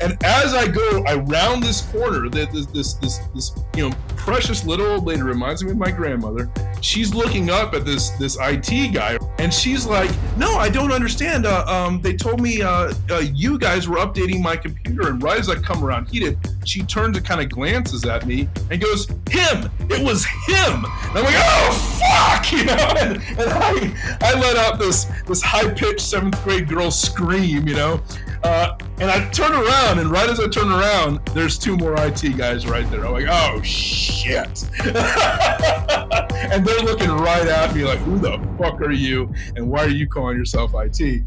And 0.00 0.22
as 0.24 0.52
I 0.52 0.68
go 0.68 1.02
around 1.08 1.62
this 1.62 1.80
corner, 1.90 2.28
this, 2.28 2.66
this, 2.66 2.94
this, 2.94 3.18
this, 3.34 3.52
you 3.74 3.88
know, 3.88 3.96
precious 4.26 4.64
little 4.64 4.86
old 4.86 5.06
lady 5.06 5.22
reminds 5.22 5.64
me 5.64 5.70
of 5.70 5.78
my 5.78 5.90
grandmother. 5.90 6.50
She's 6.80 7.14
looking 7.14 7.48
up 7.48 7.74
at 7.74 7.84
this 7.84 8.10
this 8.10 8.36
IT 8.40 8.92
guy, 8.92 9.18
and 9.38 9.52
she's 9.52 9.86
like, 9.86 10.10
"No, 10.36 10.56
I 10.56 10.68
don't 10.68 10.92
understand. 10.92 11.46
Uh, 11.46 11.64
um, 11.66 12.00
they 12.00 12.14
told 12.14 12.40
me 12.40 12.60
uh, 12.60 12.92
uh, 13.10 13.18
you 13.18 13.58
guys 13.58 13.88
were 13.88 13.96
updating 13.96 14.42
my 14.42 14.56
computer." 14.56 15.08
And 15.08 15.22
right 15.22 15.38
as 15.38 15.48
I 15.48 15.54
come 15.54 15.82
around, 15.82 16.08
he 16.08 16.20
did. 16.20 16.38
She 16.64 16.82
turns 16.82 17.16
and 17.16 17.24
kind 17.24 17.40
of 17.40 17.48
glances 17.48 18.04
at 18.04 18.26
me 18.26 18.48
and 18.70 18.80
goes, 18.80 19.06
"Him! 19.30 19.70
It 19.88 20.04
was 20.04 20.24
him!" 20.24 20.84
And 20.84 21.18
I'm 21.18 21.24
like, 21.24 21.34
"Oh 21.36 21.72
fuck!" 22.00 22.52
You 22.56 22.64
know, 22.64 22.94
and, 22.98 23.16
and 23.16 23.50
I 23.50 24.18
I 24.20 24.40
let 24.40 24.56
out 24.56 24.78
this 24.78 25.06
this 25.26 25.42
high 25.42 25.72
pitched 25.72 26.00
seventh 26.00 26.42
grade 26.44 26.68
girl 26.68 26.90
scream, 26.90 27.66
you 27.66 27.74
know. 27.74 28.02
Uh, 28.42 28.76
and 28.98 29.10
I 29.10 29.28
turn 29.30 29.52
around, 29.52 29.98
and 29.98 30.10
right 30.10 30.28
as 30.28 30.40
I 30.40 30.48
turn 30.48 30.70
around, 30.70 31.24
there's 31.34 31.58
two 31.58 31.76
more 31.76 31.94
IT 31.98 32.36
guys 32.36 32.66
right 32.66 32.88
there. 32.90 33.04
I'm 33.06 33.12
like, 33.12 33.26
oh 33.28 33.60
shit. 33.62 34.68
and 34.84 36.64
they're 36.64 36.82
looking 36.82 37.10
right 37.10 37.46
at 37.46 37.74
me 37.74 37.84
like, 37.84 37.98
who 38.00 38.18
the 38.18 38.38
fuck 38.58 38.80
are 38.80 38.92
you? 38.92 39.32
And 39.56 39.68
why 39.68 39.84
are 39.84 39.90
you 39.90 40.08
calling 40.08 40.36
yourself 40.36 40.72
IT? 40.74 41.22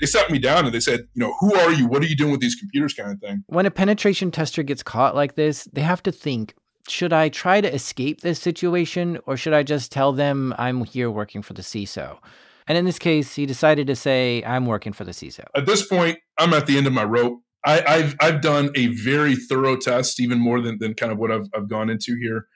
They 0.00 0.06
sat 0.06 0.30
me 0.30 0.38
down 0.38 0.64
and 0.64 0.74
they 0.74 0.80
said, 0.80 1.00
you 1.14 1.20
know, 1.20 1.34
who 1.40 1.54
are 1.54 1.72
you? 1.72 1.86
What 1.86 2.02
are 2.02 2.06
you 2.06 2.16
doing 2.16 2.30
with 2.30 2.40
these 2.40 2.54
computers 2.54 2.94
kind 2.94 3.12
of 3.12 3.20
thing? 3.20 3.44
When 3.48 3.66
a 3.66 3.70
penetration 3.70 4.30
tester 4.30 4.62
gets 4.62 4.82
caught 4.82 5.14
like 5.14 5.34
this, 5.34 5.68
they 5.72 5.82
have 5.82 6.02
to 6.04 6.12
think, 6.12 6.54
should 6.88 7.12
I 7.12 7.28
try 7.28 7.60
to 7.60 7.72
escape 7.72 8.22
this 8.22 8.40
situation 8.40 9.18
or 9.26 9.36
should 9.36 9.52
I 9.52 9.62
just 9.62 9.92
tell 9.92 10.12
them 10.12 10.54
I'm 10.58 10.84
here 10.84 11.10
working 11.10 11.42
for 11.42 11.52
the 11.52 11.62
CISO? 11.62 12.18
And 12.66 12.78
in 12.78 12.84
this 12.84 12.98
case, 12.98 13.34
he 13.34 13.46
decided 13.46 13.86
to 13.88 13.96
say, 13.96 14.42
I'm 14.44 14.66
working 14.66 14.92
for 14.92 15.04
the 15.04 15.12
CISO. 15.12 15.44
At 15.54 15.66
this 15.66 15.86
point, 15.86 16.18
I'm 16.38 16.54
at 16.54 16.66
the 16.66 16.76
end 16.76 16.86
of 16.86 16.92
my 16.92 17.04
rope. 17.04 17.40
I, 17.64 17.98
have 17.98 18.16
I've 18.20 18.40
done 18.40 18.70
a 18.74 18.86
very 18.88 19.36
thorough 19.36 19.76
test, 19.76 20.18
even 20.20 20.38
more 20.38 20.60
than, 20.60 20.78
than 20.78 20.94
kind 20.94 21.12
of 21.12 21.18
what 21.18 21.30
I've, 21.30 21.46
I've 21.54 21.68
gone 21.68 21.90
into 21.90 22.16
here. 22.16 22.46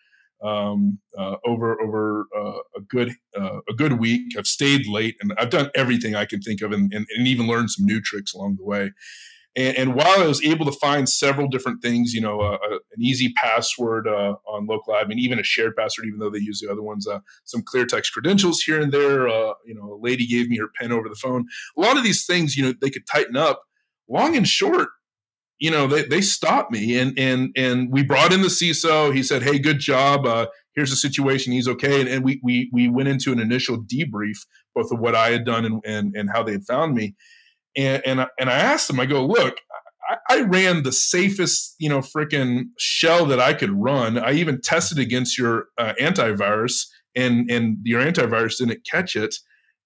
Um, 0.42 0.98
uh, 1.16 1.36
over 1.46 1.80
over 1.80 2.26
uh, 2.36 2.58
a 2.76 2.80
good 2.86 3.12
uh, 3.38 3.60
a 3.66 3.72
good 3.72 3.94
week. 3.94 4.36
I've 4.36 4.46
stayed 4.46 4.86
late 4.86 5.16
and 5.22 5.32
I've 5.38 5.48
done 5.48 5.70
everything 5.74 6.14
I 6.14 6.26
can 6.26 6.42
think 6.42 6.60
of, 6.60 6.70
and, 6.70 6.92
and, 6.92 7.06
and 7.16 7.26
even 7.26 7.46
learned 7.46 7.70
some 7.70 7.86
new 7.86 7.98
tricks 8.00 8.34
along 8.34 8.56
the 8.56 8.64
way. 8.64 8.92
And, 9.56 9.76
and, 9.76 9.94
while 9.94 10.20
I 10.20 10.26
was 10.26 10.44
able 10.44 10.66
to 10.66 10.72
find 10.72 11.08
several 11.08 11.46
different 11.46 11.80
things, 11.80 12.12
you 12.12 12.20
know, 12.20 12.40
uh, 12.40 12.54
uh 12.54 12.74
an 12.74 13.00
easy 13.00 13.32
password 13.34 14.08
uh, 14.08 14.34
on 14.48 14.66
local 14.66 14.94
admin, 14.94 15.18
even 15.18 15.38
a 15.38 15.44
shared 15.44 15.76
password, 15.76 16.06
even 16.06 16.18
though 16.18 16.30
they 16.30 16.40
use 16.40 16.60
the 16.60 16.70
other 16.70 16.82
ones, 16.82 17.06
uh, 17.06 17.20
some 17.44 17.62
clear 17.62 17.86
text 17.86 18.12
credentials 18.12 18.60
here 18.60 18.80
and 18.80 18.92
there. 18.92 19.28
Uh, 19.28 19.52
you 19.64 19.74
know, 19.74 19.92
a 19.92 20.00
lady 20.00 20.26
gave 20.26 20.48
me 20.48 20.58
her 20.58 20.68
pen 20.74 20.90
over 20.90 21.08
the 21.08 21.14
phone. 21.14 21.46
A 21.76 21.80
lot 21.80 21.96
of 21.96 22.02
these 22.02 22.26
things, 22.26 22.56
you 22.56 22.64
know, 22.64 22.74
they 22.80 22.90
could 22.90 23.06
tighten 23.06 23.36
up. 23.36 23.62
Long 24.08 24.36
and 24.36 24.46
short, 24.46 24.88
you 25.58 25.70
know, 25.70 25.86
they, 25.86 26.02
they 26.02 26.20
stopped 26.20 26.72
me 26.72 26.98
and 26.98 27.18
and 27.18 27.50
and 27.56 27.90
we 27.92 28.02
brought 28.02 28.32
in 28.32 28.42
the 28.42 28.48
CISO. 28.48 29.14
He 29.14 29.22
said, 29.22 29.42
"Hey, 29.42 29.58
good 29.58 29.78
job. 29.78 30.26
Uh, 30.26 30.48
here's 30.74 30.90
the 30.90 30.96
situation. 30.96 31.52
He's 31.52 31.68
okay." 31.68 32.00
And, 32.00 32.08
and 32.08 32.24
we 32.24 32.40
we 32.42 32.70
we 32.72 32.88
went 32.88 33.08
into 33.08 33.32
an 33.32 33.38
initial 33.38 33.78
debrief, 33.78 34.36
both 34.74 34.90
of 34.90 34.98
what 34.98 35.14
I 35.14 35.30
had 35.30 35.44
done 35.44 35.64
and 35.64 35.80
and, 35.86 36.14
and 36.16 36.28
how 36.34 36.42
they 36.42 36.52
had 36.52 36.64
found 36.64 36.94
me 36.94 37.14
and 37.76 38.02
and 38.06 38.20
I, 38.22 38.28
and 38.38 38.50
I 38.50 38.56
asked 38.56 38.90
him, 38.90 39.00
I 39.00 39.06
go, 39.06 39.24
look, 39.24 39.58
I, 40.08 40.16
I 40.30 40.40
ran 40.42 40.82
the 40.82 40.92
safest, 40.92 41.74
you 41.78 41.88
know, 41.88 42.00
freaking 42.00 42.64
shell 42.78 43.26
that 43.26 43.40
I 43.40 43.54
could 43.54 43.72
run. 43.72 44.18
I 44.18 44.32
even 44.32 44.60
tested 44.60 44.98
against 44.98 45.38
your 45.38 45.66
uh, 45.78 45.94
antivirus, 46.00 46.86
and 47.14 47.50
and 47.50 47.78
your 47.84 48.02
antivirus 48.02 48.58
didn't 48.58 48.86
catch 48.90 49.16
it. 49.16 49.34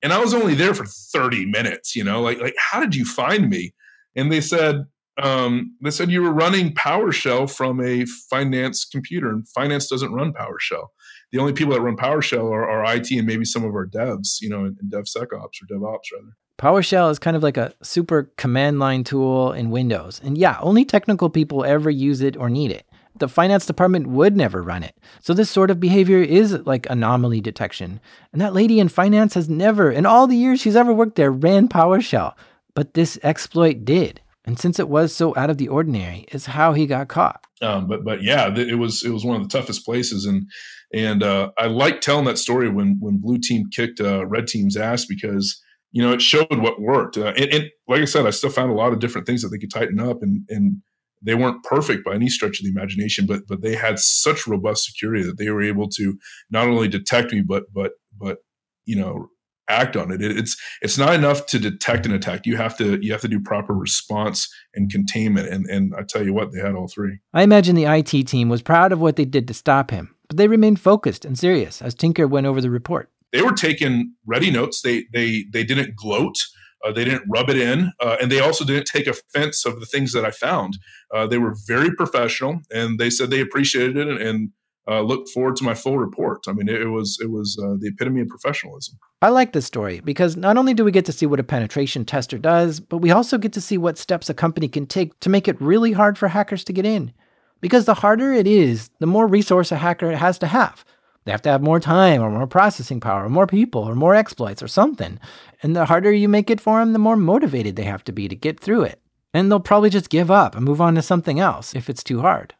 And 0.02 0.12
I 0.12 0.20
was 0.20 0.32
only 0.32 0.54
there 0.54 0.74
for 0.74 0.86
30 0.86 1.46
minutes, 1.46 1.96
you 1.96 2.04
know, 2.04 2.20
like 2.20 2.40
like 2.40 2.54
how 2.58 2.80
did 2.80 2.94
you 2.94 3.04
find 3.04 3.48
me? 3.48 3.74
And 4.16 4.32
they 4.32 4.40
said, 4.40 4.84
um, 5.22 5.76
they 5.82 5.90
said 5.90 6.10
you 6.10 6.22
were 6.22 6.32
running 6.32 6.74
PowerShell 6.74 7.52
from 7.52 7.80
a 7.80 8.04
finance 8.30 8.84
computer, 8.84 9.30
and 9.30 9.48
finance 9.48 9.88
doesn't 9.88 10.12
run 10.12 10.32
PowerShell. 10.32 10.86
The 11.32 11.38
only 11.38 11.52
people 11.52 11.74
that 11.74 11.80
run 11.80 11.96
PowerShell 11.96 12.50
are, 12.50 12.68
are 12.68 12.96
IT 12.96 13.10
and 13.10 13.26
maybe 13.26 13.44
some 13.44 13.64
of 13.64 13.72
our 13.72 13.86
devs, 13.86 14.40
you 14.40 14.48
know, 14.48 14.64
in, 14.64 14.76
in 14.80 14.90
DevSecOps 14.90 15.32
or 15.32 15.66
DevOps 15.70 16.12
rather. 16.12 16.36
PowerShell 16.58 17.10
is 17.10 17.20
kind 17.20 17.36
of 17.36 17.42
like 17.42 17.56
a 17.56 17.72
super 17.82 18.32
command 18.36 18.80
line 18.80 19.04
tool 19.04 19.52
in 19.52 19.70
Windows. 19.70 20.20
And 20.24 20.36
yeah, 20.36 20.58
only 20.60 20.84
technical 20.84 21.30
people 21.30 21.64
ever 21.64 21.88
use 21.88 22.20
it 22.20 22.36
or 22.36 22.50
need 22.50 22.72
it. 22.72 22.84
The 23.16 23.28
finance 23.28 23.64
department 23.64 24.08
would 24.08 24.36
never 24.36 24.62
run 24.62 24.82
it. 24.82 24.96
So 25.20 25.34
this 25.34 25.50
sort 25.50 25.70
of 25.70 25.80
behavior 25.80 26.18
is 26.18 26.52
like 26.66 26.88
anomaly 26.90 27.40
detection. 27.40 28.00
And 28.32 28.40
that 28.40 28.54
lady 28.54 28.80
in 28.80 28.88
finance 28.88 29.34
has 29.34 29.48
never, 29.48 29.90
in 29.90 30.04
all 30.04 30.26
the 30.26 30.36
years 30.36 30.60
she's 30.60 30.76
ever 30.76 30.92
worked 30.92 31.16
there, 31.16 31.30
ran 31.30 31.68
PowerShell. 31.68 32.34
But 32.74 32.94
this 32.94 33.18
exploit 33.22 33.84
did. 33.84 34.20
And 34.44 34.58
since 34.58 34.78
it 34.78 34.88
was 34.88 35.14
so 35.14 35.34
out 35.36 35.50
of 35.50 35.58
the 35.58 35.68
ordinary, 35.68 36.26
is 36.32 36.46
how 36.46 36.72
he 36.72 36.86
got 36.86 37.08
caught. 37.08 37.44
Um, 37.60 37.86
but 37.86 38.04
but 38.04 38.22
yeah, 38.22 38.52
it 38.56 38.78
was 38.78 39.04
it 39.04 39.10
was 39.10 39.24
one 39.24 39.36
of 39.38 39.42
the 39.42 39.58
toughest 39.58 39.84
places, 39.84 40.24
and 40.24 40.48
and 40.94 41.22
uh, 41.22 41.50
I 41.58 41.66
like 41.66 42.00
telling 42.00 42.24
that 42.24 42.38
story 42.38 42.70
when 42.70 42.96
when 42.98 43.18
blue 43.18 43.38
team 43.38 43.68
kicked 43.70 44.00
uh, 44.00 44.24
red 44.26 44.46
team's 44.46 44.76
ass 44.76 45.04
because 45.04 45.60
you 45.90 46.02
know, 46.02 46.12
it 46.12 46.22
showed 46.22 46.46
what 46.50 46.80
worked. 46.80 47.16
Uh, 47.16 47.32
and, 47.36 47.52
and, 47.52 47.64
like 47.86 48.02
I 48.02 48.04
said, 48.04 48.26
I 48.26 48.30
still 48.30 48.50
found 48.50 48.70
a 48.70 48.74
lot 48.74 48.92
of 48.92 48.98
different 48.98 49.26
things 49.26 49.42
that 49.42 49.48
they 49.48 49.58
could 49.58 49.72
tighten 49.72 50.00
up, 50.00 50.22
and 50.22 50.44
and 50.48 50.82
they 51.22 51.34
weren't 51.34 51.64
perfect 51.64 52.04
by 52.04 52.14
any 52.14 52.28
stretch 52.28 52.60
of 52.60 52.64
the 52.64 52.70
imagination, 52.70 53.26
but 53.26 53.42
but 53.48 53.62
they 53.62 53.74
had 53.74 53.98
such 53.98 54.46
robust 54.46 54.84
security 54.84 55.22
that 55.24 55.38
they 55.38 55.50
were 55.50 55.62
able 55.62 55.88
to 55.90 56.18
not 56.50 56.68
only 56.68 56.88
detect 56.88 57.32
me, 57.32 57.40
but 57.40 57.64
but 57.72 57.92
but 58.16 58.38
you 58.84 58.96
know 58.96 59.28
act 59.68 59.96
on 59.96 60.10
it. 60.10 60.22
it. 60.22 60.36
It's 60.36 60.56
it's 60.82 60.98
not 60.98 61.14
enough 61.14 61.46
to 61.46 61.58
detect 61.58 62.06
an 62.06 62.12
attack. 62.12 62.46
You 62.46 62.56
have 62.56 62.76
to 62.78 62.98
you 63.00 63.12
have 63.12 63.20
to 63.22 63.28
do 63.28 63.40
proper 63.40 63.74
response 63.74 64.48
and 64.74 64.90
containment. 64.90 65.48
And 65.48 65.66
and 65.66 65.94
I 65.96 66.02
tell 66.02 66.24
you 66.24 66.32
what, 66.34 66.52
they 66.52 66.60
had 66.60 66.74
all 66.74 66.88
three. 66.88 67.18
I 67.32 67.42
imagine 67.42 67.74
the 67.74 67.84
IT 67.84 68.26
team 68.26 68.48
was 68.48 68.62
proud 68.62 68.92
of 68.92 69.00
what 69.00 69.16
they 69.16 69.24
did 69.24 69.48
to 69.48 69.54
stop 69.54 69.90
him, 69.90 70.14
but 70.28 70.36
they 70.36 70.48
remained 70.48 70.80
focused 70.80 71.24
and 71.24 71.38
serious 71.38 71.82
as 71.82 71.94
Tinker 71.94 72.26
went 72.26 72.46
over 72.46 72.60
the 72.60 72.70
report 72.70 73.10
they 73.32 73.42
were 73.42 73.52
taking 73.52 74.14
ready 74.26 74.50
notes. 74.50 74.82
They 74.82 75.06
they 75.12 75.44
they 75.52 75.64
didn't 75.64 75.96
gloat. 75.96 76.36
Uh, 76.84 76.92
they 76.92 77.04
didn't 77.04 77.24
rub 77.28 77.50
it 77.50 77.56
in, 77.56 77.90
uh, 78.00 78.16
and 78.20 78.30
they 78.30 78.38
also 78.38 78.64
didn't 78.64 78.86
take 78.86 79.08
offense 79.08 79.66
of 79.66 79.80
the 79.80 79.86
things 79.86 80.12
that 80.12 80.24
I 80.24 80.30
found. 80.30 80.78
Uh, 81.12 81.26
they 81.26 81.38
were 81.38 81.56
very 81.66 81.92
professional, 81.96 82.60
and 82.72 83.00
they 83.00 83.10
said 83.10 83.30
they 83.30 83.40
appreciated 83.40 83.96
it 83.96 84.06
and, 84.06 84.20
and 84.20 84.50
uh, 84.88 85.02
looked 85.02 85.28
forward 85.28 85.56
to 85.56 85.64
my 85.64 85.74
full 85.74 85.98
report. 85.98 86.44
I 86.48 86.52
mean, 86.52 86.68
it, 86.68 86.80
it 86.80 86.88
was 86.88 87.18
it 87.20 87.30
was 87.30 87.58
uh, 87.62 87.74
the 87.78 87.88
epitome 87.88 88.22
of 88.22 88.28
professionalism. 88.28 88.98
I 89.20 89.28
like 89.28 89.52
this 89.52 89.66
story 89.66 90.00
because 90.00 90.36
not 90.36 90.56
only 90.56 90.72
do 90.72 90.84
we 90.84 90.92
get 90.92 91.04
to 91.06 91.12
see 91.12 91.26
what 91.26 91.40
a 91.40 91.44
penetration 91.44 92.04
tester 92.04 92.38
does, 92.38 92.80
but 92.80 92.98
we 92.98 93.10
also 93.10 93.36
get 93.36 93.52
to 93.54 93.60
see 93.60 93.76
what 93.76 93.98
steps 93.98 94.30
a 94.30 94.34
company 94.34 94.68
can 94.68 94.86
take 94.86 95.18
to 95.20 95.28
make 95.28 95.48
it 95.48 95.60
really 95.60 95.92
hard 95.92 96.16
for 96.16 96.28
hackers 96.28 96.64
to 96.64 96.72
get 96.72 96.86
in. 96.86 97.12
Because 97.60 97.84
the 97.84 97.94
harder 97.94 98.32
it 98.32 98.46
is, 98.46 98.90
the 99.00 99.06
more 99.06 99.26
resource 99.26 99.72
a 99.72 99.76
hacker 99.76 100.16
has 100.16 100.38
to 100.38 100.46
have. 100.46 100.84
They 101.28 101.32
have 101.32 101.42
to 101.42 101.50
have 101.50 101.60
more 101.60 101.78
time 101.78 102.22
or 102.22 102.30
more 102.30 102.46
processing 102.46 103.00
power 103.00 103.26
or 103.26 103.28
more 103.28 103.46
people 103.46 103.82
or 103.82 103.94
more 103.94 104.14
exploits 104.14 104.62
or 104.62 104.66
something. 104.66 105.20
And 105.62 105.76
the 105.76 105.84
harder 105.84 106.10
you 106.10 106.26
make 106.26 106.48
it 106.48 106.58
for 106.58 106.80
them, 106.80 106.94
the 106.94 106.98
more 106.98 107.18
motivated 107.18 107.76
they 107.76 107.82
have 107.82 108.02
to 108.04 108.12
be 108.12 108.28
to 108.28 108.34
get 108.34 108.58
through 108.58 108.84
it. 108.84 109.02
And 109.34 109.50
they'll 109.50 109.60
probably 109.60 109.90
just 109.90 110.08
give 110.08 110.30
up 110.30 110.56
and 110.56 110.64
move 110.64 110.80
on 110.80 110.94
to 110.94 111.02
something 111.02 111.38
else 111.38 111.74
if 111.74 111.90
it's 111.90 112.02
too 112.02 112.22
hard. 112.22 112.54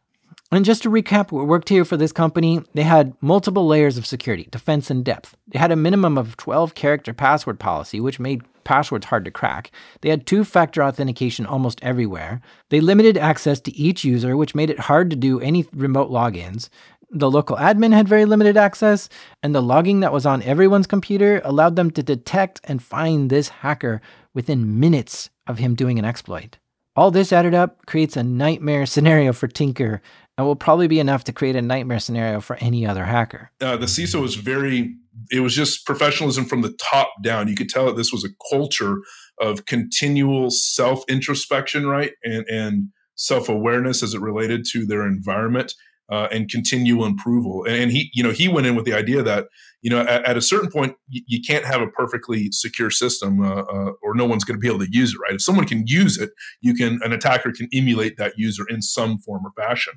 And 0.51 0.63
just 0.63 0.83
to 0.83 0.91
recap 0.91 1.31
what 1.31 1.47
worked 1.47 1.69
here 1.69 1.83
for 1.83 1.97
this 1.97 2.11
company, 2.11 2.61
they 2.75 2.83
had 2.83 3.15
multiple 3.21 3.65
layers 3.65 3.97
of 3.97 4.05
security, 4.05 4.47
defense, 4.51 4.91
and 4.91 5.03
depth. 5.03 5.35
They 5.47 5.57
had 5.57 5.71
a 5.71 5.75
minimum 5.75 6.15
of 6.15 6.37
12 6.37 6.75
character 6.75 7.11
password 7.11 7.59
policy, 7.59 7.99
which 7.99 8.19
made 8.19 8.43
passwords 8.65 9.07
hard 9.07 9.25
to 9.25 9.31
crack. 9.31 9.71
They 10.01 10.09
had 10.11 10.27
two 10.27 10.43
factor 10.43 10.83
authentication 10.83 11.47
almost 11.47 11.79
everywhere. 11.81 12.39
They 12.69 12.81
limited 12.81 13.17
access 13.17 13.59
to 13.61 13.75
each 13.75 14.03
user, 14.03 14.37
which 14.37 14.53
made 14.53 14.69
it 14.69 14.81
hard 14.81 15.09
to 15.09 15.15
do 15.15 15.39
any 15.39 15.65
remote 15.73 16.11
logins 16.11 16.69
the 17.11 17.29
local 17.29 17.55
admin 17.57 17.93
had 17.93 18.07
very 18.07 18.25
limited 18.25 18.57
access, 18.57 19.09
and 19.41 19.53
the 19.53 19.61
logging 19.61 19.99
that 20.01 20.13
was 20.13 20.25
on 20.25 20.43
everyone's 20.43 20.87
computer 20.87 21.41
allowed 21.43 21.75
them 21.75 21.91
to 21.91 22.03
detect 22.03 22.61
and 22.63 22.81
find 22.81 23.29
this 23.29 23.49
hacker 23.49 24.01
within 24.33 24.79
minutes 24.79 25.29
of 25.47 25.57
him 25.57 25.75
doing 25.75 25.97
an 25.97 26.05
exploit. 26.05 26.57
All 26.95 27.11
this 27.11 27.31
added 27.31 27.53
up 27.53 27.85
creates 27.85 28.17
a 28.17 28.23
nightmare 28.23 28.85
scenario 28.85 29.33
for 29.33 29.47
Tinker, 29.47 30.01
and 30.37 30.45
will 30.45 30.55
probably 30.55 30.87
be 30.87 30.99
enough 30.99 31.23
to 31.25 31.33
create 31.33 31.55
a 31.55 31.61
nightmare 31.61 31.99
scenario 31.99 32.39
for 32.39 32.55
any 32.57 32.85
other 32.85 33.05
hacker. 33.05 33.51
Uh, 33.59 33.75
the 33.75 33.87
CISO 33.87 34.21
was 34.21 34.35
very, 34.35 34.95
it 35.31 35.41
was 35.41 35.53
just 35.53 35.85
professionalism 35.85 36.45
from 36.45 36.61
the 36.61 36.73
top 36.79 37.11
down. 37.23 37.47
You 37.47 37.55
could 37.55 37.69
tell 37.69 37.85
that 37.87 37.97
this 37.97 38.13
was 38.13 38.23
a 38.23 38.29
culture 38.49 38.99
of 39.41 39.65
continual 39.65 40.49
self 40.49 41.03
introspection, 41.09 41.87
right? 41.87 42.13
And, 42.23 42.45
and 42.49 42.89
self 43.15 43.49
awareness 43.49 44.01
as 44.01 44.13
it 44.13 44.21
related 44.21 44.65
to 44.71 44.85
their 44.85 45.05
environment 45.05 45.73
uh, 46.09 46.27
and 46.31 46.49
continual 46.49 47.05
approval. 47.05 47.65
And 47.67 47.91
he, 47.91 48.09
you 48.13 48.23
know, 48.23 48.31
he 48.31 48.47
went 48.47 48.65
in 48.65 48.75
with 48.75 48.85
the 48.85 48.93
idea 48.93 49.21
that, 49.21 49.47
you 49.81 49.89
know, 49.89 50.01
at, 50.01 50.25
at 50.25 50.37
a 50.37 50.41
certain 50.41 50.71
point, 50.71 50.95
you, 51.07 51.21
you, 51.27 51.41
can't 51.41 51.65
have 51.65 51.81
a 51.81 51.87
perfectly 51.87 52.49
secure 52.51 52.89
system, 52.89 53.41
uh, 53.41 53.61
uh, 53.61 53.91
or 54.01 54.15
no 54.15 54.25
one's 54.25 54.43
going 54.43 54.55
to 54.55 54.59
be 54.59 54.67
able 54.67 54.79
to 54.79 54.91
use 54.91 55.13
it. 55.13 55.19
Right? 55.19 55.33
If 55.33 55.41
someone 55.41 55.65
can 55.65 55.85
use 55.85 56.17
it, 56.17 56.31
you 56.61 56.73
can. 56.73 56.99
An 57.03 57.13
attacker 57.13 57.51
can 57.51 57.67
emulate 57.73 58.17
that 58.17 58.33
user 58.37 58.65
in 58.67 58.81
some 58.81 59.19
form 59.19 59.45
or 59.45 59.51
fashion. 59.51 59.93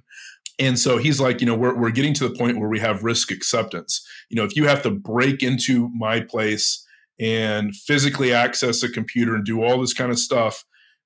And 0.59 0.79
so 0.79 0.99
he's 0.99 1.21
like, 1.21 1.41
you 1.41 1.47
know, 1.47 1.55
we're 1.55 1.75
we're 1.75 1.91
getting 1.91 2.15
to 2.15 2.29
the 2.29 2.35
point 2.35 2.59
where 2.59 2.69
we 2.69 2.79
have 2.81 3.03
risk 3.03 3.31
acceptance. 3.31 4.07
You 4.29 4.37
know, 4.37 4.45
if 4.45 4.55
you 4.55 4.67
have 4.69 4.83
to 4.83 4.91
break 4.91 5.43
into 5.43 5.89
my 5.97 6.21
place 6.21 6.87
and 7.19 7.75
physically 7.75 8.33
access 8.33 8.83
a 8.83 8.91
computer 8.91 9.35
and 9.35 9.45
do 9.45 9.63
all 9.63 9.81
this 9.81 9.95
kind 9.95 10.11
of 10.11 10.19
stuff, 10.19 10.65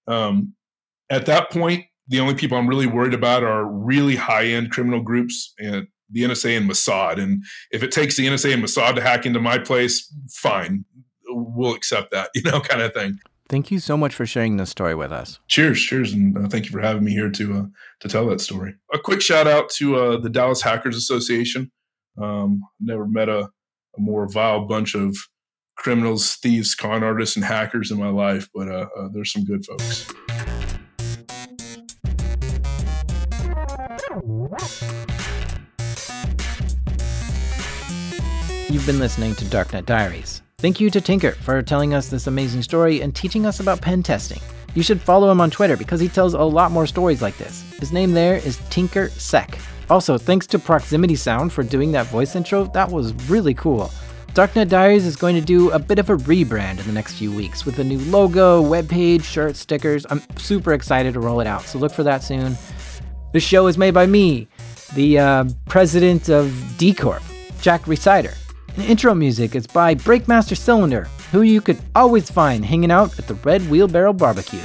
um, 0.09 0.55
at 1.11 1.27
that 1.27 1.51
point 1.51 1.87
the 2.09 2.21
only 2.21 2.35
people 2.35 2.57
I'm 2.57 2.69
really 2.69 2.87
worried 2.87 3.15
about 3.15 3.43
are 3.43 3.65
really 3.65 4.17
high 4.17 4.47
end 4.47 4.71
criminal 4.71 5.01
groups 5.01 5.53
and 5.59 5.87
the 6.11 6.23
NSA 6.23 6.57
and 6.57 6.71
Mossad. 6.71 7.19
And 7.19 7.45
if 7.71 7.83
it 7.83 7.91
takes 7.91 8.17
the 8.17 8.27
NSA 8.27 8.55
and 8.55 8.63
Mossad 8.63 8.95
to 8.95 9.03
hack 9.03 9.27
into 9.27 9.41
my 9.41 9.59
place, 9.59 10.13
fine, 10.31 10.85
we'll 11.27 11.75
accept 11.75 12.13
that, 12.13 12.31
you 12.35 12.43
know, 12.43 12.61
kind 12.61 12.83
of 12.83 12.95
thing. 12.95 13.19
Thank 13.49 13.71
you 13.71 13.79
so 13.79 13.97
much 13.97 14.13
for 14.13 14.27
sharing 14.27 14.57
this 14.57 14.71
story 14.71 14.97
with 14.97 15.13
us. 15.13 15.39
Cheers, 15.47 15.81
cheers, 15.81 16.13
and 16.13 16.37
uh, 16.37 16.49
thank 16.49 16.65
you 16.65 16.73
for 16.73 16.81
having 16.81 17.05
me 17.05 17.13
here 17.13 17.31
to 17.31 17.59
uh, 17.59 17.65
to 18.01 18.09
tell 18.09 18.27
that 18.27 18.41
story. 18.41 18.75
A 18.93 18.99
quick 18.99 19.23
shout 19.23 19.47
out 19.47 19.71
to 19.71 19.95
uh, 19.97 20.17
the 20.17 20.29
Dallas 20.29 20.63
Hackers 20.63 20.97
Association. 20.97 21.71
Um, 22.21 22.63
never 22.81 23.07
met 23.07 23.29
a, 23.29 23.43
a 23.97 24.01
more 24.01 24.29
vile 24.29 24.67
bunch 24.67 24.97
of 24.97 25.17
criminals, 25.77 26.35
thieves, 26.37 26.75
con 26.75 27.05
artists, 27.05 27.37
and 27.37 27.45
hackers 27.45 27.93
in 27.93 28.01
my 28.01 28.09
life, 28.09 28.49
but 28.53 28.69
uh, 28.69 28.89
uh, 28.99 29.09
there's 29.13 29.33
some 29.33 29.45
good 29.45 29.65
folks. 29.65 30.13
You've 38.71 38.87
been 38.87 38.99
listening 38.99 39.35
to 39.37 39.45
Darknet 39.47 39.87
Diaries. 39.87 40.43
Thank 40.59 40.81
you 40.81 40.91
to 40.91 41.01
Tinker 41.01 41.33
for 41.33 41.63
telling 41.63 41.95
us 41.95 42.09
this 42.09 42.27
amazing 42.27 42.63
story 42.63 43.01
and 43.01 43.15
teaching 43.15 43.47
us 43.47 43.61
about 43.61 43.81
pen 43.81 44.03
testing. 44.03 44.41
You 44.75 44.83
should 44.83 45.01
follow 45.01 45.31
him 45.31 45.41
on 45.41 45.51
Twitter 45.51 45.77
because 45.77 46.01
he 46.01 46.09
tells 46.09 46.35
a 46.35 46.43
lot 46.43 46.71
more 46.71 46.87
stories 46.87 47.23
like 47.23 47.37
this. 47.39 47.63
His 47.79 47.93
name 47.93 48.13
there 48.13 48.37
is 48.37 48.59
Tinker 48.71 49.09
Sec. 49.11 49.59
Also, 49.89 50.19
thanks 50.19 50.47
to 50.49 50.59
Proximity 50.59 51.17
Sound 51.17 51.53
for 51.53 51.63
doing 51.63 51.93
that 51.93 52.07
voice 52.07 52.37
intro. 52.37 52.65
That 52.67 52.91
was 52.91 53.13
really 53.29 53.55
cool. 53.55 53.91
Darknet 54.35 54.69
Diaries 54.69 55.07
is 55.07 55.17
going 55.17 55.35
to 55.35 55.41
do 55.41 55.71
a 55.71 55.79
bit 55.79 55.99
of 55.99 56.11
a 56.11 56.17
rebrand 56.17 56.79
in 56.79 56.87
the 56.87 56.93
next 56.93 57.15
few 57.15 57.33
weeks 57.33 57.65
with 57.65 57.79
a 57.79 57.85
new 57.85 57.99
logo, 58.11 58.63
webpage, 58.63 59.25
shirt, 59.25 59.57
stickers. 59.57 60.05
I'm 60.11 60.23
super 60.37 60.75
excited 60.75 61.15
to 61.15 61.21
roll 61.21 61.41
it 61.41 61.47
out, 61.47 61.63
so 61.63 61.79
look 61.79 61.93
for 61.93 62.03
that 62.03 62.23
soon. 62.23 62.57
The 63.37 63.41
show 63.41 63.67
is 63.67 63.77
made 63.77 63.93
by 63.93 64.07
me, 64.07 64.49
the 64.95 65.19
uh, 65.19 65.45
president 65.69 66.31
of 66.31 66.51
D 66.79 66.95
Corp, 66.95 67.23
Jack 67.61 67.83
Rhysider. 67.83 68.35
And 68.75 68.85
intro 68.85 69.15
music 69.15 69.55
is 69.55 69.67
by 69.67 69.95
Breakmaster 69.95 70.57
Cylinder, 70.57 71.07
who 71.33 71.43
you 71.43 71.61
could 71.61 71.79
always 71.95 72.31
find 72.31 72.65
hanging 72.65 72.91
out 72.91 73.19
at 73.19 73.29
the 73.29 73.35
Red 73.35 73.61
Wheelbarrow 73.69 74.15
Barbecue. 74.15 74.65